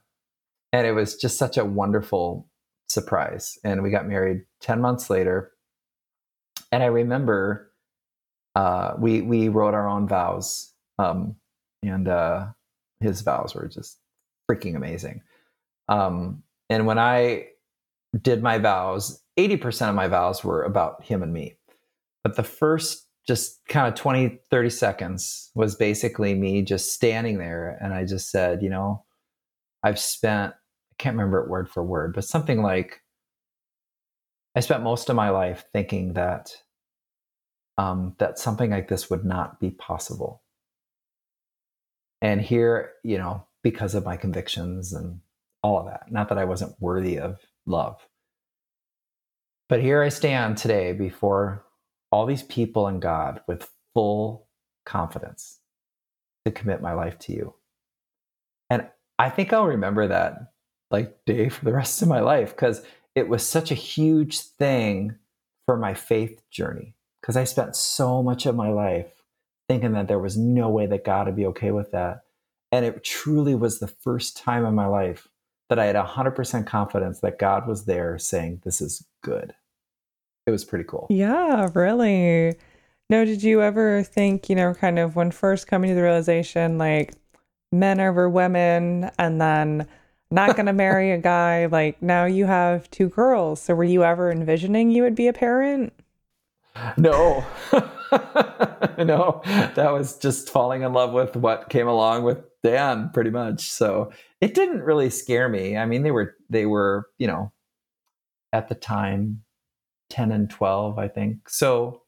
and 0.74 0.88
it 0.88 0.92
was 0.94 1.16
just 1.16 1.38
such 1.38 1.58
a 1.58 1.64
wonderful 1.64 2.50
surprise. 2.90 3.58
And 3.64 3.82
we 3.82 3.92
got 3.92 4.08
married 4.08 4.42
ten 4.60 4.82
months 4.82 5.10
later, 5.12 5.52
and 6.72 6.82
I 6.82 6.88
remember 6.88 7.73
uh, 8.56 8.94
we 9.00 9.22
we 9.22 9.50
wrote 9.50 9.74
our 9.74 9.88
own 9.88 10.08
vows, 10.08 10.74
um, 11.00 11.36
and 11.82 12.08
uh, 12.08 12.48
his 13.00 13.22
vows 13.22 13.56
were 13.56 13.68
just 13.68 14.00
freaking 14.50 14.76
amazing. 14.76 15.22
Um, 15.90 16.44
And 16.70 16.86
when 16.88 16.98
I 16.98 17.48
did 18.22 18.42
my 18.42 18.58
vows, 18.58 19.22
80% 19.38 19.90
of 19.90 19.96
my 19.96 20.08
vows 20.08 20.44
were 20.44 20.64
about 20.64 21.04
him 21.04 21.24
and 21.24 21.34
me. 21.34 21.58
But 22.24 22.36
the 22.36 22.44
first 22.44 23.08
just 23.28 23.60
kind 23.68 23.88
of 23.88 23.96
20, 23.96 24.40
30 24.50 24.70
seconds 24.70 25.52
was 25.56 25.76
basically 25.76 26.36
me 26.36 26.62
just 26.62 26.94
standing 26.94 27.38
there. 27.38 27.78
And 27.82 27.94
I 27.94 28.06
just 28.06 28.32
said, 28.32 28.62
you 28.62 28.70
know, 28.70 29.06
I've 29.84 30.00
spent, 30.00 30.54
I 30.54 30.96
can't 30.98 31.16
remember 31.16 31.40
it 31.40 31.50
word 31.50 31.70
for 31.70 31.84
word, 31.84 32.14
but 32.14 32.26
something 32.26 32.62
like, 32.62 33.02
I 34.56 34.60
spent 34.62 34.84
most 34.84 35.10
of 35.10 35.16
my 35.16 35.30
life 35.30 35.66
thinking 35.74 36.14
that 36.14 36.56
um, 37.78 38.16
that 38.20 38.40
something 38.40 38.72
like 38.72 38.88
this 38.88 39.10
would 39.10 39.26
not 39.26 39.60
be 39.60 39.72
possible. 39.72 40.44
And 42.22 42.42
here, 42.42 42.92
you 43.04 43.18
know, 43.18 43.46
because 43.64 43.96
of 43.96 44.06
my 44.06 44.18
convictions 44.18 44.94
and 44.94 45.20
all 45.62 45.80
of 45.80 45.86
that, 45.86 46.12
not 46.12 46.30
that 46.30 46.38
I 46.38 46.46
wasn't 46.46 46.80
worthy 46.80 47.18
of 47.20 47.40
love, 47.66 48.08
but 49.70 49.82
here 49.82 50.02
I 50.04 50.10
stand 50.10 50.58
today 50.58 50.94
before 50.94 51.66
all 52.12 52.26
these 52.26 52.44
people 52.44 52.88
and 52.88 53.02
God 53.02 53.42
with 53.48 53.70
full 53.94 54.48
confidence 54.86 55.60
to 56.46 56.52
commit 56.52 56.82
my 56.82 56.94
life 56.94 57.18
to 57.20 57.34
you. 57.34 57.54
And 58.70 58.88
I 59.18 59.30
think 59.30 59.52
I'll 59.52 59.66
remember 59.66 60.08
that 60.08 60.54
like 60.92 61.26
day 61.26 61.50
for 61.50 61.66
the 61.66 61.74
rest 61.74 62.02
of 62.02 62.08
my 62.08 62.20
life 62.20 62.52
because 62.52 62.84
it 63.16 63.28
was 63.28 63.46
such 63.48 63.72
a 63.72 63.76
huge 63.76 64.40
thing 64.40 65.16
for 65.66 65.78
my 65.78 65.94
faith 65.94 66.42
journey 66.52 66.96
because 67.24 67.38
I 67.38 67.46
spent 67.46 67.76
so 67.76 68.22
much 68.22 68.46
of 68.46 68.56
my 68.56 68.70
life 68.70 69.24
thinking 69.68 69.94
that 69.94 70.08
there 70.08 70.20
was 70.20 70.38
no 70.38 70.70
way 70.70 70.86
that 70.86 71.06
God 71.06 71.26
would 71.26 71.36
be 71.36 71.48
okay 71.48 71.72
with 71.72 71.92
that. 71.92 72.22
And 72.72 72.86
it 72.86 73.04
truly 73.04 73.56
was 73.56 73.80
the 73.80 73.88
first 73.88 74.38
time 74.38 74.66
in 74.66 74.76
my 74.76 74.86
life 74.86 75.28
that 75.70 75.80
I 75.80 75.86
had 75.86 75.96
100% 75.96 76.68
confidence 76.68 77.22
that 77.22 77.40
God 77.40 77.68
was 77.68 77.86
there 77.86 78.20
saying, 78.20 78.62
This 78.64 78.82
is 78.82 79.08
good 79.24 79.56
it 80.46 80.52
was 80.52 80.66
pretty 80.66 80.86
cool. 80.86 81.08
Yeah, 81.10 81.70
really. 81.74 82.56
No, 83.10 83.26
did 83.26 83.44
you 83.44 83.62
ever 83.62 84.04
think, 84.04 84.50
you 84.50 84.56
know, 84.56 84.74
kind 84.74 85.00
of 85.00 85.16
when 85.16 85.32
first 85.32 85.68
coming 85.68 85.90
to 85.90 85.96
the 85.96 86.02
realization, 86.02 86.78
like 86.78 87.14
men 87.72 88.00
over 88.00 88.30
women, 88.30 89.10
and 89.18 89.40
then 89.40 89.88
not 90.32 90.56
going 90.56 90.66
to 90.68 90.74
marry 90.74 91.12
a 91.12 91.18
guy, 91.18 91.66
like 91.68 92.02
now 92.02 92.26
you 92.26 92.46
have 92.46 92.90
two 92.92 93.10
girls. 93.10 93.62
So 93.62 93.76
were 93.76 93.84
you 93.84 94.04
ever 94.04 94.32
envisioning 94.32 94.92
you 94.92 95.04
would 95.04 95.16
be 95.16 95.28
a 95.28 95.34
parent? 95.34 95.94
No. 96.98 97.46
no, 98.98 99.42
that 99.46 99.90
was 99.92 100.18
just 100.18 100.50
falling 100.50 100.82
in 100.82 100.94
love 100.94 101.14
with 101.14 101.36
what 101.36 101.70
came 101.70 101.88
along 101.88 102.24
with 102.24 102.40
Dan 102.64 103.10
pretty 103.14 103.30
much. 103.30 103.72
So 103.72 104.12
it 104.42 104.54
didn't 104.54 104.82
really 104.82 105.10
scare 105.10 105.50
me. 105.50 105.78
I 105.78 105.86
mean, 105.86 106.04
they 106.04 106.12
were, 106.12 106.36
they 106.50 106.66
were, 106.66 107.08
you 107.18 107.28
know, 107.28 107.52
at 108.52 108.70
the 108.70 108.76
time 108.76 109.44
10 110.10 110.32
and 110.32 110.50
12, 110.50 111.00
I 111.00 111.08
think. 111.08 111.50
So, 111.50 112.02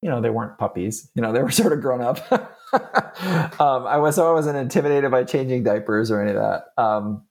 you 0.00 0.10
know, 0.10 0.20
they 0.20 0.30
weren't 0.30 0.58
puppies, 0.58 1.10
you 1.14 1.22
know, 1.22 1.32
they 1.32 1.42
were 1.42 1.50
sort 1.50 1.72
of 1.72 1.80
grown 1.80 2.00
up. 2.00 2.30
um, 3.60 3.86
I 3.86 3.98
was, 3.98 4.16
so 4.16 4.28
I 4.28 4.32
wasn't 4.32 4.58
intimidated 4.58 5.10
by 5.10 5.24
changing 5.24 5.62
diapers 5.62 6.10
or 6.10 6.20
any 6.20 6.30
of 6.30 6.36
that. 6.36 6.82
Um, 6.82 7.24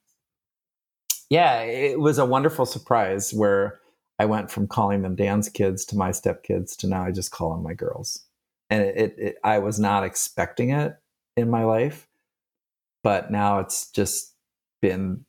yeah, 1.30 1.62
it 1.62 2.00
was 2.00 2.20
a 2.20 2.26
wonderful 2.26 2.66
surprise 2.66 3.34
where 3.34 3.80
I 4.24 4.26
went 4.26 4.50
from 4.50 4.68
calling 4.68 5.02
them 5.02 5.18
Dan's 5.18 5.50
kids 5.50 5.84
to 5.84 5.98
my 5.98 6.12
stepkids 6.12 6.78
to 6.78 6.88
now 6.88 7.04
I 7.04 7.12
just 7.12 7.32
call 7.32 7.52
them 7.52 7.62
my 7.62 7.74
girls. 7.74 8.24
And 8.70 8.82
it, 8.82 8.96
it, 8.96 9.16
it 9.18 9.36
I 9.44 9.60
was 9.60 9.82
not 9.82 10.06
expecting 10.06 10.70
it 10.70 10.96
in 11.36 11.50
my 11.50 11.66
life, 11.66 12.08
but 13.04 13.32
now 13.32 13.60
it's 13.60 13.92
just 13.92 14.34
been 14.82 15.26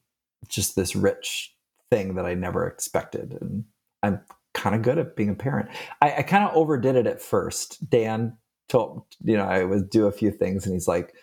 just 0.47 0.76
this 0.76 0.95
rich 0.95 1.57
thing 1.90 2.14
that 2.14 2.24
I 2.24 2.34
never 2.34 2.68
expected. 2.68 3.36
And 3.40 3.64
I'm 4.05 4.20
kind 4.53 4.76
of 4.76 4.82
good 4.82 4.99
at 4.99 5.16
being 5.16 5.30
a 5.30 5.34
parent. 5.34 5.70
I, 6.01 6.18
I 6.18 6.22
kind 6.22 6.45
of 6.45 6.55
overdid 6.55 6.95
it 6.95 7.09
at 7.09 7.20
first. 7.20 7.90
Dan 7.90 8.36
told, 8.68 9.07
you 9.24 9.36
know, 9.36 9.45
I 9.45 9.64
would 9.64 9.90
do 9.90 10.07
a 10.07 10.12
few 10.12 10.30
things 10.30 10.66
and 10.66 10.72
he's 10.72 10.86
like, 10.86 11.14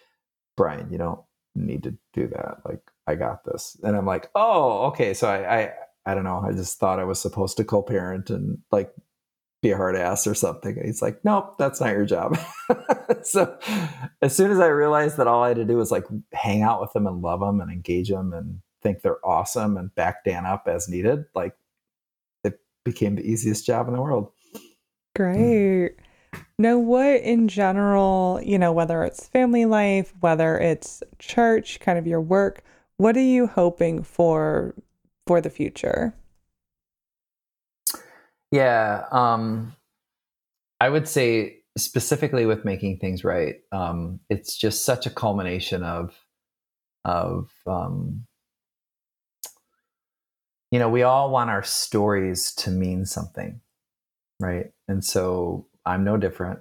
Brian, 0.57 0.91
you 0.91 0.97
don't 0.97 1.21
need 1.55 1.83
to 1.83 1.97
do 2.11 2.27
that. 2.27 2.57
Like, 2.65 2.81
I 3.07 3.15
got 3.15 3.45
this. 3.45 3.77
And 3.81 3.95
I'm 3.95 4.05
like, 4.05 4.29
oh, 4.35 4.87
okay. 4.87 5.13
So 5.13 5.29
I, 5.29 5.59
I, 5.59 5.73
I 6.05 6.15
don't 6.15 6.23
know. 6.23 6.43
I 6.45 6.51
just 6.51 6.79
thought 6.79 6.99
I 6.99 7.03
was 7.03 7.21
supposed 7.21 7.57
to 7.57 7.63
co-parent 7.63 8.29
and 8.29 8.59
like 8.71 8.91
be 9.61 9.71
a 9.71 9.77
hard 9.77 9.95
ass 9.95 10.25
or 10.25 10.33
something. 10.33 10.75
And 10.75 10.85
he's 10.85 11.01
like, 11.01 11.23
nope, 11.23 11.55
that's 11.57 11.79
not 11.79 11.93
your 11.93 12.05
job. 12.05 12.37
so 13.23 13.57
as 14.21 14.35
soon 14.35 14.51
as 14.51 14.59
I 14.59 14.67
realized 14.67 15.17
that 15.17 15.27
all 15.27 15.43
I 15.43 15.49
had 15.49 15.57
to 15.57 15.65
do 15.65 15.77
was 15.77 15.91
like 15.91 16.05
hang 16.33 16.63
out 16.63 16.81
with 16.81 16.93
them 16.93 17.05
and 17.05 17.21
love 17.21 17.41
them 17.41 17.61
and 17.61 17.71
engage 17.71 18.09
them 18.09 18.33
and 18.33 18.61
think 18.81 19.01
they're 19.01 19.23
awesome 19.25 19.77
and 19.77 19.93
back 19.93 20.23
Dan 20.23 20.45
up 20.45 20.67
as 20.67 20.89
needed, 20.89 21.25
like 21.35 21.53
it 22.43 22.59
became 22.83 23.15
the 23.15 23.21
easiest 23.21 23.65
job 23.65 23.87
in 23.87 23.93
the 23.93 24.01
world. 24.01 24.31
Mm. 24.55 24.61
Great. 25.15 25.95
Now, 26.57 26.77
what 26.77 27.21
in 27.21 27.47
general, 27.47 28.39
you 28.43 28.57
know, 28.57 28.71
whether 28.71 29.03
it's 29.03 29.27
family 29.27 29.65
life, 29.65 30.13
whether 30.21 30.57
it's 30.57 31.03
church, 31.19 31.79
kind 31.79 31.99
of 31.99 32.07
your 32.07 32.21
work, 32.21 32.63
what 32.97 33.17
are 33.17 33.19
you 33.19 33.47
hoping 33.47 34.03
for 34.03 34.73
for 35.31 35.39
the 35.39 35.49
future? 35.49 36.13
Yeah, 38.51 39.05
um, 39.11 39.73
I 40.81 40.89
would 40.89 41.07
say 41.07 41.59
specifically 41.77 42.45
with 42.45 42.65
making 42.65 42.97
things 42.97 43.23
right, 43.23 43.61
um, 43.71 44.19
it's 44.29 44.57
just 44.57 44.83
such 44.83 45.05
a 45.05 45.09
culmination 45.09 45.83
of 45.83 46.13
of 47.05 47.49
um, 47.65 48.25
you 50.69 50.79
know, 50.79 50.89
we 50.89 51.03
all 51.03 51.31
want 51.31 51.49
our 51.49 51.63
stories 51.63 52.53
to 52.55 52.69
mean 52.69 53.05
something, 53.05 53.61
right? 54.37 54.71
And 54.89 55.01
so 55.01 55.67
I'm 55.85 56.03
no 56.03 56.17
different. 56.17 56.59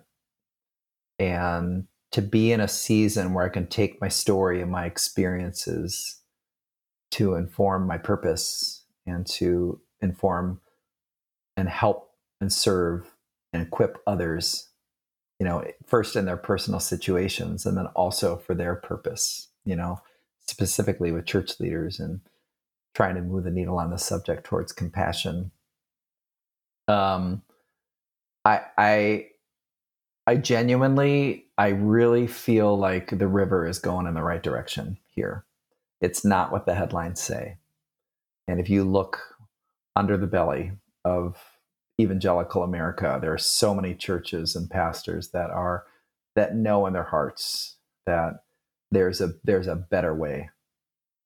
And 1.18 1.88
to 2.12 2.22
be 2.22 2.52
in 2.52 2.60
a 2.60 2.68
season 2.68 3.34
where 3.34 3.44
I 3.44 3.48
can 3.48 3.66
take 3.66 4.00
my 4.00 4.08
story 4.08 4.62
and 4.62 4.70
my 4.70 4.84
experiences 4.84 6.19
to 7.12 7.34
inform 7.34 7.86
my 7.86 7.98
purpose 7.98 8.84
and 9.06 9.26
to 9.26 9.80
inform 10.00 10.60
and 11.56 11.68
help 11.68 12.10
and 12.40 12.52
serve 12.52 13.14
and 13.52 13.62
equip 13.62 13.98
others, 14.06 14.70
you 15.38 15.46
know, 15.46 15.64
first 15.86 16.16
in 16.16 16.24
their 16.24 16.36
personal 16.36 16.80
situations 16.80 17.66
and 17.66 17.76
then 17.76 17.86
also 17.88 18.36
for 18.36 18.54
their 18.54 18.76
purpose, 18.76 19.48
you 19.64 19.76
know, 19.76 20.00
specifically 20.46 21.12
with 21.12 21.26
church 21.26 21.58
leaders 21.60 21.98
and 22.00 22.20
trying 22.94 23.14
to 23.14 23.22
move 23.22 23.44
the 23.44 23.50
needle 23.50 23.78
on 23.78 23.90
the 23.90 23.98
subject 23.98 24.44
towards 24.44 24.72
compassion. 24.72 25.50
Um, 26.88 27.42
I, 28.44 28.60
I, 28.76 29.26
I 30.26 30.36
genuinely, 30.36 31.46
I 31.58 31.68
really 31.68 32.26
feel 32.26 32.76
like 32.76 33.16
the 33.18 33.28
river 33.28 33.66
is 33.66 33.78
going 33.78 34.06
in 34.06 34.14
the 34.14 34.22
right 34.22 34.42
direction 34.42 34.98
here. 35.08 35.44
It's 36.00 36.24
not 36.24 36.50
what 36.50 36.66
the 36.66 36.74
headlines 36.74 37.20
say. 37.20 37.58
And 38.48 38.58
if 38.58 38.68
you 38.68 38.84
look 38.84 39.36
under 39.94 40.16
the 40.16 40.26
belly 40.26 40.72
of 41.04 41.36
evangelical 42.00 42.62
America, 42.62 43.18
there 43.20 43.32
are 43.32 43.38
so 43.38 43.74
many 43.74 43.94
churches 43.94 44.56
and 44.56 44.70
pastors 44.70 45.30
that 45.30 45.50
are 45.50 45.84
that 46.36 46.56
know 46.56 46.86
in 46.86 46.92
their 46.92 47.04
hearts 47.04 47.76
that 48.06 48.44
there's 48.90 49.20
a 49.20 49.34
there's 49.44 49.66
a 49.66 49.76
better 49.76 50.14
way 50.14 50.50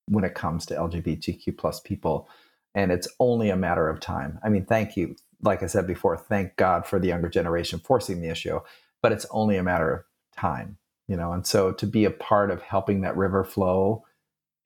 when 0.09 0.25
it 0.25 0.35
comes 0.35 0.66
to 0.66 0.75
LGBTQ 0.75 1.57
plus 1.57 1.81
people. 1.81 2.29
And 2.75 2.91
it's 2.91 3.09
only 3.20 3.51
a 3.51 3.57
matter 3.57 3.89
of 3.89 4.01
time. 4.01 4.39
I 4.43 4.49
mean, 4.49 4.66
thank 4.66 4.97
you. 4.97 5.16
Like 5.43 5.62
I 5.62 5.66
said 5.66 5.87
before, 5.87 6.16
thank 6.16 6.57
God 6.57 6.87
for 6.87 6.99
the 6.99 7.09
younger 7.09 7.29
generation 7.29 7.79
forcing 7.79 8.20
the 8.20 8.29
issue, 8.29 8.61
but 9.03 9.12
it's 9.12 9.27
only 9.31 9.57
a 9.57 9.62
matter 9.62 9.93
of 9.93 10.03
time, 10.37 10.79
you 11.07 11.16
know. 11.16 11.33
And 11.33 11.47
so 11.47 11.72
to 11.72 11.87
be 11.87 12.05
a 12.05 12.11
part 12.11 12.51
of 12.51 12.62
helping 12.62 13.03
that 13.03 13.16
river 13.16 13.45
flow 13.45 14.05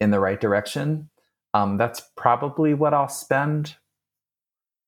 in 0.01 0.11
the 0.11 0.21
right 0.21 0.41
direction, 0.41 1.11
um, 1.55 1.77
that's 1.77 2.03
probably 2.17 2.75
what 2.75 2.95
I'll 2.95 3.09
spend, 3.09 3.77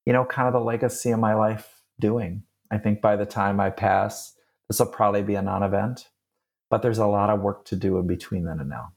you 0.07 0.13
know, 0.13 0.25
kind 0.25 0.47
of 0.47 0.53
the 0.53 0.61
legacy 0.61 1.11
of 1.11 1.21
my 1.21 1.35
life 1.35 1.83
doing. 1.99 2.43
I 2.71 2.79
think 2.79 3.01
by 3.01 3.17
the 3.17 3.27
time 3.27 3.61
I 3.61 3.71
pass, 3.71 4.35
this 4.69 4.79
will 4.79 4.87
probably 4.87 5.23
be 5.23 5.35
a 5.35 5.43
non 5.43 5.63
event, 5.63 6.09
but 6.71 6.83
there's 6.83 6.99
a 6.99 7.07
lot 7.07 7.31
of 7.31 7.41
work 7.41 7.65
to 7.67 7.77
do 7.77 7.99
in 7.99 8.07
between 8.07 8.45
then 8.45 8.61
and 8.61 8.69
now. 8.69 8.93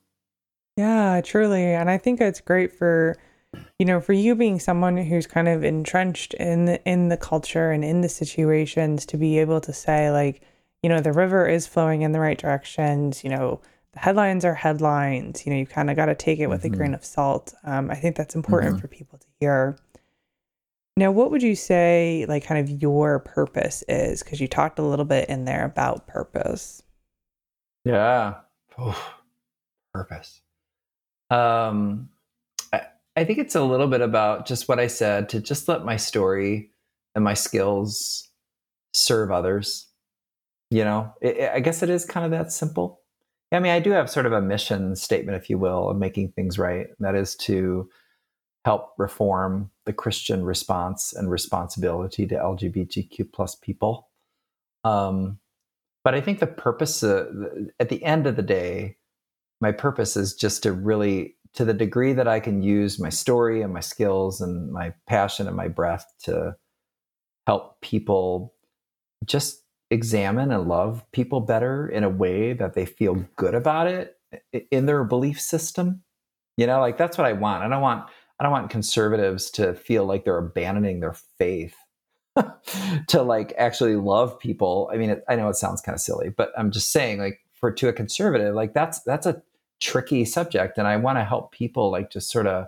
Yeah, 0.78 1.22
truly. 1.22 1.64
And 1.64 1.90
I 1.90 1.98
think 1.98 2.22
it's 2.22 2.42
great 2.42 2.72
for 2.78 3.18
you 3.80 3.86
know, 3.86 4.00
for 4.00 4.14
you 4.14 4.36
being 4.36 4.60
someone 4.60 4.98
who's 4.98 5.28
kind 5.28 5.48
of 5.48 5.64
entrenched 5.64 6.34
in 6.36 6.66
the, 6.66 6.84
in 6.90 7.10
the 7.10 7.18
culture 7.18 7.72
and 7.72 7.84
in 7.84 8.02
the 8.02 8.10
situations 8.10 9.06
to 9.08 9.18
be 9.18 9.40
able 9.40 9.62
to 9.62 9.74
say 9.74 10.12
like, 10.12 10.42
you 10.82 10.90
know, 10.90 11.00
the 11.00 11.14
river 11.14 11.48
is 11.48 11.68
flowing 11.68 12.02
in 12.02 12.12
the 12.12 12.20
right 12.20 12.38
directions, 12.38 13.24
you 13.24 13.30
know, 13.30 13.62
headlines 13.96 14.46
are 14.46 14.56
headlines, 14.56 15.46
you 15.46 15.52
know, 15.52 15.60
you 15.60 15.66
kind 15.66 15.90
of 15.90 15.96
got 15.96 16.08
to 16.08 16.16
take 16.16 16.40
it 16.40 16.48
with 16.48 16.64
mm-hmm. 16.64 16.74
a 16.74 16.78
grain 16.78 16.94
of 16.94 17.06
salt. 17.06 17.54
Um, 17.64 17.92
I 17.92 17.96
think 17.96 18.16
that's 18.16 18.36
important 18.36 18.74
mm-hmm. 18.74 18.82
for 18.82 18.88
people 18.88 19.20
to 19.20 19.28
hear. 19.40 19.78
Now, 20.96 21.12
what 21.12 21.32
would 21.32 21.42
you 21.42 21.56
say, 21.56 22.26
like, 22.30 22.46
kind 22.46 22.62
of 22.62 22.82
your 22.82 23.20
purpose 23.20 23.84
is? 23.88 24.22
Because 24.22 24.40
you 24.40 24.48
talked 24.48 24.78
a 24.78 24.84
little 24.84 25.06
bit 25.06 25.28
in 25.30 25.46
there 25.46 25.66
about 25.66 26.06
purpose. 26.06 26.84
Yeah. 27.84 28.36
purpose. 29.94 30.42
Um, 31.30 32.10
I, 32.72 32.82
I 33.16 33.24
think 33.24 33.40
it's 33.40 33.56
a 33.56 33.64
little 33.64 33.88
bit 33.88 34.02
about 34.02 34.46
just 34.46 34.68
what 34.68 34.80
I 34.80 34.88
said 34.88 35.30
to 35.30 35.40
just 35.40 35.68
let 35.68 35.84
my 35.84 35.98
story 35.98 36.72
and 37.16 37.24
my 37.24 37.34
skills 37.34 38.30
serve 38.94 39.32
others. 39.32 39.88
You 40.70 40.84
know, 40.84 41.14
it, 41.22 41.38
it, 41.38 41.52
I 41.54 41.60
guess 41.60 41.84
it 41.84 41.90
is 41.90 42.06
kind 42.06 42.26
of 42.26 42.32
that 42.32 42.52
simple. 42.52 43.02
I 43.54 43.60
mean, 43.60 43.72
I 43.72 43.80
do 43.80 43.92
have 43.92 44.10
sort 44.10 44.26
of 44.26 44.34
a 44.34 44.42
mission 44.42 44.96
statement, 44.96 45.38
if 45.38 45.50
you 45.50 45.58
will, 45.58 45.90
of 45.90 45.98
making 45.98 46.32
things 46.32 46.58
right. 46.58 46.88
That 47.00 47.16
is 47.16 47.36
to 47.38 47.88
help 48.66 48.94
reform 48.98 49.70
the 49.86 49.94
Christian 49.94 50.44
response 50.44 51.14
and 51.14 51.30
responsibility 51.30 52.26
to 52.28 52.36
LGBTQ 52.36 53.32
plus 53.32 53.56
people. 53.56 54.10
Um, 54.84 55.40
but 56.04 56.16
I 56.16 56.22
think 56.22 56.40
the 56.40 56.48
purpose, 56.48 57.04
uh, 57.04 57.26
at 57.80 57.90
the 57.90 58.04
end 58.04 58.26
of 58.26 58.36
the 58.36 58.42
day, 58.42 58.98
my 59.62 59.72
purpose 59.72 60.18
is 60.18 60.34
just 60.34 60.64
to 60.64 60.74
really, 60.74 61.36
to 61.54 61.64
the 61.64 61.74
degree 61.74 62.14
that 62.14 62.28
I 62.28 62.40
can 62.40 62.64
use 62.64 63.00
my 63.00 63.10
story 63.10 63.62
and 63.62 63.74
my 63.74 63.80
skills 63.80 64.42
and 64.42 64.72
my 64.72 64.94
passion 65.08 65.48
and 65.48 65.56
my 65.56 65.68
breath 65.68 66.06
to 66.24 66.56
help 67.46 67.80
people 67.82 68.54
just 69.26 69.63
examine 69.94 70.52
and 70.52 70.68
love 70.68 71.06
people 71.12 71.40
better 71.40 71.88
in 71.88 72.04
a 72.04 72.10
way 72.10 72.54
that 72.54 72.74
they 72.74 72.86
feel 72.86 73.26
good 73.36 73.54
about 73.54 73.88
it 73.88 74.18
in 74.72 74.88
their 74.88 75.04
belief 75.04 75.40
system. 75.40 76.04
You 76.58 76.68
know, 76.68 76.80
like 76.80 76.98
that's 76.98 77.18
what 77.18 77.28
I 77.28 77.34
want. 77.34 77.64
I 77.64 77.70
don't 77.70 77.82
want 77.82 78.10
I 78.40 78.44
don't 78.44 78.52
want 78.52 78.72
conservatives 78.72 79.52
to 79.52 79.76
feel 79.76 80.06
like 80.06 80.26
they're 80.26 80.38
abandoning 80.38 81.00
their 81.00 81.14
faith 81.38 81.76
to 83.08 83.22
like 83.22 83.54
actually 83.58 83.96
love 83.96 84.40
people. 84.40 84.90
I 84.92 84.98
mean, 84.98 85.12
it, 85.12 85.24
I 85.30 85.36
know 85.36 85.50
it 85.50 85.56
sounds 85.56 85.82
kind 85.82 85.96
of 85.96 86.02
silly, 86.02 86.30
but 86.30 86.52
I'm 86.58 86.72
just 86.72 86.92
saying 86.92 87.20
like 87.20 87.40
for 87.54 87.72
to 87.72 87.88
a 87.88 87.94
conservative, 87.94 88.56
like 88.56 88.74
that's 88.74 89.02
that's 89.02 89.28
a 89.28 89.42
tricky 89.80 90.26
subject 90.26 90.78
and 90.78 90.88
I 90.88 90.98
want 90.98 91.20
to 91.20 91.24
help 91.24 91.52
people 91.52 91.92
like 91.92 92.10
just 92.10 92.32
sort 92.32 92.48
of 92.48 92.68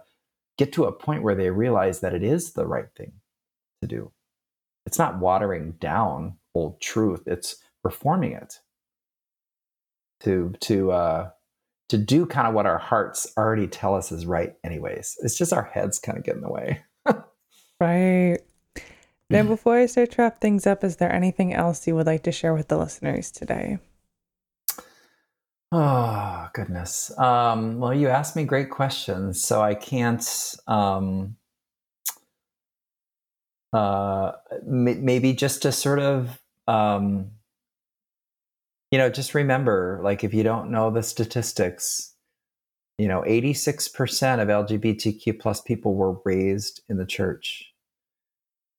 get 0.57 0.73
to 0.73 0.85
a 0.85 0.91
point 0.91 1.23
where 1.23 1.35
they 1.35 1.49
realize 1.49 2.01
that 2.01 2.13
it 2.13 2.23
is 2.23 2.53
the 2.53 2.67
right 2.67 2.89
thing 2.95 3.13
to 3.81 3.87
do. 3.87 4.11
It's 4.85 4.99
not 4.99 5.19
watering 5.19 5.71
down 5.79 6.37
old 6.55 6.81
truth, 6.81 7.23
it's 7.27 7.57
reforming 7.83 8.31
it. 8.31 8.59
To 10.21 10.53
to 10.61 10.91
uh 10.91 11.29
to 11.89 11.97
do 11.97 12.25
kind 12.25 12.47
of 12.47 12.53
what 12.53 12.65
our 12.65 12.79
hearts 12.79 13.31
already 13.37 13.67
tell 13.67 13.93
us 13.93 14.11
is 14.11 14.25
right 14.25 14.55
anyways. 14.63 15.17
It's 15.21 15.37
just 15.37 15.53
our 15.53 15.63
heads 15.63 15.99
kind 15.99 16.17
of 16.17 16.23
get 16.23 16.35
in 16.35 16.41
the 16.41 16.49
way. 16.49 16.83
Right. 17.79 18.39
Now 19.29 19.43
before 19.47 19.77
i 19.77 19.85
start 19.85 20.11
to 20.11 20.21
wrap 20.21 20.39
things 20.39 20.65
up 20.65 20.83
is 20.83 20.95
there 20.95 21.11
anything 21.11 21.53
else 21.53 21.85
you 21.85 21.95
would 21.95 22.07
like 22.07 22.23
to 22.23 22.31
share 22.31 22.53
with 22.53 22.69
the 22.69 22.77
listeners 22.77 23.31
today? 23.31 23.79
Oh 25.71 26.47
goodness. 26.53 27.15
Um, 27.19 27.79
well 27.79 27.93
you 27.93 28.07
asked 28.07 28.35
me 28.35 28.45
great 28.45 28.69
questions 28.69 29.43
so 29.43 29.61
i 29.61 29.75
can't 29.75 30.55
um, 30.67 31.35
uh, 33.73 34.31
maybe 34.65 35.33
just 35.33 35.61
to 35.63 35.71
sort 35.71 35.99
of 35.99 36.39
um, 36.67 37.31
you 38.91 38.97
know, 38.97 39.09
just 39.09 39.33
remember, 39.33 39.99
like, 40.03 40.23
if 40.23 40.33
you 40.33 40.43
don't 40.43 40.71
know 40.71 40.91
the 40.91 41.03
statistics, 41.03 42.13
you 42.97 43.07
know, 43.07 43.21
86% 43.21 44.41
of 44.41 44.47
LGBTQ 44.47 45.39
plus 45.39 45.61
people 45.61 45.95
were 45.95 46.19
raised 46.23 46.81
in 46.87 46.97
the 46.97 47.05
church. 47.05 47.73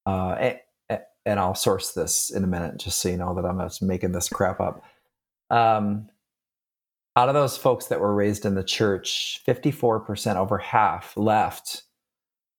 Uh, 0.07 0.55
and, 0.89 1.01
and, 1.27 1.41
I'll 1.41 1.55
source 1.55 1.93
this 1.93 2.31
in 2.31 2.45
a 2.45 2.47
minute, 2.47 2.79
just 2.79 3.01
so 3.01 3.09
you 3.09 3.17
know 3.17 3.35
that 3.35 3.45
I'm 3.45 3.59
not 3.59 3.77
making 3.83 4.13
this 4.13 4.29
crap 4.29 4.61
up. 4.61 4.83
Um, 5.51 6.09
out 7.17 7.29
of 7.29 7.35
those 7.35 7.57
folks 7.57 7.87
that 7.87 8.01
were 8.01 8.15
raised 8.15 8.45
in 8.45 8.55
the 8.55 8.63
church, 8.63 9.43
54%, 9.47 10.37
over 10.37 10.59
half, 10.59 11.17
left 11.17 11.83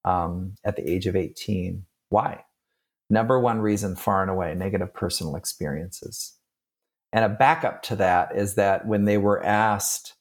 um, 0.03 0.55
at 0.63 0.75
the 0.75 0.89
age 0.89 1.05
of 1.05 1.15
18. 1.15 1.85
Why? 2.09 2.43
Number 3.09 3.39
one 3.39 3.59
reason, 3.59 3.95
far 3.95 4.21
and 4.21 4.31
away, 4.31 4.53
negative 4.53 4.93
personal 4.93 5.35
experiences. 5.35 6.33
And 7.13 7.23
a 7.23 7.29
backup 7.29 7.83
to 7.83 7.95
that 7.97 8.35
is 8.35 8.55
that 8.55 8.85
when 8.85 9.05
they 9.05 9.17
were 9.17 9.43
asked 9.43 10.15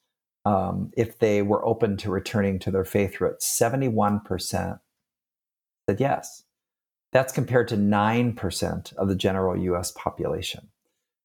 um, 0.45 0.93
if 0.97 1.19
they 1.19 1.43
were 1.43 1.67
open 1.67 1.97
to 1.99 2.11
returning 2.11 2.61
to 2.61 2.71
their 2.71 2.85
faith 2.85 3.21
roots, 3.21 3.59
71% 3.61 4.79
said 5.89 6.01
yes. 6.01 6.45
That's 7.13 7.33
compared 7.33 7.67
to 7.69 7.77
9% 7.77 8.97
of 8.97 9.09
the 9.09 9.17
general 9.17 9.57
US 9.57 9.91
population. 9.91 10.69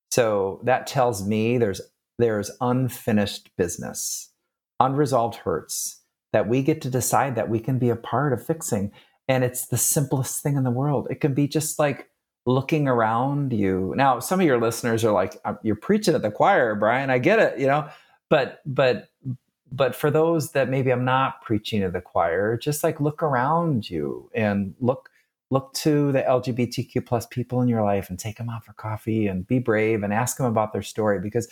So 0.09 0.59
that 0.64 0.88
tells 0.88 1.26
me 1.26 1.57
there's 1.57 1.82
there's 2.18 2.51
unfinished 2.62 3.49
business, 3.57 4.32
unresolved 4.80 5.38
hurts 5.38 6.01
that 6.34 6.47
we 6.47 6.62
get 6.62 6.82
to 6.82 6.89
decide 6.89 7.36
that 7.36 7.49
we 7.49 7.59
can 7.59 7.80
be 7.80 7.89
a 7.89 7.95
part 7.95 8.32
of 8.34 8.45
fixing. 8.45 8.91
And 9.28 9.43
it's 9.43 9.67
the 9.67 9.78
simplest 9.78 10.41
thing 10.43 10.57
in 10.57 10.63
the 10.63 10.72
world. 10.72 11.07
It 11.09 11.22
can 11.22 11.34
be 11.34 11.47
just 11.47 11.80
like 11.80 12.09
looking 12.45 12.88
around 12.88 13.53
you. 13.53 13.93
Now, 13.95 14.19
some 14.19 14.39
of 14.39 14.45
your 14.45 14.59
listeners 14.59 15.05
are 15.05 15.11
like, 15.11 15.39
"You're 15.63 15.76
preaching 15.76 16.15
at 16.15 16.22
the 16.22 16.32
choir, 16.32 16.76
Brian. 16.76 17.09
I 17.09 17.19
get 17.19 17.39
it, 17.39 17.59
you 17.59 17.67
know." 17.67 17.88
But 18.30 18.61
but 18.65 19.09
but 19.72 19.95
for 19.95 20.11
those 20.11 20.51
that 20.51 20.69
maybe 20.69 20.91
I'm 20.91 21.05
not 21.05 21.41
preaching 21.41 21.82
to 21.82 21.89
the 21.89 22.01
choir, 22.01 22.57
just 22.57 22.84
like 22.84 22.99
look 22.99 23.24
around 23.24 23.89
you 23.89 24.30
and 24.34 24.76
look 24.80 25.09
look 25.51 25.74
to 25.74 26.11
the 26.13 26.22
LGBTQ 26.22 27.05
plus 27.05 27.26
people 27.28 27.61
in 27.61 27.67
your 27.67 27.84
life 27.84 28.09
and 28.09 28.17
take 28.17 28.38
them 28.38 28.49
out 28.49 28.65
for 28.65 28.74
coffee 28.74 29.28
and 29.28 29.45
be 29.45 29.59
brave 29.59 30.01
and 30.01 30.13
ask 30.13 30.38
them 30.38 30.45
about 30.45 30.74
their 30.74 30.82
story 30.82 31.19
because 31.19 31.47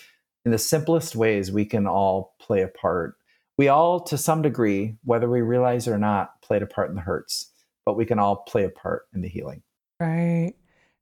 in 0.46 0.52
the 0.52 0.58
simplest 0.58 1.16
ways 1.16 1.52
we 1.52 1.66
can 1.66 1.86
all 1.86 2.36
play 2.40 2.62
a 2.62 2.68
part. 2.68 3.16
We 3.58 3.68
all, 3.68 4.00
to 4.06 4.18
some 4.18 4.42
degree, 4.42 4.96
whether 5.04 5.30
we 5.30 5.42
realize 5.42 5.86
it 5.86 5.92
or 5.92 5.98
not, 5.98 6.42
played 6.42 6.62
a 6.62 6.66
part 6.66 6.90
in 6.90 6.96
the 6.96 7.02
hurts, 7.02 7.52
but 7.90 7.98
we 7.98 8.06
can 8.06 8.20
all 8.20 8.36
play 8.36 8.66
a 8.66 8.70
part 8.70 9.08
in 9.16 9.22
the 9.22 9.28
healing. 9.28 9.64
Right. 10.00 10.54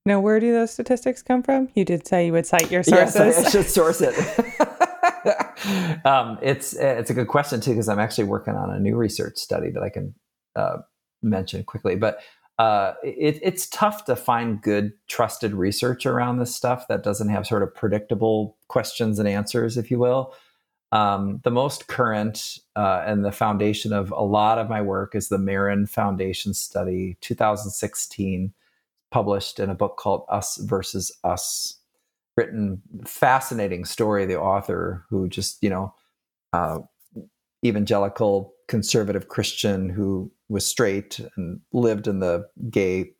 Now, 0.06 0.22
where 0.22 0.40
do 0.40 0.54
those 0.54 0.72
statistics 0.72 1.22
come 1.22 1.44
from? 1.44 1.68
You 1.76 1.84
did 1.84 2.08
say 2.08 2.28
you 2.28 2.32
would 2.32 2.46
cite 2.46 2.72
your 2.72 2.82
sources. 2.82 3.16
Yes, 3.16 3.46
I, 3.46 3.50
should 3.50 3.66
source 3.66 4.00
it. 4.00 4.16
um, 6.06 6.40
it's 6.42 6.74
it's 6.78 7.10
a 7.10 7.14
good 7.14 7.28
question 7.28 7.60
too 7.60 7.72
because 7.72 7.90
I'm 7.90 8.00
actually 8.00 8.24
working 8.24 8.56
on 8.56 8.70
a 8.70 8.80
new 8.80 8.96
research 8.96 9.36
study 9.38 9.70
that 9.72 9.84
I 9.84 9.90
can 9.90 10.16
uh, 10.56 10.78
mention 11.22 11.66
quickly. 11.66 11.98
But 11.98 12.22
uh, 12.58 12.94
it, 13.04 13.38
it's 13.44 13.68
tough 13.68 14.06
to 14.06 14.16
find 14.16 14.62
good, 14.62 14.94
trusted 15.10 15.54
research 15.54 16.06
around 16.06 16.40
this 16.40 16.56
stuff 16.56 16.88
that 16.88 17.04
doesn't 17.04 17.28
have 17.28 17.46
sort 17.46 17.64
of 17.64 17.76
predictable 17.76 18.56
questions 18.70 19.20
and 19.20 19.28
answers, 19.28 19.76
if 19.76 19.92
you 19.92 20.00
will. 20.00 20.34
Um, 20.92 21.42
the 21.44 21.52
most 21.52 21.88
current 21.88 22.60
uh, 22.76 23.04
and 23.06 23.26
the 23.26 23.32
foundation 23.32 23.92
of 23.92 24.12
a 24.12 24.24
lot 24.24 24.58
of 24.58 24.70
my 24.70 24.82
work 24.82 25.16
is 25.16 25.28
the 25.28 25.38
Marin 25.38 25.86
Foundation 25.86 26.54
study, 26.54 27.18
2016 27.22 28.54
published 29.12 29.60
in 29.60 29.70
a 29.70 29.76
book 29.76 29.98
called 29.98 30.26
Us 30.30 30.58
versus 30.58 31.12
Us, 31.24 31.80
written 32.36 32.82
fascinating 33.06 33.86
story. 33.86 34.26
The 34.26 34.40
author 34.40 35.06
who 35.10 35.28
just 35.28 35.62
you 35.62 35.70
know, 35.70 35.94
uh, 36.54 36.80
evangelical 37.66 38.54
conservative 38.68 39.30
Christian 39.30 39.90
who 39.90 40.32
was 40.50 40.66
straight 40.66 41.20
and 41.36 41.60
lived 41.74 42.08
in 42.08 42.20
the 42.20 42.48
gay 42.70 43.12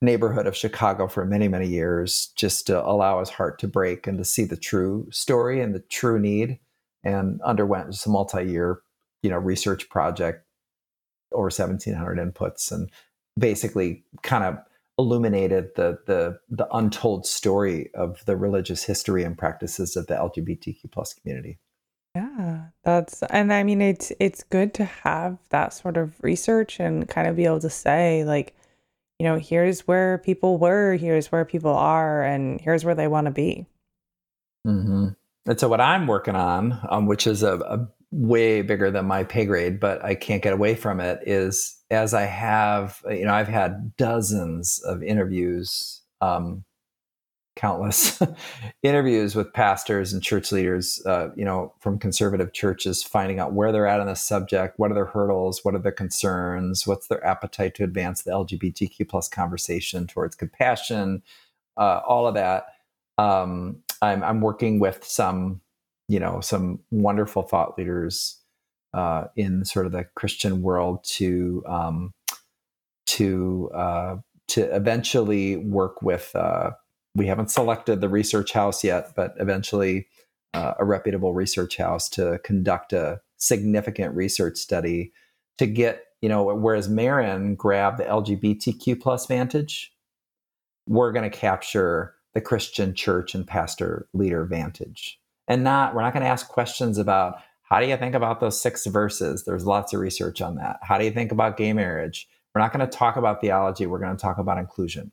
neighborhood 0.00 0.46
of 0.46 0.56
Chicago 0.56 1.06
for 1.06 1.24
many 1.24 1.48
many 1.48 1.66
years, 1.66 2.32
just 2.36 2.66
to 2.66 2.84
allow 2.84 3.20
his 3.20 3.30
heart 3.30 3.58
to 3.60 3.68
break 3.68 4.06
and 4.06 4.18
to 4.18 4.24
see 4.24 4.44
the 4.44 4.56
true 4.56 5.06
story 5.10 5.60
and 5.60 5.74
the 5.74 5.80
true 5.80 6.18
need, 6.18 6.58
and 7.06 7.40
underwent 7.42 7.90
just 7.90 8.06
a 8.06 8.10
multi-year 8.10 8.80
you 9.22 9.30
know 9.30 9.38
research 9.38 9.88
project 9.88 10.44
over 11.32 11.44
1700 11.44 12.18
inputs 12.18 12.70
and 12.72 12.90
basically 13.38 14.04
kind 14.22 14.44
of 14.44 14.58
illuminated 14.98 15.70
the 15.76 15.98
the 16.06 16.38
the 16.48 16.66
untold 16.74 17.26
story 17.26 17.90
of 17.94 18.24
the 18.24 18.36
religious 18.36 18.84
history 18.84 19.22
and 19.24 19.36
practices 19.36 19.96
of 19.96 20.06
the 20.06 20.14
LGBTQ 20.14 20.90
plus 20.90 21.12
community. 21.12 21.58
Yeah, 22.14 22.68
that's 22.82 23.22
and 23.24 23.52
I 23.52 23.62
mean 23.62 23.82
it's 23.82 24.10
it's 24.18 24.42
good 24.42 24.72
to 24.74 24.84
have 24.84 25.38
that 25.50 25.74
sort 25.74 25.96
of 25.96 26.14
research 26.22 26.80
and 26.80 27.08
kind 27.08 27.28
of 27.28 27.36
be 27.36 27.44
able 27.44 27.60
to 27.60 27.70
say 27.70 28.24
like, 28.24 28.56
you 29.18 29.24
know, 29.24 29.38
here's 29.38 29.80
where 29.86 30.18
people 30.18 30.56
were, 30.56 30.94
here's 30.94 31.30
where 31.30 31.44
people 31.44 31.74
are, 31.74 32.22
and 32.22 32.60
here's 32.60 32.84
where 32.84 32.94
they 32.94 33.08
want 33.08 33.26
to 33.26 33.32
be. 33.32 33.66
Mm-hmm. 34.66 35.08
And 35.46 35.58
so 35.58 35.68
what 35.68 35.80
I'm 35.80 36.06
working 36.06 36.34
on, 36.34 36.78
um, 36.90 37.06
which 37.06 37.26
is 37.26 37.42
a, 37.42 37.58
a 37.60 37.88
way 38.10 38.62
bigger 38.62 38.90
than 38.90 39.06
my 39.06 39.24
pay 39.24 39.44
grade, 39.44 39.78
but 39.78 40.04
I 40.04 40.14
can't 40.14 40.42
get 40.42 40.52
away 40.52 40.74
from 40.74 41.00
it, 41.00 41.20
is 41.26 41.76
as 41.90 42.14
I 42.14 42.22
have, 42.22 43.02
you 43.08 43.24
know, 43.24 43.34
I've 43.34 43.48
had 43.48 43.96
dozens 43.96 44.80
of 44.80 45.02
interviews, 45.02 46.02
um, 46.20 46.64
countless 47.54 48.20
interviews 48.82 49.34
with 49.34 49.52
pastors 49.52 50.12
and 50.12 50.22
church 50.22 50.52
leaders, 50.52 51.02
uh, 51.06 51.28
you 51.36 51.44
know, 51.44 51.72
from 51.80 51.98
conservative 51.98 52.52
churches, 52.52 53.02
finding 53.02 53.38
out 53.38 53.54
where 53.54 53.72
they're 53.72 53.86
at 53.86 54.00
on 54.00 54.06
the 54.06 54.14
subject, 54.14 54.78
what 54.78 54.90
are 54.90 54.94
their 54.94 55.06
hurdles, 55.06 55.64
what 55.64 55.74
are 55.74 55.78
their 55.78 55.92
concerns, 55.92 56.86
what's 56.86 57.08
their 57.08 57.24
appetite 57.24 57.74
to 57.74 57.84
advance 57.84 58.22
the 58.22 58.30
LGBTQ 58.30 59.08
plus 59.08 59.28
conversation 59.28 60.06
towards 60.06 60.36
compassion, 60.36 61.22
uh, 61.76 62.00
all 62.06 62.26
of 62.26 62.34
that. 62.34 62.66
Um, 63.16 63.82
I'm, 64.02 64.22
I'm 64.22 64.40
working 64.40 64.78
with 64.78 65.04
some, 65.04 65.60
you 66.08 66.20
know, 66.20 66.40
some 66.40 66.80
wonderful 66.90 67.42
thought 67.42 67.78
leaders 67.78 68.40
uh, 68.94 69.24
in 69.36 69.64
sort 69.64 69.86
of 69.86 69.92
the 69.92 70.04
Christian 70.14 70.62
world 70.62 71.04
to 71.04 71.62
um, 71.66 72.12
to 73.06 73.70
uh, 73.74 74.16
to 74.48 74.74
eventually 74.74 75.56
work 75.56 76.02
with. 76.02 76.34
Uh, 76.34 76.70
we 77.14 77.26
haven't 77.26 77.50
selected 77.50 78.00
the 78.00 78.08
research 78.08 78.52
house 78.52 78.84
yet, 78.84 79.12
but 79.14 79.34
eventually 79.38 80.06
uh, 80.54 80.74
a 80.78 80.84
reputable 80.84 81.32
research 81.32 81.76
house 81.76 82.08
to 82.10 82.38
conduct 82.44 82.92
a 82.92 83.20
significant 83.38 84.14
research 84.14 84.56
study 84.56 85.12
to 85.58 85.66
get 85.66 86.04
you 86.22 86.28
know 86.28 86.54
whereas 86.54 86.88
Marin 86.88 87.54
grabbed 87.54 87.98
the 87.98 88.04
LGBTQ 88.04 89.00
plus 89.00 89.26
vantage, 89.26 89.92
we're 90.88 91.12
going 91.12 91.30
to 91.30 91.36
capture 91.36 92.15
the 92.36 92.42
Christian 92.42 92.94
church 92.94 93.34
and 93.34 93.46
pastor 93.46 94.06
leader 94.12 94.44
vantage, 94.44 95.18
and 95.48 95.64
not 95.64 95.94
we're 95.94 96.02
not 96.02 96.12
going 96.12 96.22
to 96.22 96.28
ask 96.28 96.48
questions 96.48 96.98
about 96.98 97.36
how 97.62 97.80
do 97.80 97.86
you 97.86 97.96
think 97.96 98.14
about 98.14 98.40
those 98.40 98.60
six 98.60 98.84
verses? 98.84 99.44
There's 99.44 99.64
lots 99.64 99.94
of 99.94 100.00
research 100.00 100.42
on 100.42 100.56
that. 100.56 100.78
How 100.82 100.98
do 100.98 101.06
you 101.06 101.10
think 101.12 101.32
about 101.32 101.56
gay 101.56 101.72
marriage? 101.72 102.28
We're 102.54 102.60
not 102.60 102.74
going 102.74 102.86
to 102.86 102.94
talk 102.94 103.16
about 103.16 103.40
theology. 103.40 103.86
We're 103.86 104.00
going 104.00 104.14
to 104.14 104.20
talk 104.20 104.36
about 104.36 104.58
inclusion. 104.58 105.12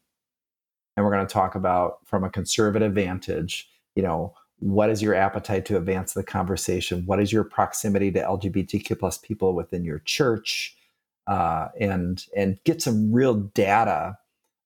And 0.98 1.06
we're 1.06 1.14
going 1.14 1.26
to 1.26 1.34
talk 1.34 1.56
about, 1.56 2.00
from 2.04 2.26
a 2.26 2.30
conservative 2.30 2.92
vantage, 2.92 3.70
you 3.96 4.04
know, 4.04 4.34
what 4.60 4.90
is 4.90 5.02
your 5.02 5.16
appetite 5.16 5.66
to 5.68 5.78
advance 5.78 6.14
the 6.14 6.24
conversation? 6.24 7.06
What 7.06 7.22
is 7.22 7.32
your 7.32 7.46
proximity 7.46 8.12
to 8.12 8.20
LGBTQ 8.20 9.00
plus 9.00 9.18
people 9.18 9.56
within 9.56 9.86
your 9.86 10.00
church? 10.00 10.76
Uh, 11.26 11.70
and 11.80 12.26
and 12.36 12.60
get 12.66 12.82
some 12.82 13.14
real 13.14 13.36
data 13.36 14.18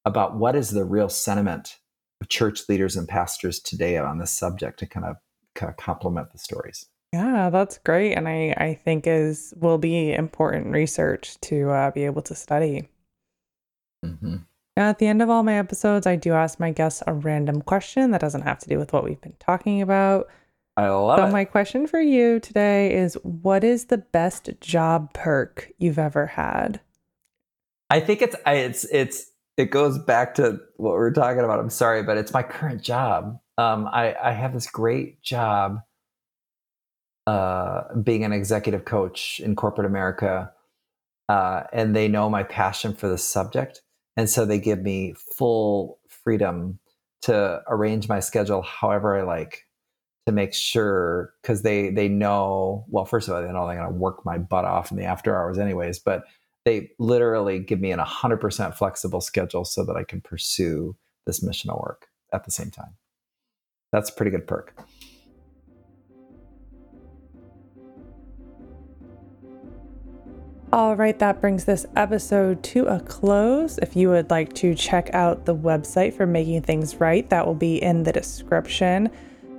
about 0.05 0.37
what 0.37 0.55
is 0.55 0.71
the 0.71 0.85
real 0.85 1.07
sentiment 1.07 1.77
church 2.25 2.67
leaders 2.67 2.95
and 2.95 3.07
pastors 3.07 3.59
today 3.59 3.97
on 3.97 4.17
this 4.17 4.31
subject 4.31 4.79
to 4.79 4.85
kind 4.85 5.05
of, 5.05 5.17
kind 5.55 5.69
of 5.69 5.77
complement 5.77 6.31
the 6.31 6.39
stories. 6.39 6.87
Yeah, 7.13 7.49
that's 7.49 7.77
great. 7.79 8.13
And 8.13 8.27
I, 8.27 8.53
I 8.57 8.79
think 8.83 9.07
is 9.07 9.53
will 9.57 9.77
be 9.77 10.13
important 10.13 10.67
research 10.67 11.39
to 11.41 11.69
uh, 11.69 11.91
be 11.91 12.03
able 12.03 12.21
to 12.23 12.35
study. 12.35 12.89
Mm-hmm. 14.05 14.37
At 14.75 14.99
the 14.99 15.07
end 15.07 15.21
of 15.21 15.29
all 15.29 15.41
my 15.41 15.57
episodes, 15.57 16.05
I 16.05 16.15
do 16.15 16.33
ask 16.33 16.59
my 16.59 16.71
guests 16.71 17.01
a 17.07 17.13
random 17.13 17.61
question 17.61 18.11
that 18.11 18.21
doesn't 18.21 18.43
have 18.43 18.59
to 18.59 18.69
do 18.69 18.77
with 18.77 18.93
what 18.93 19.03
we've 19.03 19.21
been 19.21 19.35
talking 19.39 19.81
about. 19.81 20.27
I 20.75 20.89
love 20.89 21.17
so 21.17 21.25
it. 21.25 21.31
my 21.31 21.45
question 21.45 21.87
for 21.87 21.99
you 21.99 22.39
today 22.39 22.93
is 22.93 23.15
what 23.23 23.63
is 23.63 23.85
the 23.85 23.97
best 23.97 24.51
job 24.61 25.11
perk 25.13 25.71
you've 25.79 25.97
ever 25.97 26.27
had? 26.27 26.79
I 27.89 27.99
think 27.99 28.21
it's 28.21 28.35
it's 28.45 28.83
it's 28.91 29.31
it 29.57 29.71
goes 29.71 29.97
back 29.97 30.35
to 30.35 30.59
what 30.77 30.93
we 30.93 30.99
are 30.99 31.11
talking 31.11 31.43
about. 31.43 31.59
I'm 31.59 31.69
sorry, 31.69 32.03
but 32.03 32.17
it's 32.17 32.31
my 32.31 32.43
current 32.43 32.81
job. 32.81 33.39
Um, 33.57 33.87
I, 33.91 34.15
I 34.21 34.31
have 34.31 34.53
this 34.53 34.67
great 34.67 35.21
job 35.23 35.79
uh, 37.25 37.95
being 37.95 38.23
an 38.23 38.31
executive 38.31 38.85
coach 38.85 39.39
in 39.39 39.55
corporate 39.55 39.87
America, 39.87 40.51
uh, 41.27 41.63
and 41.73 41.95
they 41.95 42.07
know 42.07 42.29
my 42.29 42.43
passion 42.43 42.93
for 42.93 43.09
the 43.09 43.17
subject, 43.17 43.81
and 44.15 44.29
so 44.29 44.45
they 44.45 44.59
give 44.59 44.81
me 44.81 45.15
full 45.35 45.99
freedom 46.07 46.79
to 47.23 47.61
arrange 47.67 48.07
my 48.07 48.19
schedule 48.19 48.61
however 48.61 49.17
I 49.17 49.23
like 49.23 49.65
to 50.27 50.31
make 50.31 50.53
sure 50.53 51.33
because 51.41 51.63
they 51.63 51.89
they 51.89 52.07
know 52.07 52.85
well 52.89 53.05
first 53.05 53.27
of 53.27 53.33
all 53.33 53.41
they 53.41 53.47
know 53.47 53.65
they're 53.65 53.77
going 53.77 53.89
to 53.89 53.95
work 53.95 54.23
my 54.23 54.37
butt 54.37 54.65
off 54.65 54.91
in 54.91 54.97
the 54.97 55.03
after 55.03 55.35
hours 55.35 55.57
anyways 55.57 55.99
but 55.99 56.23
they 56.67 56.91
literally 56.99 57.59
give 57.59 57.79
me 57.79 57.91
an 57.91 57.99
100% 57.99 58.75
flexible 58.75 59.21
schedule 59.21 59.63
so 59.63 59.85
that 59.85 59.95
I 59.95 60.03
can 60.03 60.19
pursue 60.19 60.97
this 61.25 61.39
missional 61.39 61.81
work 61.81 62.07
at 62.33 62.43
the 62.43 62.51
same 62.51 62.71
time. 62.71 62.97
That's 63.93 64.09
a 64.09 64.13
pretty 64.13 64.31
good 64.31 64.45
perk. 64.45 64.77
All 70.73 70.97
right, 70.97 71.17
that 71.19 71.39
brings 71.39 71.63
this 71.63 71.85
episode 71.95 72.61
to 72.63 72.87
a 72.87 72.99
close. 72.99 73.77
If 73.77 73.95
you 73.95 74.09
would 74.09 74.29
like 74.29 74.51
to 74.55 74.75
check 74.75 75.09
out 75.13 75.45
the 75.45 75.55
website 75.55 76.13
for 76.15 76.25
Making 76.25 76.63
Things 76.63 76.97
Right, 76.97 77.29
that 77.29 77.47
will 77.47 77.55
be 77.55 77.81
in 77.81 78.03
the 78.03 78.11
description. 78.11 79.09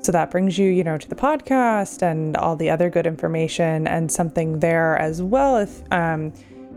So 0.02 0.12
that 0.12 0.30
brings 0.30 0.58
you, 0.58 0.68
you 0.68 0.84
know, 0.84 0.98
to 0.98 1.08
the 1.08 1.16
podcast 1.16 2.02
and 2.02 2.36
all 2.36 2.54
the 2.54 2.68
other 2.68 2.90
good 2.90 3.06
information 3.06 3.86
and 3.86 4.12
something 4.12 4.60
there 4.60 4.98
as 4.98 5.22
well. 5.22 5.56
If 5.56 5.82
um, 5.90 6.34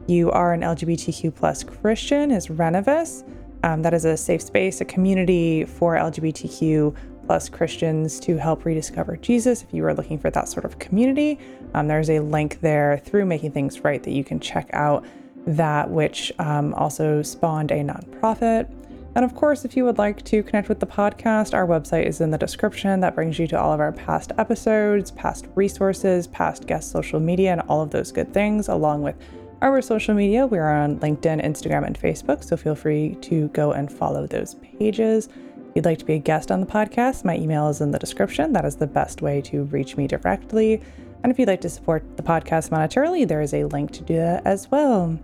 you 0.07 0.31
are 0.31 0.53
an 0.53 0.61
LGBTQ 0.61 1.35
plus 1.35 1.63
Christian, 1.63 2.31
is 2.31 2.47
Renovus. 2.47 3.23
Um, 3.63 3.81
that 3.83 3.93
is 3.93 4.05
a 4.05 4.17
safe 4.17 4.41
space, 4.41 4.81
a 4.81 4.85
community 4.85 5.65
for 5.65 5.95
LGBTQ 5.95 6.95
plus 7.25 7.47
Christians 7.49 8.19
to 8.21 8.37
help 8.37 8.65
rediscover 8.65 9.15
Jesus. 9.17 9.61
If 9.63 9.73
you 9.73 9.85
are 9.85 9.93
looking 9.93 10.17
for 10.17 10.31
that 10.31 10.49
sort 10.49 10.65
of 10.65 10.79
community, 10.79 11.39
um, 11.73 11.87
there's 11.87 12.09
a 12.09 12.19
link 12.19 12.59
there 12.61 13.01
through 13.05 13.25
Making 13.25 13.51
Things 13.51 13.83
Right 13.83 14.01
that 14.03 14.11
you 14.11 14.23
can 14.23 14.39
check 14.39 14.69
out 14.73 15.05
that, 15.45 15.89
which 15.89 16.31
um, 16.39 16.73
also 16.73 17.21
spawned 17.21 17.71
a 17.71 17.83
nonprofit. 17.83 18.69
And 19.13 19.25
of 19.25 19.35
course, 19.35 19.65
if 19.65 19.75
you 19.75 19.83
would 19.85 19.97
like 19.97 20.23
to 20.25 20.41
connect 20.41 20.69
with 20.69 20.79
the 20.79 20.87
podcast, 20.87 21.53
our 21.53 21.67
website 21.67 22.05
is 22.05 22.21
in 22.21 22.31
the 22.31 22.37
description. 22.37 23.01
That 23.01 23.13
brings 23.13 23.37
you 23.37 23.45
to 23.47 23.59
all 23.59 23.73
of 23.73 23.79
our 23.79 23.91
past 23.91 24.31
episodes, 24.37 25.11
past 25.11 25.47
resources, 25.55 26.27
past 26.27 26.65
guest 26.65 26.91
social 26.91 27.19
media, 27.19 27.51
and 27.51 27.61
all 27.61 27.81
of 27.81 27.91
those 27.91 28.11
good 28.11 28.33
things, 28.33 28.69
along 28.69 29.03
with 29.03 29.15
our 29.61 29.81
social 29.81 30.13
media. 30.13 30.45
We're 30.45 30.69
on 30.69 30.99
LinkedIn, 30.99 31.43
Instagram, 31.43 31.85
and 31.85 31.99
Facebook, 31.99 32.43
so 32.43 32.57
feel 32.57 32.75
free 32.75 33.15
to 33.21 33.47
go 33.49 33.71
and 33.71 33.91
follow 33.91 34.27
those 34.27 34.55
pages. 34.55 35.27
If 35.27 35.75
you'd 35.75 35.85
like 35.85 35.99
to 35.99 36.05
be 36.05 36.15
a 36.15 36.19
guest 36.19 36.51
on 36.51 36.59
the 36.59 36.65
podcast, 36.65 37.23
my 37.23 37.37
email 37.37 37.69
is 37.69 37.79
in 37.79 37.91
the 37.91 37.99
description. 37.99 38.53
That 38.53 38.65
is 38.65 38.75
the 38.75 38.87
best 38.87 39.21
way 39.21 39.41
to 39.43 39.63
reach 39.65 39.95
me 39.95 40.07
directly. 40.07 40.81
And 41.23 41.31
if 41.31 41.39
you'd 41.39 41.47
like 41.47 41.61
to 41.61 41.69
support 41.69 42.17
the 42.17 42.23
podcast 42.23 42.69
monetarily, 42.71 43.27
there 43.27 43.41
is 43.41 43.53
a 43.53 43.65
link 43.65 43.91
to 43.91 44.01
do 44.01 44.15
that 44.15 44.45
as 44.45 44.69
well. 44.71 45.17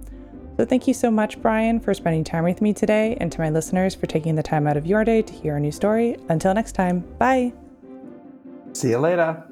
So 0.57 0.65
thank 0.65 0.87
you 0.87 0.93
so 0.93 1.11
much, 1.11 1.39
Brian, 1.41 1.79
for 1.79 1.93
spending 1.93 2.23
time 2.23 2.43
with 2.43 2.61
me 2.61 2.73
today, 2.73 3.15
and 3.19 3.31
to 3.31 3.39
my 3.39 3.49
listeners 3.49 3.93
for 3.93 4.07
taking 4.07 4.35
the 4.35 4.43
time 4.43 4.67
out 4.67 4.77
of 4.77 4.85
your 4.85 5.03
day 5.03 5.21
to 5.21 5.33
hear 5.33 5.57
a 5.57 5.59
new 5.59 5.71
story. 5.71 6.17
Until 6.29 6.53
next 6.53 6.71
time, 6.71 7.01
bye. 7.19 7.53
See 8.73 8.89
you 8.89 8.99
later. 8.99 9.43